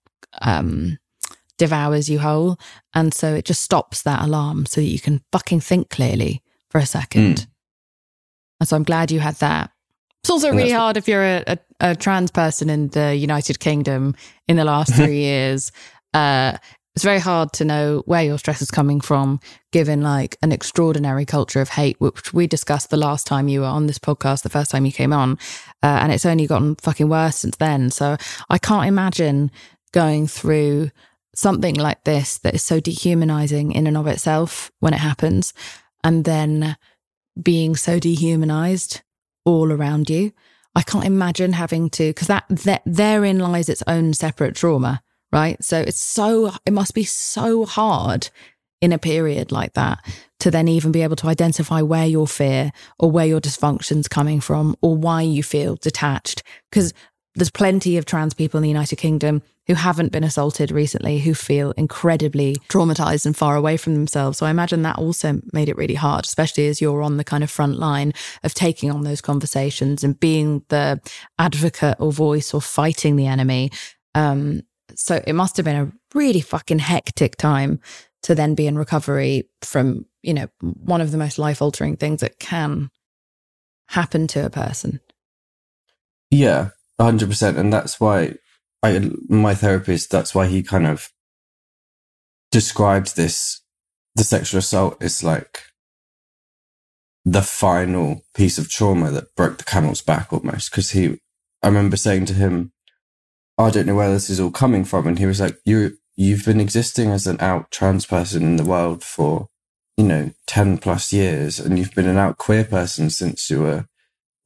um, 0.41 0.99
devours 1.59 2.09
you 2.09 2.21
whole. 2.21 2.59
And 2.95 3.13
so 3.13 3.35
it 3.35 3.45
just 3.45 3.63
stops 3.63 4.03
that 4.03 4.23
alarm 4.23 4.67
so 4.67 4.81
that 4.81 4.87
you 4.87 5.01
can 5.01 5.21
fucking 5.33 5.61
think 5.61 5.91
clearly 5.91 6.43
for 6.71 6.79
a 6.79 6.87
second. 6.87 7.37
Mm. 7.37 7.47
And 8.61 8.69
so 8.69 8.77
I'm 8.77 8.85
glad 8.85 9.11
you 9.11 9.21
had 9.21 9.37
that. 9.37 9.71
It's 10.23 10.31
also 10.31 10.51
really 10.51 10.73
hard 10.73 10.97
if 10.97 11.07
you're 11.07 11.23
a, 11.23 11.45
a, 11.47 11.59
a, 11.81 11.97
trans 11.97 12.31
person 12.31 12.69
in 12.69 12.89
the 12.89 13.15
United 13.15 13.61
Kingdom 13.61 14.17
in 14.49 14.57
the 14.57 14.65
last 14.65 14.95
three 14.97 15.19
years. 15.19 15.71
Uh, 16.13 16.59
it's 16.95 17.05
very 17.05 17.21
hard 17.21 17.53
to 17.53 17.65
know 17.65 18.03
where 18.07 18.25
your 18.25 18.39
stress 18.39 18.61
is 18.61 18.73
coming 18.73 19.01
from, 19.01 19.39
given 19.71 20.03
like 20.03 20.37
an 20.43 20.51
extraordinary 20.51 21.25
culture 21.25 21.61
of 21.61 21.69
hate, 21.69 22.01
which 22.01 22.35
we 22.35 22.49
discussed 22.49 22.91
the 22.91 22.97
last 22.97 23.25
time 23.25 23.47
you 23.47 23.61
were 23.61 23.67
on 23.67 23.87
this 23.87 24.01
podcast, 24.01 24.43
the 24.43 24.49
first 24.49 24.73
time 24.73 24.85
you 24.85 24.91
came 24.91 25.13
on. 25.13 25.39
Uh, 25.81 25.99
and 26.03 26.11
it's 26.11 26.27
only 26.27 26.49
gotten 26.49 26.75
fucking 26.75 27.09
worse 27.09 27.37
since 27.37 27.57
then. 27.57 27.91
So 27.91 28.17
I 28.51 28.59
can't 28.59 28.89
imagine 28.89 29.53
going 29.93 30.27
through 30.27 30.91
something 31.39 31.77
like 31.77 32.03
this 32.03 32.39
that 32.39 32.55
is 32.55 32.63
so 32.63 32.81
dehumanizing 32.81 33.71
in 33.71 33.87
and 33.87 33.97
of 33.97 34.09
itself 34.09 34.73
when 34.81 34.93
it 34.93 34.99
happens, 34.99 35.55
and 36.03 36.25
then 36.25 36.77
being 37.41 37.77
so 37.77 38.01
dehumanized 38.01 39.03
all 39.45 39.71
around 39.73 40.11
you. 40.11 40.33
I 40.75 40.83
can't 40.83 41.05
imagine 41.05 41.53
having 41.53 41.91
to, 41.91 42.09
because 42.11 42.27
that, 42.27 42.45
that 42.49 42.83
therein 42.85 43.39
lies 43.39 43.69
its 43.69 43.85
own 43.87 44.15
separate 44.15 44.57
trauma, 44.57 45.03
right? 45.33 45.63
So 45.63 45.81
it's 45.81 46.01
so, 46.01 46.53
it 46.67 46.73
must 46.73 46.95
be 46.95 47.05
so 47.05 47.65
hard 47.65 48.31
in 48.81 48.93
a 48.93 48.99
period 48.99 49.53
like 49.53 49.75
that 49.75 50.05
to 50.41 50.51
then 50.51 50.69
even 50.69 50.93
be 50.93 51.03
able 51.03 51.17
to 51.17 51.29
identify 51.29 51.83
where 51.83 52.07
your 52.07 52.27
fear 52.27 52.73
or 52.99 53.11
where 53.11 53.27
your 53.27 53.41
dysfunction's 53.41 54.09
coming 54.09 54.41
from 54.41 54.77
or 54.83 54.97
why 54.97 55.23
you 55.23 55.43
feel 55.43 55.77
detached. 55.77 56.43
Because 56.71 56.93
there's 57.35 57.51
plenty 57.51 57.97
of 57.97 58.05
trans 58.05 58.35
people 58.35 58.59
in 58.59 58.63
the 58.63 58.69
United 58.69 58.97
Kingdom 58.97 59.43
who 59.69 59.75
haven't 59.75 60.13
been 60.13 60.25
assaulted 60.25 60.73
recently 60.73 61.19
who 61.19 61.35
feel 61.35 61.73
incredibly 61.73 62.57
traumatized 62.69 63.27
and 63.27 63.37
far 63.37 63.55
away 63.55 63.77
from 63.77 63.95
themselves. 63.95 64.39
So 64.39 64.47
I 64.47 64.51
imagine 64.51 64.83
that 64.83 64.99
also 64.99 65.41
made 65.53 65.69
it 65.69 65.77
really 65.77 65.95
hard, 65.95 66.25
especially 66.25 66.69
as 66.69 66.81
you're 66.81 67.03
on 67.03 67.19
the 67.19 67.25
kind 67.25 67.45
of 67.45 67.51
front 67.51 67.79
line 67.79 68.15
of 68.43 68.55
taking 68.55 68.91
on 68.91 69.05
those 69.05 69.21
conversations 69.21 70.03
and 70.03 70.19
being 70.19 70.65
the 70.69 71.01
advocate 71.39 71.97
or 72.01 72.11
voice 72.11 72.55
or 72.55 72.63
fighting 72.63 73.17
the 73.17 73.27
enemy. 73.27 73.71
Um, 74.15 74.63
so 74.95 75.23
it 75.27 75.35
must 75.35 75.59
have 75.59 75.65
been 75.65 75.77
a 75.77 75.93
really 76.15 76.41
fucking 76.41 76.79
hectic 76.79 77.37
time 77.37 77.81
to 78.23 78.35
then 78.35 78.55
be 78.55 78.67
in 78.67 78.79
recovery 78.79 79.51
from, 79.61 80.07
you 80.23 80.33
know, 80.33 80.49
one 80.61 81.03
of 81.03 81.13
the 81.13 81.19
most 81.19 81.39
life 81.39 81.61
altering 81.61 81.97
things 81.97 82.23
that 82.23 82.39
can 82.39 82.91
happen 83.89 84.27
to 84.29 84.47
a 84.47 84.51
person. 84.51 85.01
Yeah, 86.31 86.71
100%. 86.99 87.59
And 87.59 87.71
that's 87.71 88.01
why 88.01 88.35
I, 88.83 89.11
my 89.29 89.55
therapist, 89.55 90.11
that's 90.11 90.35
why 90.35 90.47
he 90.47 90.63
kind 90.63 90.87
of 90.87 91.11
described 92.51 93.17
this, 93.17 93.61
the 94.15 94.25
sexual 94.25 94.59
assault 94.59 95.03
is 95.03 95.25
like 95.25 95.63
the 97.25 97.43
final 97.43 98.23
piece 98.35 98.59
of 98.59 98.71
trauma 98.71 99.11
that 99.11 99.35
broke 99.35 99.59
the 99.59 99.65
camel's 99.65 100.03
back 100.03 100.33
almost. 100.33 100.71
Cause 100.73 100.91
he, 100.91 101.19
I 101.63 101.67
remember 101.69 101.97
saying 101.97 102.27
to 102.27 102.35
him, 102.35 102.73
I 103.59 103.71
don't 103.71 103.87
know 103.87 103.97
where 103.97 104.13
this 104.13 104.31
is 104.31 104.39
all 104.39 104.53
coming 104.53 104.85
from. 104.85 105.07
And 105.07 105.19
he 105.19 105.27
was 105.27 105.41
like, 105.41 105.59
you, 105.65 105.99
you've 106.17 106.45
been 106.45 106.61
existing 106.61 107.11
as 107.11 107.27
an 107.27 107.39
out 107.41 107.71
trans 107.71 108.07
person 108.07 108.43
in 108.43 108.57
the 108.57 108.65
world 108.65 109.03
for, 109.03 109.49
you 109.97 110.05
know, 110.05 110.31
10 110.47 110.79
plus 110.79 111.13
years 111.13 111.59
and 111.59 111.79
you've 111.79 111.95
been 111.95 112.07
an 112.07 112.17
out 112.19 112.39
queer 112.39 112.65
person 112.65 113.11
since 113.11 113.51
you 113.51 113.63
were, 113.63 113.87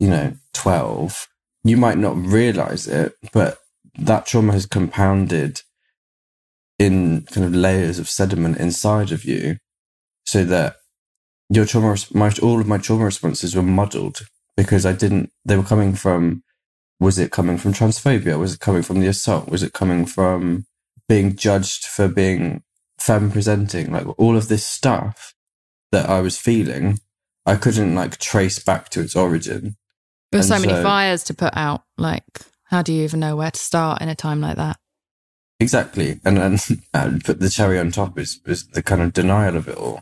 you 0.01 0.09
know, 0.09 0.33
12. 0.55 1.29
You 1.65 1.77
might 1.77 1.99
not 1.99 2.17
realize 2.17 2.89
it, 2.89 3.15
but 3.33 3.59
that 3.99 4.27
trauma 4.27 4.53
has 4.53 4.67
compounded 4.67 5.63
in 6.79 7.23
kind 7.31 7.47
of 7.47 7.55
layers 7.55 7.99
of 7.99 8.09
sediment 8.09 8.59
inside 8.59 9.13
of 9.13 9.25
you 9.25 9.57
so 10.25 10.45
that 10.45 10.77
your 11.49 11.67
trauma, 11.67 11.97
my, 12.13 12.33
all 12.43 12.61
of 12.61 12.67
my 12.67 12.79
trauma 12.79 13.05
responses 13.05 13.55
were 13.55 13.63
muddled 13.63 14.21
because 14.57 14.87
I 14.87 14.93
didn't, 14.93 15.31
they 15.45 15.57
were 15.57 15.63
coming 15.63 15.95
from, 15.95 16.43
was 16.99 17.19
it 17.19 17.31
coming 17.31 17.59
from 17.59 17.73
transphobia? 17.73 18.39
Was 18.39 18.55
it 18.55 18.61
coming 18.61 18.83
from 18.83 19.01
the 19.01 19.09
assault? 19.09 19.49
Was 19.49 19.63
it 19.63 19.73
coming 19.73 20.07
from 20.07 20.67
being 21.09 21.37
judged 21.37 21.85
for 21.85 22.09
being 22.09 22.63
femme 22.99 23.31
presenting? 23.31 23.93
Like 23.93 24.07
all 24.19 24.37
of 24.37 24.49
this 24.49 24.65
stuff 24.65 25.35
that 25.91 26.09
I 26.09 26.21
was 26.21 26.39
feeling, 26.39 26.99
I 27.45 27.57
couldn't 27.57 27.95
like 27.95 28.19
trace 28.19 28.59
back 28.59 28.89
to 28.91 29.01
its 29.01 29.15
origin. 29.15 29.77
There's 30.31 30.49
so, 30.49 30.57
so 30.57 30.67
many 30.67 30.83
fires 30.83 31.25
to 31.25 31.35
put 31.35 31.55
out. 31.57 31.83
Like, 31.99 32.25
how 32.73 32.81
do 32.83 32.93
you 32.93 33.05
even 33.05 33.21
know 33.21 33.37
where 33.37 33.51
to 33.51 33.61
start 33.61 34.01
in 34.01 34.09
a 34.09 34.15
time 34.15 34.41
like 34.41 34.57
that? 34.57 34.79
Exactly. 35.61 36.19
And 36.25 36.39
then 36.39 36.59
and 36.95 37.23
put 37.23 37.39
the 37.39 37.51
cherry 37.51 37.79
on 37.79 37.93
top 37.93 38.19
is, 38.19 38.41
is 38.47 38.67
the 38.69 38.83
kind 38.83 39.03
of 39.03 39.13
denial 39.13 39.57
of 39.57 39.69
it 39.69 39.77
all. 39.77 40.01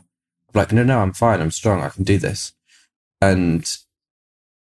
Like, 0.53 0.71
no, 0.71 0.83
no, 0.83 0.99
I'm 0.99 1.13
fine. 1.13 1.41
I'm 1.41 1.51
strong. 1.51 1.81
I 1.81 1.89
can 1.89 2.03
do 2.03 2.17
this. 2.17 2.53
And 3.21 3.69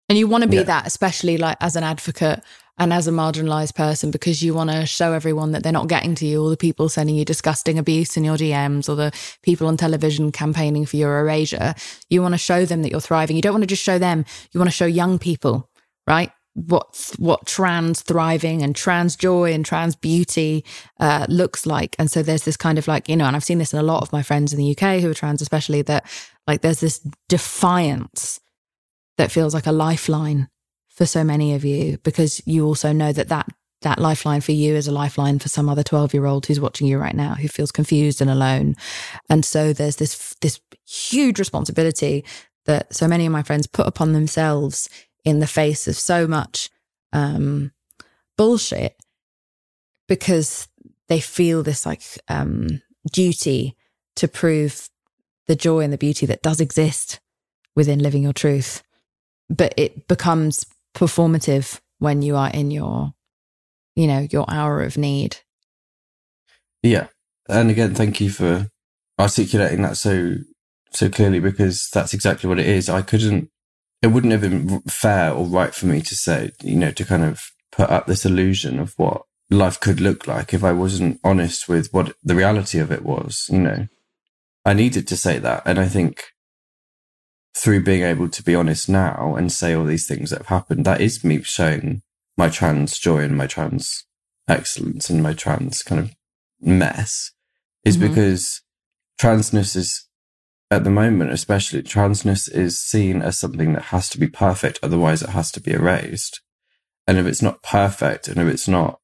and 0.10 0.18
you 0.18 0.28
want 0.28 0.44
to 0.44 0.50
be 0.50 0.58
yeah. 0.58 0.64
that, 0.64 0.88
especially 0.88 1.38
like 1.38 1.58
as 1.62 1.76
an 1.76 1.84
advocate 1.84 2.44
and 2.78 2.92
as 2.92 3.08
a 3.08 3.12
marginalized 3.12 3.76
person, 3.76 4.10
because 4.10 4.42
you 4.42 4.54
want 4.54 4.70
to 4.70 4.86
show 4.86 5.14
everyone 5.14 5.52
that 5.52 5.64
they're 5.64 5.72
not 5.72 5.88
getting 5.88 6.16
to 6.16 6.26
you, 6.26 6.42
all 6.42 6.50
the 6.50 6.58
people 6.58 6.90
sending 6.90 7.16
you 7.16 7.24
disgusting 7.24 7.78
abuse 7.78 8.18
in 8.18 8.24
your 8.24 8.36
DMs, 8.36 8.90
or 8.90 8.96
the 8.96 9.12
people 9.44 9.68
on 9.68 9.78
television 9.78 10.32
campaigning 10.32 10.86
for 10.86 10.98
your 10.98 11.20
erasure. 11.20 11.76
You 12.10 12.22
want 12.22 12.34
to 12.34 12.38
show 12.38 12.66
them 12.66 12.82
that 12.82 12.92
you're 12.92 13.00
thriving. 13.00 13.36
You 13.36 13.42
don't 13.42 13.54
want 13.54 13.64
to 13.64 13.68
just 13.68 13.84
show 13.84 14.00
them, 14.00 14.26
you 14.52 14.60
want 14.60 14.70
to 14.70 14.76
show 14.76 14.86
young 14.86 15.20
people, 15.20 15.70
right? 16.08 16.32
What 16.54 17.14
what 17.18 17.46
trans 17.46 18.02
thriving 18.02 18.62
and 18.62 18.76
trans 18.76 19.16
joy 19.16 19.54
and 19.54 19.66
trans 19.66 19.96
beauty 19.96 20.66
uh, 21.00 21.26
looks 21.30 21.66
like. 21.66 21.96
And 21.98 22.12
so 22.12 22.22
there's 22.22 22.44
this 22.44 22.58
kind 22.58 22.78
of 22.78 22.88
like 22.88 23.08
you 23.08 23.16
know, 23.16 23.26
and 23.26 23.36
I've 23.36 23.44
seen 23.44 23.58
this 23.58 23.74
in 23.74 23.80
a 23.80 23.84
lot 23.84 24.02
of 24.02 24.12
my 24.12 24.22
friends 24.22 24.54
in 24.54 24.60
the 24.60 24.72
UK 24.72 25.02
who 25.02 25.10
are 25.10 25.16
trans, 25.16 25.42
especially 25.42 25.82
that 25.84 26.06
like 26.48 26.62
there's 26.62 26.82
this 26.82 27.00
defiance 27.30 28.40
that 29.18 29.32
feels 29.32 29.54
like 29.54 29.68
a 29.68 29.72
lifeline 29.72 30.50
for 30.90 31.06
so 31.06 31.24
many 31.24 31.54
of 31.54 31.64
you 31.64 31.98
because 32.04 32.42
you 32.46 32.66
also 32.66 32.92
know 32.92 33.14
that 33.14 33.30
that 33.30 33.48
that 33.82 34.00
lifeline 34.00 34.42
for 34.42 34.52
you 34.52 34.76
is 34.76 34.88
a 34.88 34.92
lifeline 34.92 35.40
for 35.40 35.50
some 35.50 35.68
other 35.68 35.84
12 35.84 36.14
year 36.14 36.26
old 36.26 36.46
who's 36.46 36.60
watching 36.60 36.86
you 36.88 37.00
right 37.00 37.16
now 37.16 37.34
who 37.34 37.48
feels 37.48 37.72
confused 37.72 38.22
and 38.22 38.30
alone 38.30 38.76
and 39.30 39.44
so 39.44 39.74
there's 39.74 39.96
this 39.96 40.36
this 40.42 40.60
huge 40.86 41.40
responsibility 41.40 42.24
that 42.66 42.94
so 42.94 43.08
many 43.08 43.26
of 43.26 43.32
my 43.32 43.42
friends 43.42 43.66
put 43.66 43.88
upon 43.88 44.14
themselves 44.14 44.90
in 45.24 45.40
the 45.40 45.48
face 45.48 45.88
of 45.88 45.96
so 45.96 46.28
much 46.28 46.70
um, 47.14 47.72
bullshit 48.38 48.96
because 50.08 50.68
they 51.08 51.20
feel 51.20 51.64
this 51.64 51.86
like 51.86 52.02
um, 52.28 52.82
duty 53.12 53.76
to 54.16 54.28
prove 54.28 54.90
the 55.48 55.56
joy 55.56 55.80
and 55.80 55.94
the 55.94 55.98
beauty 55.98 56.26
that 56.26 56.42
does 56.42 56.60
exist 56.60 57.20
within 57.76 58.00
living 58.00 58.24
your 58.24 58.34
truth. 58.34 58.84
But 59.50 59.74
it 59.78 60.08
becomes 60.08 60.66
performative 60.96 61.80
when 62.00 62.22
you 62.22 62.36
are 62.36 62.50
in 62.50 62.72
your, 62.72 63.14
you 63.96 64.08
know, 64.08 64.28
your 64.32 64.46
hour 64.50 64.82
of 64.82 64.98
need. 64.98 65.38
Yeah. 66.82 67.08
And 67.50 67.70
again, 67.70 67.94
thank 67.94 68.22
you 68.22 68.30
for 68.30 68.70
articulating 69.20 69.82
that 69.84 69.98
so 69.98 70.36
so 70.94 71.10
clearly 71.10 71.40
because 71.40 71.90
that's 71.94 72.14
exactly 72.14 72.50
what 72.50 72.60
it 72.60 72.66
is. 72.66 72.90
I 72.90 73.02
couldn't 73.02 73.50
it 74.02 74.08
wouldn't 74.08 74.32
have 74.32 74.42
been 74.42 74.82
fair 74.82 75.32
or 75.32 75.46
right 75.46 75.74
for 75.74 75.86
me 75.86 76.02
to 76.02 76.16
say, 76.16 76.52
you 76.62 76.76
know, 76.76 76.92
to 76.92 77.06
kind 77.06 77.24
of 77.24 77.52
put 77.72 77.90
up 77.90 78.08
this 78.08 78.26
illusion 78.26 78.80
of 78.80 78.94
what 78.98 79.24
life 79.50 79.80
could 79.80 80.00
look 80.00 80.28
like 80.28 80.54
if 80.54 80.64
I 80.64 80.72
wasn't 80.72 81.20
honest 81.24 81.70
with 81.70 81.90
what 81.92 82.16
the 82.24 82.36
reality 82.36 82.80
of 82.80 82.92
it 82.92 83.04
was, 83.04 83.48
you 83.52 83.60
know. 83.60 83.88
I 84.66 84.74
needed 84.74 85.08
to 85.08 85.18
say 85.18 85.40
that. 85.40 85.64
And 85.66 85.80
I 85.80 85.88
think 85.88 86.24
through 87.56 87.84
being 87.84 88.04
able 88.04 88.30
to 88.30 88.44
be 88.44 88.56
honest 88.56 88.88
now 88.88 89.36
and 89.36 89.52
say 89.52 89.74
all 89.74 89.86
these 89.86 90.08
things 90.08 90.30
that 90.30 90.40
have 90.40 90.48
happened, 90.48 90.86
that 90.86 91.02
is 91.02 91.24
me 91.24 91.42
showing 91.42 92.02
my 92.38 92.50
trans 92.50 92.98
joy 92.98 93.20
and 93.20 93.36
my 93.36 93.48
trans 93.48 94.06
excellence 94.48 95.10
and 95.10 95.22
my 95.22 95.34
trans 95.34 95.84
kind 95.84 96.02
of 96.02 96.12
mess 96.60 97.32
is 97.84 97.98
mm-hmm. 97.98 98.08
because 98.08 98.62
transness 99.20 99.76
is 99.76 100.08
at 100.72 100.86
the 100.86 100.90
moment, 100.90 101.32
especially 101.32 101.84
transness 101.84 102.50
is 102.50 102.80
seen 102.80 103.22
as 103.22 103.38
something 103.38 103.74
that 103.74 103.84
has 103.84 104.10
to 104.10 104.18
be 104.18 104.28
perfect. 104.28 104.80
Otherwise 104.82 105.22
it 105.22 105.30
has 105.30 105.52
to 105.52 105.60
be 105.60 105.72
erased. 105.72 106.40
And 107.06 107.18
if 107.18 107.26
it's 107.26 107.42
not 107.42 107.62
perfect 107.62 108.30
and 108.30 108.40
if 108.40 108.48
it's 108.48 108.70
not, 108.70 109.00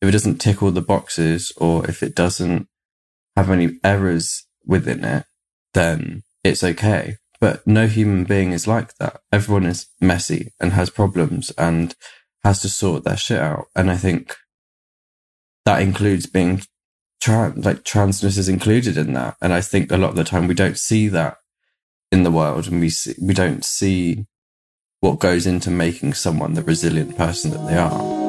if 0.00 0.08
it 0.08 0.12
doesn't 0.12 0.38
tick 0.38 0.62
all 0.62 0.72
the 0.72 0.82
boxes 0.82 1.52
or 1.56 1.88
if 1.88 2.02
it 2.02 2.16
doesn't 2.16 2.66
have 3.36 3.50
any 3.50 3.78
errors 3.84 4.46
within 4.66 5.04
it, 5.04 5.24
then 5.74 6.24
it's 6.42 6.64
okay. 6.64 7.18
But 7.40 7.64
no 7.66 7.86
human 7.86 8.24
being 8.24 8.50
is 8.50 8.66
like 8.66 8.96
that. 8.96 9.20
Everyone 9.30 9.66
is 9.66 9.86
messy 10.00 10.52
and 10.60 10.72
has 10.72 10.90
problems 10.90 11.52
and 11.56 11.94
has 12.42 12.60
to 12.62 12.68
sort 12.68 13.04
their 13.04 13.16
shit 13.16 13.38
out. 13.38 13.66
And 13.76 13.90
I 13.92 13.96
think 13.96 14.34
that 15.64 15.82
includes 15.82 16.26
being 16.26 16.62
trans, 17.22 17.64
like 17.64 17.84
transness 17.84 18.36
is 18.36 18.48
included 18.48 18.98
in 18.98 19.12
that. 19.14 19.36
And 19.40 19.52
I 19.52 19.60
think 19.60 19.90
a 19.90 19.96
lot 19.96 20.10
of 20.10 20.16
the 20.16 20.24
time 20.24 20.48
we 20.48 20.54
don't 20.54 20.76
see 20.76 21.08
that 21.08 21.36
in 22.10 22.24
the 22.24 22.30
world 22.30 22.66
and 22.66 22.80
we 22.80 22.90
see, 22.90 23.14
we 23.22 23.32
don't 23.32 23.64
see 23.64 24.26
what 25.00 25.20
goes 25.20 25.46
into 25.46 25.70
making 25.70 26.14
someone 26.14 26.54
the 26.54 26.62
resilient 26.62 27.16
person 27.16 27.52
that 27.52 27.66
they 27.66 27.76
are. 27.76 28.22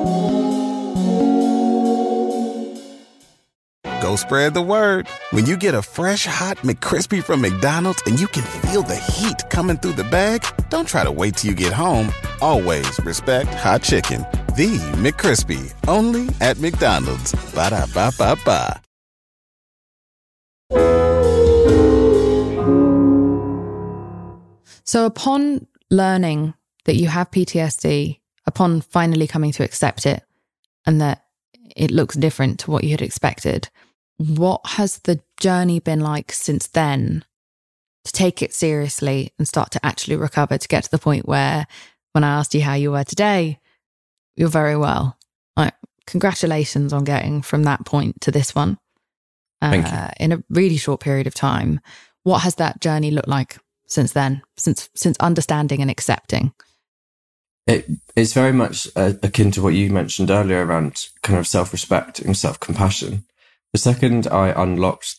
Go 4.01 4.15
spread 4.15 4.53
the 4.53 4.61
word. 4.61 5.07
When 5.31 5.45
you 5.45 5.57
get 5.57 5.73
a 5.73 5.81
fresh 5.81 6.25
hot 6.25 6.57
McCrispy 6.57 7.23
from 7.23 7.41
McDonald's 7.41 8.03
and 8.05 8.19
you 8.19 8.27
can 8.27 8.43
feel 8.43 8.83
the 8.83 8.95
heat 8.95 9.49
coming 9.49 9.77
through 9.77 9.93
the 9.93 10.03
bag, 10.03 10.45
don't 10.69 10.87
try 10.87 11.03
to 11.03 11.11
wait 11.11 11.37
till 11.37 11.49
you 11.49 11.55
get 11.55 11.73
home. 11.73 12.11
Always 12.41 12.99
respect 12.99 13.49
hot 13.55 13.81
chicken. 13.81 14.25
The 14.55 14.77
McCrispy, 14.97 15.73
only 15.87 16.29
at 16.39 16.59
McDonald's. 16.59 17.33
Ba 17.55 17.71
da 17.71 17.87
ba 17.91 18.11
ba 18.15 18.37
ba. 18.45 18.79
So, 24.83 25.07
upon 25.07 25.65
learning 25.89 26.53
that 26.85 26.97
you 26.97 27.07
have 27.07 27.31
PTSD, 27.31 28.19
upon 28.45 28.81
finally 28.81 29.25
coming 29.25 29.51
to 29.53 29.63
accept 29.63 30.05
it 30.05 30.21
and 30.85 31.01
that 31.01 31.23
it 31.75 31.89
looks 31.89 32.15
different 32.15 32.59
to 32.59 32.69
what 32.69 32.83
you 32.83 32.91
had 32.91 33.01
expected, 33.01 33.69
what 34.17 34.61
has 34.65 34.99
the 34.99 35.19
journey 35.39 35.79
been 35.79 36.01
like 36.01 36.31
since 36.31 36.67
then 36.67 37.25
to 38.03 38.11
take 38.11 38.43
it 38.43 38.53
seriously 38.53 39.33
and 39.39 39.47
start 39.47 39.71
to 39.71 39.83
actually 39.83 40.15
recover 40.15 40.59
to 40.59 40.67
get 40.67 40.83
to 40.83 40.91
the 40.91 40.99
point 40.99 41.27
where 41.27 41.65
when 42.11 42.23
I 42.23 42.37
asked 42.37 42.53
you 42.53 42.61
how 42.61 42.75
you 42.75 42.91
were 42.91 43.03
today, 43.03 43.59
you're 44.35 44.49
very 44.49 44.77
well. 44.77 45.17
Congratulations 46.05 46.91
on 46.91 47.03
getting 47.03 47.41
from 47.41 47.63
that 47.63 47.85
point 47.85 48.19
to 48.21 48.31
this 48.31 48.53
one 48.53 48.77
uh, 49.61 50.09
in 50.19 50.31
a 50.33 50.43
really 50.49 50.77
short 50.77 50.99
period 50.99 51.27
of 51.27 51.33
time. 51.33 51.79
What 52.23 52.39
has 52.39 52.55
that 52.55 52.81
journey 52.81 53.11
looked 53.11 53.29
like 53.29 53.57
since 53.87 54.11
then, 54.11 54.41
since 54.57 54.89
since 54.95 55.17
understanding 55.19 55.81
and 55.81 55.89
accepting? 55.89 56.53
It, 57.65 57.87
it's 58.15 58.33
very 58.33 58.51
much 58.51 58.87
uh, 58.95 59.13
akin 59.23 59.51
to 59.51 59.61
what 59.61 59.73
you 59.73 59.89
mentioned 59.89 60.29
earlier 60.29 60.65
around 60.65 61.05
kind 61.21 61.39
of 61.39 61.47
self 61.47 61.71
respect 61.71 62.19
and 62.19 62.35
self 62.35 62.59
compassion. 62.59 63.23
The 63.71 63.79
second 63.79 64.27
I 64.27 64.49
unlocked 64.49 65.15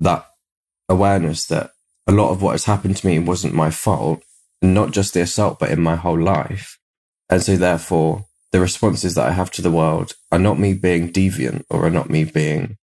that 0.00 0.26
awareness 0.88 1.44
that 1.46 1.72
a 2.06 2.12
lot 2.12 2.30
of 2.30 2.40
what 2.40 2.52
has 2.52 2.64
happened 2.64 2.96
to 2.98 3.06
me 3.06 3.18
wasn't 3.18 3.54
my 3.54 3.70
fault, 3.70 4.22
not 4.62 4.92
just 4.92 5.14
the 5.14 5.22
assault, 5.22 5.58
but 5.58 5.70
in 5.70 5.80
my 5.80 5.96
whole 5.96 6.18
life. 6.18 6.77
And 7.30 7.42
so 7.42 7.56
therefore 7.56 8.26
the 8.52 8.60
responses 8.60 9.14
that 9.14 9.26
I 9.26 9.32
have 9.32 9.50
to 9.52 9.62
the 9.62 9.70
world 9.70 10.14
are 10.32 10.38
not 10.38 10.58
me 10.58 10.74
being 10.74 11.12
deviant 11.12 11.64
or 11.70 11.84
are 11.84 11.90
not 11.90 12.10
me 12.10 12.24
being 12.24 12.76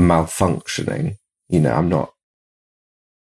malfunctioning. 0.00 1.16
You 1.48 1.60
know, 1.60 1.72
I'm 1.72 1.88
not 1.88 2.12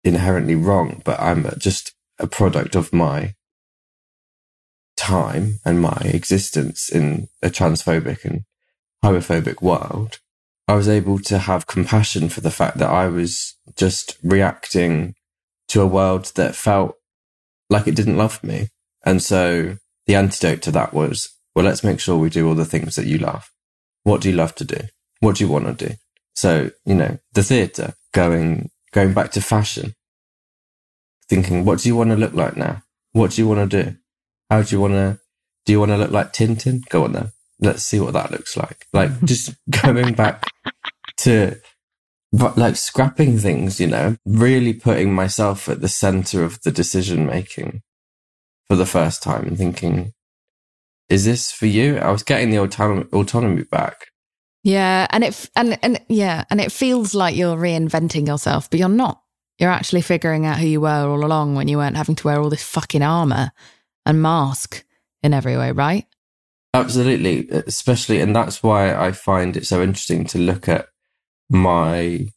inherently 0.05 0.57
wrong, 0.57 1.03
but 1.05 1.21
I'm 1.21 1.49
just 1.59 1.93
a 2.19 2.27
product 2.27 2.75
of 2.75 2.93
my 2.93 3.35
time 4.97 5.59
and 5.65 5.81
my 5.81 6.01
existence 6.05 6.89
in 6.89 7.29
a 7.43 7.49
transphobic 7.49 8.25
and 8.25 8.45
homophobic 9.05 9.61
world, 9.61 10.19
I 10.69 10.75
was 10.75 10.89
able 10.89 11.19
to 11.21 11.39
have 11.39 11.67
compassion 11.67 12.29
for 12.29 12.41
the 12.41 12.51
fact 12.51 12.79
that 12.79 12.89
I 12.89 13.09
was 13.09 13.57
just 13.77 14.17
reacting 14.23 15.15
to 15.69 15.83
a 15.83 15.87
world 15.87 16.33
that 16.37 16.55
felt 16.55 16.95
like 17.69 17.89
it 17.89 17.97
didn't 17.97 18.17
love 18.17 18.43
me. 18.45 18.69
And 19.05 19.23
so 19.23 19.77
the 20.07 20.15
antidote 20.15 20.63
to 20.63 20.71
that 20.73 20.93
was, 20.93 21.31
well, 21.55 21.65
let's 21.65 21.85
make 21.85 22.01
sure 22.01 22.17
we 22.17 22.31
do 22.31 22.49
all 22.49 22.55
the 22.55 22.65
things 22.65 22.97
that 22.97 23.07
you 23.07 23.19
love. 23.19 23.51
What 24.05 24.21
do 24.21 24.31
you 24.31 24.37
love 24.37 24.55
to 24.57 24.65
do? 24.65 24.79
What 25.21 25.37
do 25.37 25.45
you 25.45 25.51
want 25.51 25.67
to 25.67 25.89
do? 25.89 25.95
So, 26.35 26.71
you 26.85 26.95
know, 26.95 27.19
the 27.33 27.43
theatre, 27.43 27.95
going, 28.13 28.71
going 28.93 29.13
back 29.13 29.31
to 29.33 29.41
fashion, 29.41 29.95
thinking, 31.29 31.65
what 31.65 31.81
do 31.81 31.89
you 31.89 31.97
want 31.97 32.11
to 32.11 32.17
look 32.17 32.35
like 32.35 32.57
now? 32.57 32.83
What 33.13 33.33
do 33.33 33.43
you 33.43 33.49
want 33.49 33.71
to 33.71 33.83
do? 33.85 33.97
How 34.51 34.63
do 34.63 34.75
you 34.75 34.81
want 34.81 34.95
to, 34.95 35.21
do 35.67 35.73
you 35.73 35.81
want 35.81 35.91
to 35.91 35.97
look 35.97 36.11
like 36.11 36.33
Tintin? 36.33 36.89
Go 36.89 37.05
on 37.05 37.13
then 37.13 37.33
let's 37.63 37.85
see 37.85 38.01
what 38.01 38.13
that 38.13 38.31
looks 38.31 38.57
like. 38.57 38.87
Like 38.93 39.11
just 39.25 39.55
going 39.71 40.15
back 40.15 40.45
to 41.19 41.59
but 42.35 42.57
like 42.57 42.77
scrapping 42.77 43.39
things, 43.39 43.79
you 43.79 43.87
know, 43.87 44.17
really 44.25 44.73
putting 44.73 45.13
myself 45.13 45.69
at 45.69 45.83
the 45.83 45.89
center 45.89 46.43
of 46.45 46.61
the 46.63 46.73
decision 46.73 47.27
making 47.27 47.83
for 48.69 48.77
the 48.77 48.87
first 48.87 49.23
time 49.23 49.47
and 49.47 49.59
thinking, 49.59 50.13
is 51.09 51.25
this 51.25 51.51
for 51.51 51.67
you? 51.67 51.99
I 51.99 52.11
was 52.11 52.23
getting 52.23 52.51
the 52.51 52.59
autonomy, 52.59 53.05
autonomy 53.13 53.65
back. 53.65 54.07
Yeah. 54.65 55.07
And 55.11 55.25
it, 55.25 55.51
and, 55.57 55.79
and 55.83 56.01
yeah. 56.09 56.45
And 56.51 56.61
it 56.61 56.73
feels 56.73 57.15
like 57.15 57.37
you're 57.37 57.57
reinventing 57.57 58.27
yourself, 58.27 58.71
but 58.71 58.79
you're 58.79 58.89
not. 58.89 59.21
You're 59.59 59.71
actually 59.71 60.03
figuring 60.03 60.47
out 60.47 60.59
who 60.59 60.67
you 60.67 60.81
were 60.81 61.07
all 61.07 61.25
along 61.25 61.55
when 61.55 61.69
you 61.69 61.77
weren't 61.77 61.97
having 61.97 62.15
to 62.17 62.27
wear 62.27 62.41
all 62.41 62.51
this 62.51 62.65
fucking 62.65 63.03
armor 63.03 63.53
and 64.07 64.23
mask 64.23 64.85
in 65.23 65.35
every 65.35 65.57
way, 65.57 65.73
right? 65.73 66.07
Absolutely, 66.75 67.49
especially, 67.51 68.21
and 68.21 68.35
that's 68.35 68.63
why 68.63 68.95
I 68.95 69.13
find 69.13 69.57
it 69.57 69.67
so 69.67 69.83
interesting 69.83 70.25
to 70.27 70.39
look 70.39 70.69
at 70.69 70.87
my 71.51 72.29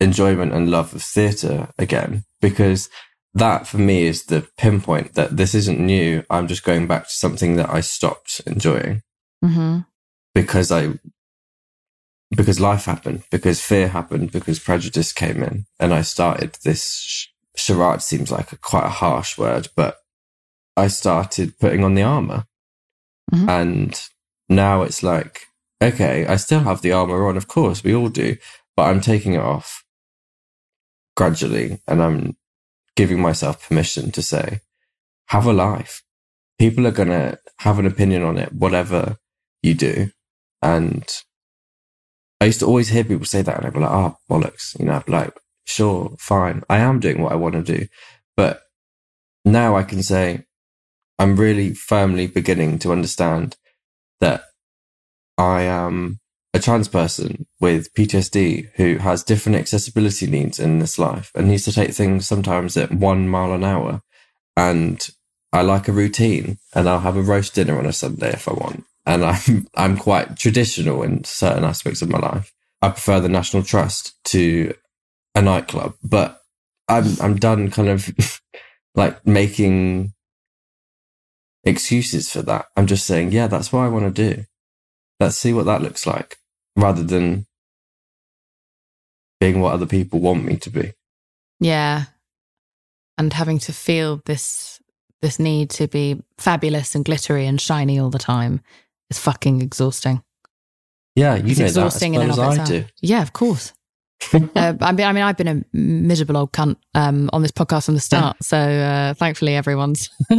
enjoyment 0.00 0.54
and 0.54 0.70
love 0.70 0.94
of 0.94 1.02
theatre 1.02 1.68
again, 1.78 2.24
because 2.40 2.88
that 3.34 3.66
for 3.66 3.78
me 3.78 4.04
is 4.04 4.24
the 4.24 4.46
pinpoint 4.56 5.14
that 5.14 5.36
this 5.36 5.54
isn't 5.54 5.80
new. 5.80 6.24
I'm 6.28 6.48
just 6.48 6.64
going 6.64 6.86
back 6.86 7.04
to 7.04 7.12
something 7.12 7.56
that 7.56 7.70
I 7.70 7.80
stopped 7.80 8.40
enjoying 8.46 9.02
mm-hmm. 9.44 9.80
because 10.34 10.70
I, 10.70 10.98
because 12.30 12.60
life 12.60 12.84
happened, 12.84 13.24
because 13.30 13.60
fear 13.60 13.88
happened, 13.88 14.32
because 14.32 14.58
prejudice 14.58 15.12
came 15.12 15.42
in, 15.42 15.66
and 15.78 15.92
I 15.92 16.02
started 16.02 16.56
this 16.64 17.28
charade. 17.56 18.02
Seems 18.02 18.30
like 18.30 18.52
a, 18.52 18.56
quite 18.56 18.86
a 18.86 18.90
harsh 18.90 19.36
word, 19.36 19.68
but 19.76 19.98
I 20.76 20.88
started 20.88 21.58
putting 21.58 21.84
on 21.84 21.94
the 21.94 22.02
armor 22.02 22.44
Mm-hmm. 23.32 23.48
And 23.48 24.02
now 24.48 24.82
it's 24.82 25.02
like, 25.02 25.42
okay, 25.82 26.26
I 26.26 26.36
still 26.36 26.60
have 26.60 26.82
the 26.82 26.92
armor 26.92 27.26
on. 27.26 27.36
Of 27.36 27.48
course, 27.48 27.82
we 27.82 27.94
all 27.94 28.08
do, 28.08 28.36
but 28.76 28.84
I'm 28.84 29.00
taking 29.00 29.34
it 29.34 29.40
off 29.40 29.84
gradually 31.16 31.80
and 31.86 32.02
I'm 32.02 32.36
giving 32.96 33.20
myself 33.20 33.68
permission 33.68 34.10
to 34.12 34.22
say, 34.22 34.60
have 35.28 35.46
a 35.46 35.52
life. 35.52 36.02
People 36.58 36.86
are 36.86 36.92
going 36.92 37.08
to 37.08 37.38
have 37.60 37.78
an 37.78 37.86
opinion 37.86 38.22
on 38.22 38.38
it, 38.38 38.52
whatever 38.52 39.16
you 39.62 39.74
do. 39.74 40.10
And 40.60 41.04
I 42.40 42.46
used 42.46 42.60
to 42.60 42.66
always 42.66 42.88
hear 42.88 43.04
people 43.04 43.26
say 43.26 43.42
that 43.42 43.56
and 43.56 43.66
I'd 43.66 43.72
be 43.72 43.80
like, 43.80 43.90
oh, 43.90 44.16
bollocks. 44.30 44.78
You 44.78 44.86
know, 44.86 45.02
like, 45.06 45.32
sure, 45.64 46.14
fine. 46.18 46.62
I 46.68 46.78
am 46.78 47.00
doing 47.00 47.22
what 47.22 47.32
I 47.32 47.36
want 47.36 47.54
to 47.54 47.62
do. 47.62 47.86
But 48.36 48.62
now 49.44 49.76
I 49.76 49.82
can 49.82 50.02
say, 50.02 50.44
I'm 51.18 51.36
really 51.36 51.74
firmly 51.74 52.26
beginning 52.26 52.78
to 52.80 52.92
understand 52.92 53.56
that 54.20 54.42
I 55.38 55.62
am 55.62 56.20
a 56.54 56.58
trans 56.58 56.88
person 56.88 57.46
with 57.60 57.92
PTSD 57.94 58.70
who 58.74 58.98
has 58.98 59.24
different 59.24 59.56
accessibility 59.56 60.26
needs 60.26 60.58
in 60.58 60.78
this 60.78 60.98
life 60.98 61.30
and 61.34 61.48
needs 61.48 61.64
to 61.64 61.72
take 61.72 61.92
things 61.92 62.26
sometimes 62.26 62.76
at 62.76 62.92
one 62.92 63.28
mile 63.28 63.52
an 63.52 63.64
hour. 63.64 64.02
And 64.56 65.08
I 65.52 65.62
like 65.62 65.88
a 65.88 65.92
routine 65.92 66.58
and 66.74 66.88
I'll 66.88 67.00
have 67.00 67.16
a 67.16 67.22
roast 67.22 67.54
dinner 67.54 67.78
on 67.78 67.86
a 67.86 67.92
Sunday 67.92 68.30
if 68.30 68.48
I 68.48 68.52
want. 68.52 68.84
And 69.06 69.24
I'm, 69.24 69.66
I'm 69.74 69.96
quite 69.96 70.36
traditional 70.36 71.02
in 71.02 71.24
certain 71.24 71.64
aspects 71.64 72.02
of 72.02 72.10
my 72.10 72.18
life. 72.18 72.52
I 72.82 72.90
prefer 72.90 73.20
the 73.20 73.28
National 73.28 73.62
Trust 73.62 74.14
to 74.26 74.74
a 75.34 75.40
nightclub, 75.40 75.94
but 76.02 76.42
I'm, 76.88 77.16
I'm 77.20 77.36
done 77.36 77.70
kind 77.70 77.88
of 77.88 78.40
like 78.94 79.26
making 79.26 80.12
excuses 81.64 82.30
for 82.30 82.42
that. 82.42 82.66
I'm 82.76 82.86
just 82.86 83.06
saying, 83.06 83.32
yeah, 83.32 83.46
that's 83.46 83.72
what 83.72 83.80
I 83.80 83.88
want 83.88 84.14
to 84.14 84.34
do. 84.34 84.44
Let's 85.18 85.38
see 85.38 85.54
what 85.54 85.66
that 85.66 85.80
looks 85.80 86.06
like 86.06 86.36
rather 86.76 87.02
than 87.02 87.46
being 89.40 89.60
what 89.60 89.72
other 89.72 89.86
people 89.86 90.20
want 90.20 90.44
me 90.44 90.56
to 90.56 90.70
be. 90.70 90.92
Yeah. 91.60 92.04
and 93.18 93.32
having 93.32 93.58
to 93.60 93.72
feel 93.72 94.20
this 94.24 94.80
this 95.20 95.38
need 95.38 95.70
to 95.70 95.86
be 95.86 96.20
fabulous 96.38 96.94
and 96.96 97.04
glittery 97.04 97.46
and 97.46 97.60
shiny 97.60 97.98
all 98.00 98.10
the 98.10 98.18
time 98.18 98.60
is 99.10 99.18
fucking 99.18 99.62
exhausting. 99.62 100.22
Yeah, 101.14 101.36
you 101.36 101.50
It's 101.50 101.60
know 101.60 101.66
exhausting 101.66 102.12
that 102.12 102.22
in 102.22 102.30
as 102.30 102.38
and 102.38 102.46
well 102.46 102.52
of 102.52 102.58
as 102.58 102.70
I 102.70 102.72
do. 102.78 102.84
Yeah, 103.00 103.22
of 103.22 103.32
course. 103.32 103.72
Uh, 104.34 104.74
I 104.80 104.92
mean, 104.92 105.06
I 105.06 105.12
mean, 105.12 105.22
I've 105.22 105.36
been 105.36 105.48
a 105.48 105.64
miserable 105.76 106.36
old 106.36 106.52
cunt 106.52 106.76
um, 106.94 107.28
on 107.32 107.42
this 107.42 107.50
podcast 107.52 107.86
from 107.86 107.94
the 107.94 108.00
start. 108.00 108.36
So 108.42 108.56
uh, 108.58 109.14
thankfully, 109.14 109.54
everyone's 109.56 110.10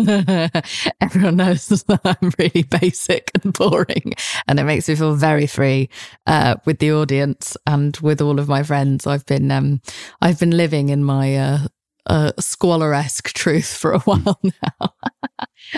everyone 1.01 1.35
knows 1.37 1.67
that 1.87 2.01
I'm 2.03 2.31
really 2.37 2.63
basic 2.63 3.31
and 3.43 3.53
boring, 3.53 4.13
and 4.47 4.59
it 4.59 4.63
makes 4.63 4.87
me 4.87 4.95
feel 4.95 5.15
very 5.15 5.47
free 5.47 5.89
uh, 6.27 6.55
with 6.65 6.79
the 6.79 6.91
audience 6.93 7.57
and 7.65 7.95
with 7.97 8.21
all 8.21 8.39
of 8.39 8.47
my 8.47 8.63
friends. 8.63 9.07
I've 9.07 9.25
been 9.25 9.51
um, 9.51 9.81
I've 10.21 10.39
been 10.39 10.55
living 10.55 10.89
in 10.89 11.03
my 11.03 11.35
uh, 11.37 11.57
uh, 12.05 12.31
squalor-esque 12.39 13.33
truth 13.33 13.73
for 13.75 13.93
a 13.93 13.99
while 14.01 14.39
now, 14.43 14.93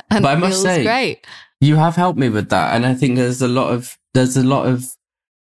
and 0.10 0.24
But 0.24 0.26
I 0.26 0.36
must 0.36 0.62
say- 0.62 0.84
great. 0.84 1.26
You 1.62 1.78
have 1.78 1.96
helped 1.96 2.20
me 2.20 2.30
with 2.30 2.50
that, 2.50 2.76
and 2.76 2.86
I 2.86 2.94
think 2.94 3.16
there's 3.16 3.42
a 3.42 3.48
lot 3.48 3.74
of 3.74 3.98
there's 4.14 4.36
a 4.38 4.44
lot 4.44 4.68
of 4.68 4.86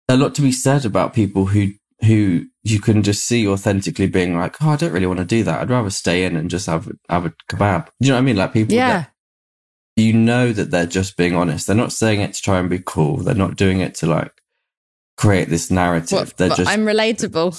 a 0.10 0.18
lot 0.18 0.36
to 0.36 0.42
be 0.42 0.52
said 0.52 0.84
about 0.84 1.14
people 1.14 1.46
who 1.46 1.74
who 2.06 2.46
you 2.64 2.80
can 2.80 3.04
just 3.04 3.26
see 3.26 3.48
authentically 3.48 4.08
being 4.08 4.38
like, 4.38 4.62
oh, 4.62 4.70
I 4.70 4.76
don't 4.76 4.92
really 4.92 5.08
want 5.08 5.20
to 5.20 5.26
do 5.26 5.44
that. 5.44 5.62
I'd 5.62 5.70
rather 5.70 5.90
stay 5.90 6.24
in 6.26 6.36
and 6.36 6.50
just 6.50 6.66
have 6.68 6.92
have 7.10 7.26
a 7.26 7.34
kebab. 7.50 7.86
Do 7.86 7.92
you 8.00 8.10
know 8.10 8.16
what 8.16 8.22
I 8.22 8.26
mean? 8.26 8.36
Like 8.38 8.54
people, 8.54 8.74
Yeah. 8.76 8.88
that 9.02 9.12
you 9.96 10.14
know 10.14 10.52
that 10.54 10.72
they're 10.72 10.86
just 10.86 11.18
being 11.18 11.36
honest. 11.36 11.68
They're 11.68 11.76
not 11.76 11.92
saying 11.92 12.22
it 12.22 12.34
to 12.34 12.42
try 12.42 12.60
and 12.60 12.70
be 12.70 12.82
cool. 12.84 13.18
They're 13.18 13.36
not 13.36 13.56
doing 13.56 13.82
it 13.82 13.96
to 13.96 14.08
like 14.08 14.32
create 15.18 15.50
this 15.50 15.70
narrative. 15.70 16.18
What, 16.18 16.38
they're 16.38 16.50
just 16.50 16.70
I'm 16.70 16.86
relatable. 16.86 17.54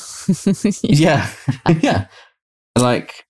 yeah, 0.82 1.30
yeah. 1.80 2.06
Like 2.78 3.24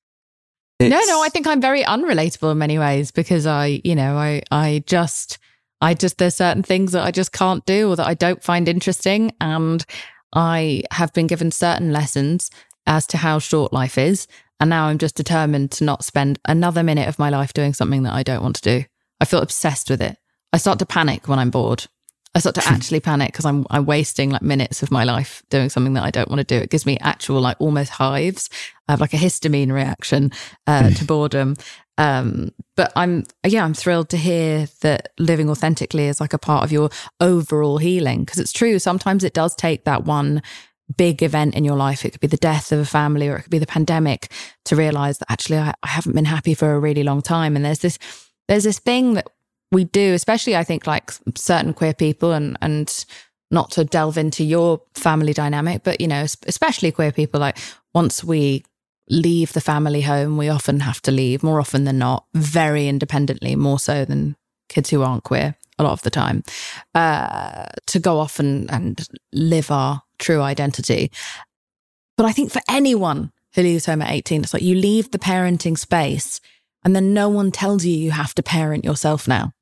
No, 0.81 0.89
no, 0.89 1.23
I 1.23 1.29
think 1.29 1.47
I'm 1.47 1.61
very 1.61 1.83
unrelatable 1.83 2.53
in 2.53 2.59
many 2.59 2.79
ways 2.79 3.11
because 3.11 3.47
I, 3.47 3.81
you 3.85 3.95
know, 3.95 4.17
I, 4.17 4.43
I 4.51 4.83
just, 4.87 5.39
I 5.81 5.95
just, 5.95 6.19
there's 6.19 6.37
certain 6.37 6.63
things 6.63 6.93
that 6.93 7.05
I 7.05 7.11
just 7.11 7.33
can't 7.33 7.65
do 7.67 7.91
or 7.91 7.97
that 7.97 8.07
I 8.07 8.15
don't 8.15 8.43
find 8.43 8.69
interesting. 8.69 9.33
And 9.41 9.85
I 10.33 10.83
have 10.93 11.13
been 11.13 11.27
given 11.27 11.51
certain 11.51 11.93
lessons 11.93 12.51
as 12.87 13.07
to 13.09 13.17
how 13.17 13.39
short 13.39 13.73
life 13.73 13.99
is. 13.99 14.27
And 14.61 14.71
now 14.71 14.87
I'm 14.87 14.99
just 14.99 15.17
determined 15.17 15.73
to 15.73 15.85
not 15.85 16.05
spend 16.05 16.39
another 16.47 16.83
minute 16.83 17.09
of 17.09 17.19
my 17.19 17.31
life 17.31 17.53
doing 17.53 17.75
something 17.75 18.05
that 18.05 18.13
I 18.13 18.23
don't 18.23 18.43
want 18.43 18.57
to 18.57 18.81
do. 18.81 18.85
I 19.21 19.25
feel 19.25 19.41
obsessed 19.41 19.91
with 19.91 20.01
it. 20.01 20.17
I 20.53 20.59
start 20.59 20.79
to 20.81 20.87
panic 20.87 21.29
when 21.29 21.39
I'm 21.39 21.51
bored. 21.51 21.87
I 22.35 22.39
start 22.39 22.55
to 22.55 22.67
actually 22.67 23.01
panic 23.01 23.33
because 23.33 23.45
I'm 23.45 23.67
I'm 23.71 23.85
wasting 23.85 24.31
like 24.31 24.41
minutes 24.41 24.83
of 24.83 24.91
my 24.91 25.05
life 25.05 25.43
doing 25.51 25.69
something 25.69 25.93
that 25.95 26.05
I 26.05 26.11
don't 26.11 26.31
want 26.31 26.39
to 26.39 26.45
do. 26.45 26.63
It 26.63 26.71
gives 26.71 26.87
me 26.87 26.97
actual 27.01 27.41
like 27.41 27.57
almost 27.61 27.91
hives. 27.91 28.49
I 28.89 28.93
have 28.93 29.01
like 29.01 29.13
a 29.13 29.19
histamine 29.19 29.71
reaction 29.71 30.33
uh, 30.67 30.91
to 30.91 31.05
boredom. 31.05 31.57
Um, 31.99 32.53
but 32.75 32.93
I'm 32.97 33.25
yeah, 33.47 33.65
I'm 33.65 33.75
thrilled 33.75 34.09
to 34.11 34.17
hear 34.17 34.67
that 34.81 35.13
living 35.19 35.51
authentically 35.51 36.07
is 36.07 36.21
like 36.21 36.33
a 36.33 36.39
part 36.39 36.65
of 36.65 36.73
your 36.73 36.91
overall 37.21 37.79
healing 37.79 38.25
because 38.25 38.39
it's 38.39 38.53
true. 38.53 38.79
Sometimes 38.79 39.25
it 39.25 39.35
does 39.35 39.55
take 39.55 39.85
that 39.85 40.05
one 40.05 40.43
big 40.97 41.23
event 41.23 41.55
in 41.55 41.65
your 41.65 41.77
life. 41.77 42.05
It 42.05 42.11
could 42.11 42.21
be 42.21 42.27
the 42.27 42.37
death 42.37 42.73
of 42.73 42.79
a 42.79 42.85
family 42.85 43.29
or 43.29 43.37
it 43.37 43.43
could 43.43 43.51
be 43.51 43.59
the 43.59 43.67
pandemic 43.67 44.33
to 44.67 44.77
realize 44.77 45.19
that 45.19 45.31
actually 45.31 45.59
I, 45.59 45.75
I 45.83 45.89
haven't 45.89 46.15
been 46.15 46.25
happy 46.25 46.55
for 46.55 46.73
a 46.73 46.81
really 46.81 47.03
long 47.03 47.23
time. 47.23 47.57
And 47.57 47.65
there's 47.65 47.81
this 47.81 47.99
there's 48.49 48.65
this 48.65 48.79
thing 48.79 49.15
that 49.15 49.29
we 49.71 49.85
do, 49.85 50.15
especially 50.15 50.57
I 50.57 50.65
think 50.65 50.87
like 50.87 51.13
certain 51.35 51.75
queer 51.75 51.95
people 51.95 52.33
and 52.33 52.57
and 52.63 53.05
not 53.51 53.71
to 53.73 53.85
delve 53.85 54.17
into 54.17 54.45
your 54.45 54.81
family 54.95 55.35
dynamic, 55.35 55.83
but 55.85 56.01
you 56.01 56.09
know, 56.09 56.25
especially 56.47 56.91
queer 56.91 57.13
people, 57.13 57.39
like 57.39 57.59
once 57.95 58.25
we 58.25 58.65
leave 59.13 59.53
the 59.53 59.61
family 59.61 60.01
home, 60.01 60.39
we 60.39 60.49
often 60.49 60.81
have 60.81 61.03
to 61.03 61.13
leave 61.13 61.43
more 61.43 61.61
often 61.61 61.85
than 61.85 61.99
not, 61.99 62.25
very 62.33 62.89
independently, 62.89 63.55
more 63.55 63.79
so 63.79 64.07
than 64.07 64.37
kids 64.71 64.89
who 64.89 65.03
aren't 65.03 65.23
queer 65.23 65.55
a 65.79 65.83
lot 65.83 65.93
of 65.93 66.03
the 66.03 66.11
time, 66.11 66.43
uh, 66.95 67.67
to 67.87 67.99
go 67.99 68.19
off 68.19 68.39
and, 68.39 68.71
and 68.71 69.07
live 69.33 69.71
our 69.71 70.03
true 70.19 70.41
identity. 70.41 71.11
But 72.17 72.27
I 72.27 72.33
think 72.33 72.51
for 72.51 72.63
anyone 72.69 73.33
who 73.55 73.63
leaves 73.63 73.87
home 73.87 74.01
at 74.01 74.11
18, 74.11 74.43
it's 74.43 74.55
like 74.55 74.63
you 74.63 74.75
leave 74.75 75.11
the 75.11 75.19
parenting 75.19 75.77
space 75.77 76.41
and 76.85 76.97
then 76.97 77.13
no 77.13 77.29
one 77.29 77.53
tells 77.53 77.85
you 77.85 77.95
you 77.95 78.13
have 78.13 78.35
to 78.37 78.43
parent 78.43 78.85
yourself 78.85 79.29
now. 79.29 79.53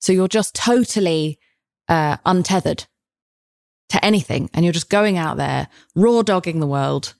So 0.00 0.12
you're 0.12 0.28
just 0.28 0.54
totally 0.54 1.38
uh, 1.88 2.18
untethered 2.24 2.86
to 3.88 4.04
anything 4.04 4.48
and 4.54 4.64
you're 4.64 4.72
just 4.72 4.90
going 4.90 5.18
out 5.18 5.38
there, 5.38 5.68
raw 5.96 6.22
dogging 6.22 6.60
the 6.60 6.66
world, 6.66 7.14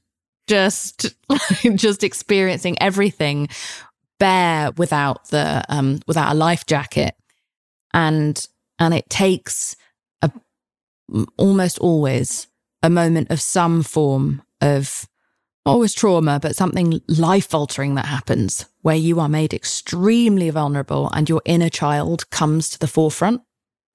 just 0.46 1.14
just 1.74 2.04
experiencing 2.04 2.80
everything 2.80 3.48
bare 4.18 4.70
without 4.72 5.28
the 5.28 5.64
um 5.68 6.00
without 6.06 6.32
a 6.32 6.38
life 6.38 6.66
jacket. 6.66 7.14
And 7.92 8.46
and 8.78 8.94
it 8.94 9.08
takes 9.08 9.76
a 10.22 10.30
almost 11.36 11.78
always 11.78 12.48
a 12.82 12.90
moment 12.90 13.30
of 13.30 13.40
some 13.40 13.82
form 13.82 14.42
of 14.60 15.08
always 15.64 15.92
trauma 15.92 16.38
but 16.40 16.54
something 16.54 17.00
life 17.08 17.52
altering 17.52 17.96
that 17.96 18.06
happens 18.06 18.66
where 18.82 18.96
you 18.96 19.18
are 19.18 19.28
made 19.28 19.52
extremely 19.52 20.48
vulnerable 20.48 21.10
and 21.12 21.28
your 21.28 21.42
inner 21.44 21.68
child 21.68 22.28
comes 22.30 22.68
to 22.68 22.78
the 22.78 22.86
forefront 22.86 23.42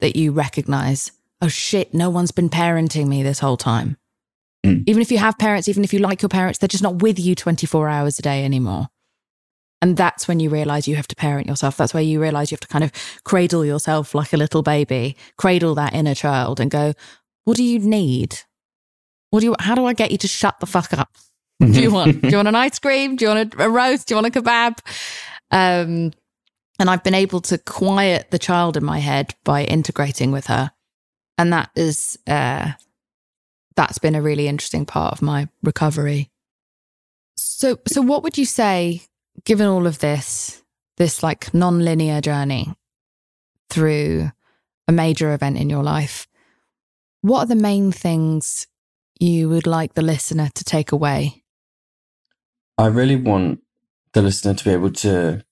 that 0.01 0.15
you 0.17 0.31
recognize 0.31 1.11
oh 1.41 1.47
shit 1.47 1.93
no 1.93 2.09
one's 2.09 2.31
been 2.31 2.49
parenting 2.49 3.07
me 3.07 3.23
this 3.23 3.39
whole 3.39 3.57
time 3.57 3.95
Mm. 4.65 4.83
even 4.85 5.01
if 5.01 5.11
you 5.11 5.17
have 5.17 5.37
parents, 5.39 5.67
even 5.67 5.83
if 5.83 5.91
you 5.91 5.99
like 5.99 6.21
your 6.21 6.29
parents, 6.29 6.59
they're 6.59 6.67
just 6.67 6.83
not 6.83 7.01
with 7.01 7.19
you 7.19 7.33
24 7.33 7.89
hours 7.89 8.19
a 8.19 8.21
day 8.21 8.45
anymore. 8.45 8.87
And 9.81 9.97
that's 9.97 10.27
when 10.27 10.39
you 10.39 10.51
realize 10.51 10.87
you 10.87 10.95
have 10.95 11.07
to 11.07 11.15
parent 11.15 11.47
yourself. 11.47 11.75
That's 11.75 11.93
where 11.93 12.03
you 12.03 12.21
realize 12.21 12.51
you 12.51 12.55
have 12.55 12.61
to 12.61 12.67
kind 12.67 12.83
of 12.83 12.91
cradle 13.23 13.65
yourself 13.65 14.13
like 14.13 14.33
a 14.33 14.37
little 14.37 14.61
baby, 14.61 15.17
cradle 15.37 15.73
that 15.75 15.95
inner 15.95 16.13
child 16.13 16.59
and 16.59 16.69
go, 16.69 16.93
what 17.45 17.57
do 17.57 17.63
you 17.63 17.79
need? 17.79 18.39
What 19.31 19.39
do 19.39 19.47
you, 19.47 19.55
how 19.59 19.73
do 19.73 19.85
I 19.85 19.93
get 19.93 20.11
you 20.11 20.19
to 20.19 20.27
shut 20.27 20.59
the 20.59 20.67
fuck 20.67 20.93
up? 20.93 21.09
do 21.59 21.81
you 21.81 21.91
want? 21.91 22.21
Do 22.21 22.29
you 22.29 22.35
want 22.35 22.47
an 22.47 22.55
ice 22.55 22.77
cream? 22.77 23.15
Do 23.15 23.25
you 23.25 23.29
want 23.29 23.55
a, 23.55 23.63
a 23.63 23.69
roast? 23.69 24.07
Do 24.07 24.13
you 24.13 24.21
want 24.21 24.35
a 24.35 24.41
kebab? 24.41 24.79
Um, 25.49 26.11
and 26.79 26.89
I've 26.89 27.03
been 27.03 27.15
able 27.15 27.41
to 27.41 27.57
quiet 27.57 28.29
the 28.29 28.39
child 28.39 28.77
in 28.77 28.85
my 28.85 28.99
head 28.99 29.33
by 29.43 29.63
integrating 29.63 30.31
with 30.31 30.47
her. 30.47 30.71
And 31.37 31.51
that 31.53 31.71
is, 31.75 32.19
uh, 32.27 32.73
that's 33.75 33.97
been 33.97 34.15
a 34.15 34.21
really 34.21 34.47
interesting 34.47 34.85
part 34.85 35.13
of 35.13 35.21
my 35.21 35.47
recovery. 35.63 36.29
So, 37.37 37.79
so 37.87 38.01
what 38.01 38.23
would 38.23 38.37
you 38.37 38.45
say, 38.45 39.01
given 39.45 39.67
all 39.67 39.87
of 39.87 39.99
this, 39.99 40.63
this 40.97 41.23
like 41.23 41.53
non-linear 41.53 42.21
journey 42.21 42.73
through 43.69 44.31
a 44.87 44.91
major 44.91 45.33
event 45.33 45.57
in 45.57 45.69
your 45.69 45.83
life, 45.83 46.27
what 47.21 47.39
are 47.39 47.45
the 47.47 47.55
main 47.55 47.91
things 47.91 48.67
you 49.19 49.47
would 49.49 49.67
like 49.67 49.93
the 49.93 50.01
listener 50.01 50.49
to 50.55 50.63
take 50.63 50.91
away? 50.91 51.43
I 52.77 52.87
really 52.87 53.15
want 53.15 53.61
the 54.13 54.21
listener 54.21 54.53
to 54.53 54.63
be 54.63 54.71
able 54.71 54.91
to 54.91 55.45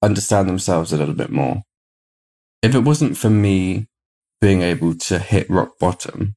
understand 0.00 0.48
themselves 0.48 0.92
a 0.92 0.96
little 0.96 1.14
bit 1.14 1.30
more. 1.30 1.64
If 2.62 2.74
it 2.74 2.80
wasn't 2.80 3.16
for 3.16 3.30
me 3.30 3.88
being 4.40 4.62
able 4.62 4.94
to 4.94 5.18
hit 5.18 5.50
rock 5.50 5.78
bottom 5.78 6.36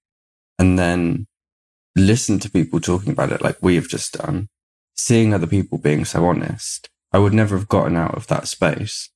and 0.62 0.78
then 0.78 1.26
listen 1.96 2.38
to 2.38 2.52
people 2.52 2.80
talking 2.80 3.14
about 3.14 3.32
it 3.32 3.42
like 3.42 3.58
we 3.64 3.74
have 3.74 3.88
just 3.88 4.14
done, 4.14 4.48
seeing 4.94 5.34
other 5.34 5.48
people 5.48 5.80
being 5.80 6.06
so 6.06 6.24
honest, 6.24 6.88
I 7.12 7.18
would 7.18 7.34
never 7.34 7.58
have 7.58 7.68
gotten 7.68 7.98
out 7.98 8.14
of 8.14 8.28
that 8.28 8.48
space. 8.48 9.10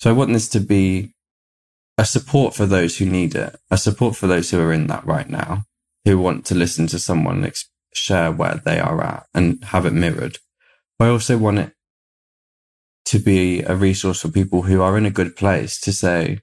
So 0.00 0.10
I 0.10 0.14
want 0.14 0.32
this 0.32 0.48
to 0.48 0.58
be 0.58 1.14
a 1.96 2.04
support 2.04 2.56
for 2.56 2.66
those 2.66 2.98
who 2.98 3.06
need 3.06 3.36
it, 3.36 3.54
a 3.70 3.78
support 3.78 4.16
for 4.16 4.26
those 4.26 4.50
who 4.50 4.58
are 4.58 4.72
in 4.72 4.88
that 4.88 5.06
right 5.06 5.30
now, 5.30 5.62
who 6.04 6.18
want 6.18 6.44
to 6.46 6.56
listen 6.56 6.88
to 6.88 6.98
someone 6.98 7.44
ex- 7.44 7.70
share 7.94 8.32
where 8.32 8.60
they 8.64 8.80
are 8.80 9.00
at 9.00 9.26
and 9.32 9.62
have 9.66 9.86
it 9.86 9.92
mirrored. 9.92 10.38
But 10.98 11.04
I 11.06 11.10
also 11.12 11.38
want 11.38 11.60
it 11.60 11.72
to 13.04 13.20
be 13.20 13.62
a 13.62 13.76
resource 13.76 14.22
for 14.22 14.28
people 14.28 14.62
who 14.62 14.82
are 14.82 14.98
in 14.98 15.06
a 15.06 15.10
good 15.10 15.36
place 15.36 15.78
to 15.82 15.92
say, 15.92 16.40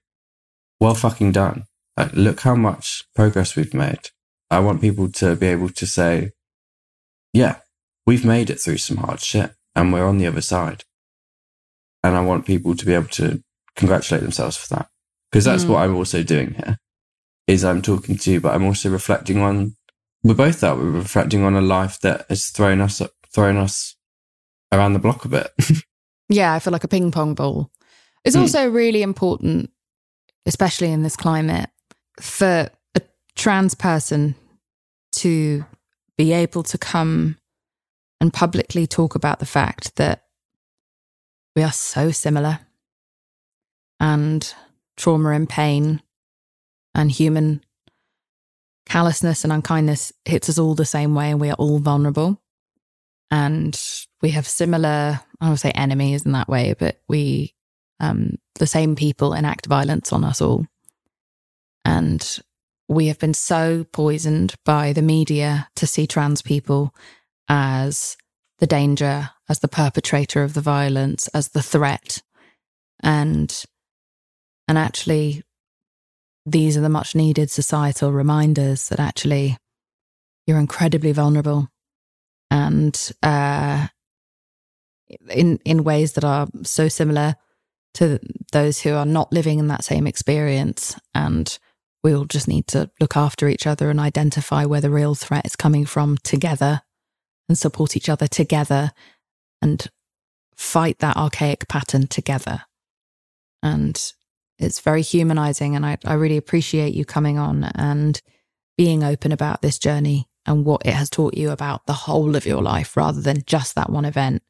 well 0.80 0.96
fucking 0.96 1.34
done. 1.34 1.66
Like, 1.98 2.14
look 2.14 2.40
how 2.40 2.56
much 2.56 3.04
progress 3.14 3.58
we've 3.58 3.74
made. 3.74 4.12
I 4.50 4.60
want 4.60 4.82
people 4.82 5.12
to 5.14 5.36
be 5.36 5.48
able 5.48 5.70
to 5.70 5.86
say, 5.88 6.32
yeah, 7.34 7.58
we've 8.06 8.26
made 8.26 8.50
it 8.50 8.60
through 8.60 8.78
some 8.78 8.98
hard 8.98 9.20
shit 9.20 9.54
and 9.76 9.92
we're 9.92 10.06
on 10.08 10.18
the 10.18 10.28
other 10.28 10.42
side. 10.42 10.84
And 12.04 12.16
I 12.16 12.22
want 12.22 12.46
people 12.46 12.76
to 12.76 12.86
be 12.86 12.94
able 12.94 13.10
to 13.10 13.44
congratulate 13.76 14.22
themselves 14.24 14.56
for 14.58 14.74
that. 14.76 14.88
Because 15.32 15.46
that's 15.46 15.66
Mm. 15.66 15.70
what 15.70 15.80
I'm 15.80 15.96
also 15.96 16.24
doing 16.24 16.54
here 16.54 16.78
is 17.48 17.66
I'm 17.66 17.82
talking 17.82 18.18
to 18.18 18.32
you, 18.32 18.42
but 18.42 18.56
I'm 18.56 18.64
also 18.64 18.90
reflecting 18.90 19.40
on, 19.40 19.76
we're 20.24 20.34
both 20.34 20.62
that. 20.62 20.78
We're 20.78 20.92
reflecting 20.92 21.44
on 21.44 21.56
a 21.56 21.62
life 21.62 22.00
that 22.02 22.26
has 22.30 22.48
thrown 22.48 22.80
us, 22.82 23.02
thrown 23.34 23.58
us 23.58 23.96
around 24.72 24.94
the 24.94 25.00
block 25.00 25.26
a 25.26 25.30
bit. 25.30 25.52
Yeah, 26.30 26.54
I 26.54 26.60
feel 26.60 26.74
like 26.74 26.84
a 26.84 26.90
ping 26.90 27.10
pong 27.10 27.36
ball. 27.36 27.72
It's 28.26 28.36
Mm. 28.36 28.42
also 28.42 28.70
really 28.70 29.02
important, 29.02 29.72
especially 30.46 30.92
in 30.92 31.02
this 31.04 31.16
climate, 31.16 31.70
for 32.20 32.70
trans 33.38 33.76
person 33.76 34.36
to 35.14 35.64
be 36.18 36.34
able 36.34 36.64
to 36.64 36.78
come 36.78 37.38
and 38.20 38.34
publicly 38.34 38.88
talk 38.88 39.16
about 39.16 39.40
the 39.40 39.46
fact 39.46 39.96
that 39.96 40.24
we 41.56 41.64
are 41.64 41.72
so 41.72 42.12
similar. 42.12 42.60
And 44.00 44.54
trauma 44.96 45.30
and 45.30 45.48
pain 45.48 46.02
and 46.94 47.12
human 47.12 47.64
callousness 48.86 49.44
and 49.44 49.54
unkindness 49.54 50.12
hits 50.26 50.50
us 50.50 50.58
all 50.58 50.76
the 50.76 50.86
same 50.86 51.14
way, 51.14 51.32
and 51.32 51.40
we 51.40 51.50
are 51.50 51.56
all 51.56 51.80
vulnerable. 51.80 52.42
And 53.30 53.80
we 54.22 54.30
have 54.32 54.48
similar, 54.48 55.20
I 55.42 55.50
would 55.50 55.60
say 55.60 55.72
enemies 55.72 56.26
in 56.26 56.32
that 56.32 56.48
way, 56.48 56.74
but 56.78 57.02
we, 57.08 57.54
um, 58.00 58.38
the 58.56 58.68
same 58.68 58.96
people 58.96 59.34
enact 59.34 59.66
violence 59.66 60.14
on 60.14 60.24
us 60.24 60.42
all. 60.42 60.66
And 61.86 62.40
we 62.88 63.08
have 63.08 63.20
been 63.20 63.34
so 63.34 63.86
poisoned 63.92 64.56
by 64.64 64.94
the 64.94 65.02
media 65.02 65.68
to 65.76 65.86
see 65.86 66.08
trans 66.08 66.42
people 66.42 66.94
as 67.50 68.18
the 68.60 68.68
danger, 68.68 69.30
as 69.50 69.60
the 69.60 69.68
perpetrator 69.68 70.44
of 70.44 70.54
the 70.54 70.62
violence, 70.62 71.28
as 71.30 71.50
the 71.50 71.62
threat. 71.62 72.22
And 73.02 73.54
and 74.68 74.78
actually 74.78 75.44
these 76.46 76.78
are 76.78 76.82
the 76.82 76.90
much 76.90 77.14
needed 77.14 77.52
societal 77.52 78.12
reminders 78.12 78.88
that 78.90 79.00
actually 79.00 79.58
you're 80.46 80.60
incredibly 80.60 81.12
vulnerable 81.12 81.70
and 82.50 83.12
uh, 83.22 83.88
in 85.30 85.60
in 85.66 85.84
ways 85.84 86.14
that 86.14 86.24
are 86.24 86.48
so 86.64 86.88
similar 86.88 87.36
to 87.96 88.20
those 88.52 88.80
who 88.82 88.94
are 88.94 89.06
not 89.06 89.34
living 89.34 89.60
in 89.60 89.68
that 89.68 89.84
same 89.84 90.08
experience 90.08 90.98
and 91.14 91.60
we 92.04 92.14
all 92.14 92.26
just 92.26 92.48
need 92.48 92.68
to 92.68 92.90
look 93.00 93.18
after 93.18 93.48
each 93.48 93.68
other 93.68 93.90
and 93.90 94.00
identify 94.00 94.66
where 94.66 94.82
the 94.82 94.90
real 94.90 95.16
threat 95.16 95.46
is 95.46 95.56
coming 95.56 95.86
from 95.86 96.18
together 96.24 96.82
and 97.50 97.58
support 97.58 97.96
each 97.96 98.10
other 98.10 98.28
together 98.28 98.92
and 99.62 99.90
fight 100.56 101.00
that 101.00 101.18
archaic 101.18 101.68
pattern 101.68 102.08
together. 102.08 102.64
And 103.64 104.14
it's 104.60 104.80
very 104.80 105.02
humanizing. 105.02 105.76
And 105.76 105.86
I, 105.86 105.98
I 106.06 106.14
really 106.14 106.38
appreciate 106.38 106.94
you 106.94 107.06
coming 107.06 107.38
on 107.38 107.66
and 107.76 108.22
being 108.78 109.04
open 109.04 109.32
about 109.32 109.62
this 109.62 109.80
journey 109.80 110.28
and 110.46 110.66
what 110.66 110.86
it 110.86 110.94
has 110.94 111.10
taught 111.10 111.36
you 111.36 111.50
about 111.50 111.86
the 111.86 111.94
whole 111.94 112.36
of 112.36 112.46
your 112.46 112.62
life 112.62 112.96
rather 112.96 113.22
than 113.22 113.44
just 113.46 113.76
that 113.76 113.90
one 113.90 114.06
event, 114.06 114.44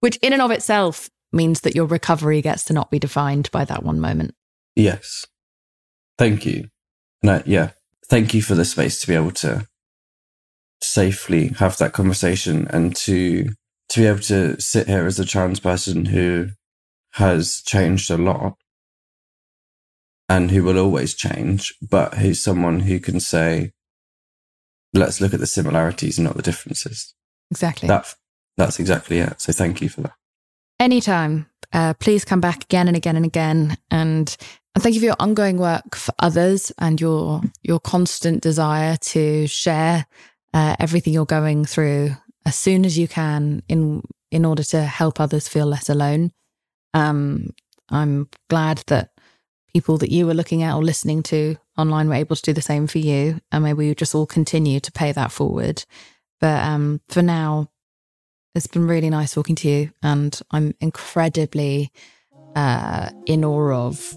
which 0.00 0.16
in 0.18 0.32
and 0.32 0.42
of 0.42 0.50
itself 0.50 1.10
means 1.32 1.60
that 1.60 1.74
your 1.74 1.86
recovery 1.86 2.42
gets 2.42 2.64
to 2.64 2.72
not 2.72 2.90
be 2.90 2.98
defined 2.98 3.50
by 3.50 3.64
that 3.64 3.82
one 3.82 4.00
moment. 4.00 4.34
Yes. 4.76 5.26
Thank 6.18 6.46
you. 6.46 6.68
No, 7.22 7.42
yeah. 7.44 7.70
Thank 8.06 8.34
you 8.34 8.42
for 8.42 8.54
the 8.54 8.64
space 8.64 9.00
to 9.00 9.06
be 9.06 9.14
able 9.14 9.32
to 9.32 9.66
safely 10.82 11.48
have 11.58 11.76
that 11.78 11.92
conversation 11.92 12.66
and 12.68 12.96
to 12.96 13.50
to 13.90 14.00
be 14.00 14.06
able 14.06 14.20
to 14.20 14.60
sit 14.60 14.86
here 14.86 15.04
as 15.06 15.18
a 15.18 15.24
trans 15.24 15.60
person 15.60 16.06
who 16.06 16.48
has 17.14 17.60
changed 17.66 18.10
a 18.10 18.16
lot 18.16 18.54
and 20.28 20.52
who 20.52 20.62
will 20.62 20.78
always 20.78 21.12
change, 21.14 21.74
but 21.82 22.14
who's 22.14 22.40
someone 22.40 22.80
who 22.80 23.00
can 23.00 23.18
say, 23.18 23.72
let's 24.94 25.20
look 25.20 25.34
at 25.34 25.40
the 25.40 25.46
similarities 25.46 26.18
and 26.18 26.24
not 26.24 26.36
the 26.36 26.42
differences. 26.42 27.14
Exactly. 27.50 27.88
That 27.88 28.14
that's 28.56 28.78
exactly 28.78 29.18
it. 29.18 29.40
So 29.40 29.52
thank 29.52 29.80
you 29.80 29.88
for 29.88 30.02
that. 30.02 30.14
Anytime. 30.78 31.46
Uh, 31.72 31.94
please 31.94 32.24
come 32.24 32.40
back 32.40 32.64
again 32.64 32.88
and 32.88 32.96
again 32.96 33.16
and 33.16 33.24
again. 33.24 33.76
And, 33.90 34.36
and 34.74 34.82
thank 34.82 34.94
you 34.94 35.00
for 35.00 35.06
your 35.06 35.16
ongoing 35.18 35.58
work 35.58 35.96
for 35.96 36.14
others 36.18 36.72
and 36.78 37.00
your 37.00 37.42
your 37.62 37.80
constant 37.80 38.42
desire 38.42 38.96
to 38.98 39.46
share 39.46 40.06
uh, 40.54 40.76
everything 40.78 41.12
you're 41.12 41.26
going 41.26 41.64
through 41.64 42.10
as 42.46 42.56
soon 42.56 42.84
as 42.84 42.96
you 42.98 43.08
can 43.08 43.62
in 43.68 44.02
in 44.30 44.44
order 44.44 44.62
to 44.62 44.82
help 44.82 45.20
others 45.20 45.48
feel 45.48 45.66
less 45.66 45.88
alone. 45.88 46.30
Um, 46.94 47.50
I'm 47.88 48.28
glad 48.48 48.78
that 48.86 49.10
people 49.72 49.98
that 49.98 50.10
you 50.10 50.26
were 50.26 50.34
looking 50.34 50.62
at 50.62 50.74
or 50.74 50.82
listening 50.82 51.22
to 51.24 51.56
online 51.76 52.08
were 52.08 52.14
able 52.14 52.36
to 52.36 52.42
do 52.42 52.52
the 52.52 52.62
same 52.62 52.86
for 52.86 52.98
you, 52.98 53.40
and 53.50 53.64
maybe 53.64 53.88
we 53.88 53.94
just 53.94 54.14
all 54.14 54.26
continue 54.26 54.80
to 54.80 54.92
pay 54.92 55.12
that 55.12 55.32
forward. 55.32 55.84
But 56.40 56.64
um, 56.64 57.00
for 57.08 57.22
now, 57.22 57.70
it's 58.54 58.66
been 58.66 58.86
really 58.86 59.10
nice 59.10 59.34
talking 59.34 59.56
to 59.56 59.68
you, 59.68 59.90
and 60.02 60.40
I'm 60.50 60.74
incredibly 60.80 61.90
uh, 62.54 63.10
in 63.26 63.44
awe 63.44 63.86
of 63.86 64.16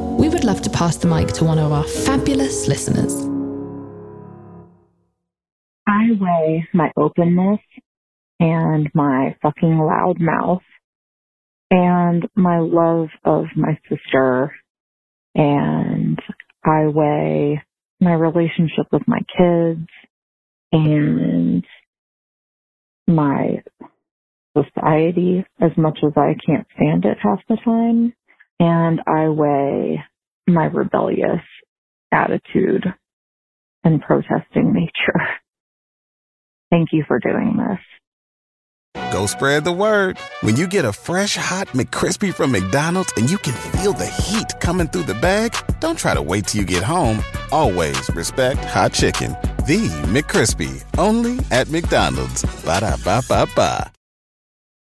we 0.19 0.29
would 0.29 0.43
love 0.43 0.61
to 0.63 0.69
pass 0.69 0.97
the 0.97 1.07
mic 1.07 1.29
to 1.33 1.45
one 1.45 1.59
of 1.59 1.71
our 1.71 1.83
fabulous 1.83 2.67
listeners. 2.67 3.15
I 5.87 6.11
weigh 6.19 6.67
my 6.73 6.91
openness 6.97 7.59
and 8.39 8.89
my 8.93 9.35
fucking 9.41 9.77
loud 9.77 10.19
mouth 10.19 10.63
and 11.69 12.27
my 12.35 12.59
love 12.59 13.09
of 13.23 13.45
my 13.55 13.77
sister 13.89 14.53
and 15.35 16.19
I 16.63 16.87
weigh 16.87 17.61
my 17.99 18.13
relationship 18.13 18.87
with 18.91 19.03
my 19.07 19.19
kids 19.37 19.87
and 20.71 21.65
my 23.07 23.63
society 24.57 25.45
as 25.59 25.71
much 25.77 25.99
as 26.03 26.11
I 26.15 26.35
can't 26.45 26.67
stand 26.75 27.05
it 27.05 27.17
half 27.21 27.39
the 27.47 27.57
time. 27.63 28.13
And 28.61 29.01
I 29.07 29.27
weigh 29.29 30.03
my 30.47 30.65
rebellious 30.65 31.41
attitude 32.11 32.85
and 33.83 33.99
protesting 34.01 34.71
nature. 34.71 35.19
Thank 36.69 36.89
you 36.91 37.03
for 37.07 37.17
doing 37.17 37.57
this. 37.57 37.79
Go 39.11 39.25
spread 39.25 39.63
the 39.63 39.71
word. 39.71 40.19
When 40.41 40.55
you 40.55 40.67
get 40.67 40.85
a 40.85 40.93
fresh 40.93 41.35
hot 41.35 41.69
McCrispy 41.69 42.31
from 42.31 42.51
McDonald's 42.51 43.11
and 43.17 43.31
you 43.31 43.39
can 43.39 43.53
feel 43.53 43.93
the 43.93 44.05
heat 44.05 44.53
coming 44.59 44.87
through 44.87 45.03
the 45.03 45.15
bag, 45.15 45.55
don't 45.79 45.97
try 45.97 46.13
to 46.13 46.21
wait 46.21 46.45
till 46.45 46.61
you 46.61 46.67
get 46.67 46.83
home. 46.83 47.23
Always 47.51 48.09
respect 48.13 48.63
hot 48.63 48.93
chicken. 48.93 49.31
The 49.65 49.89
McCrispy, 50.05 50.83
only 50.99 51.39
at 51.49 51.67
McDonald's. 51.69 52.43
Ba 52.63 52.81
da 52.81 52.95
ba 53.03 53.23
ba 53.27 53.47
ba. 53.55 53.91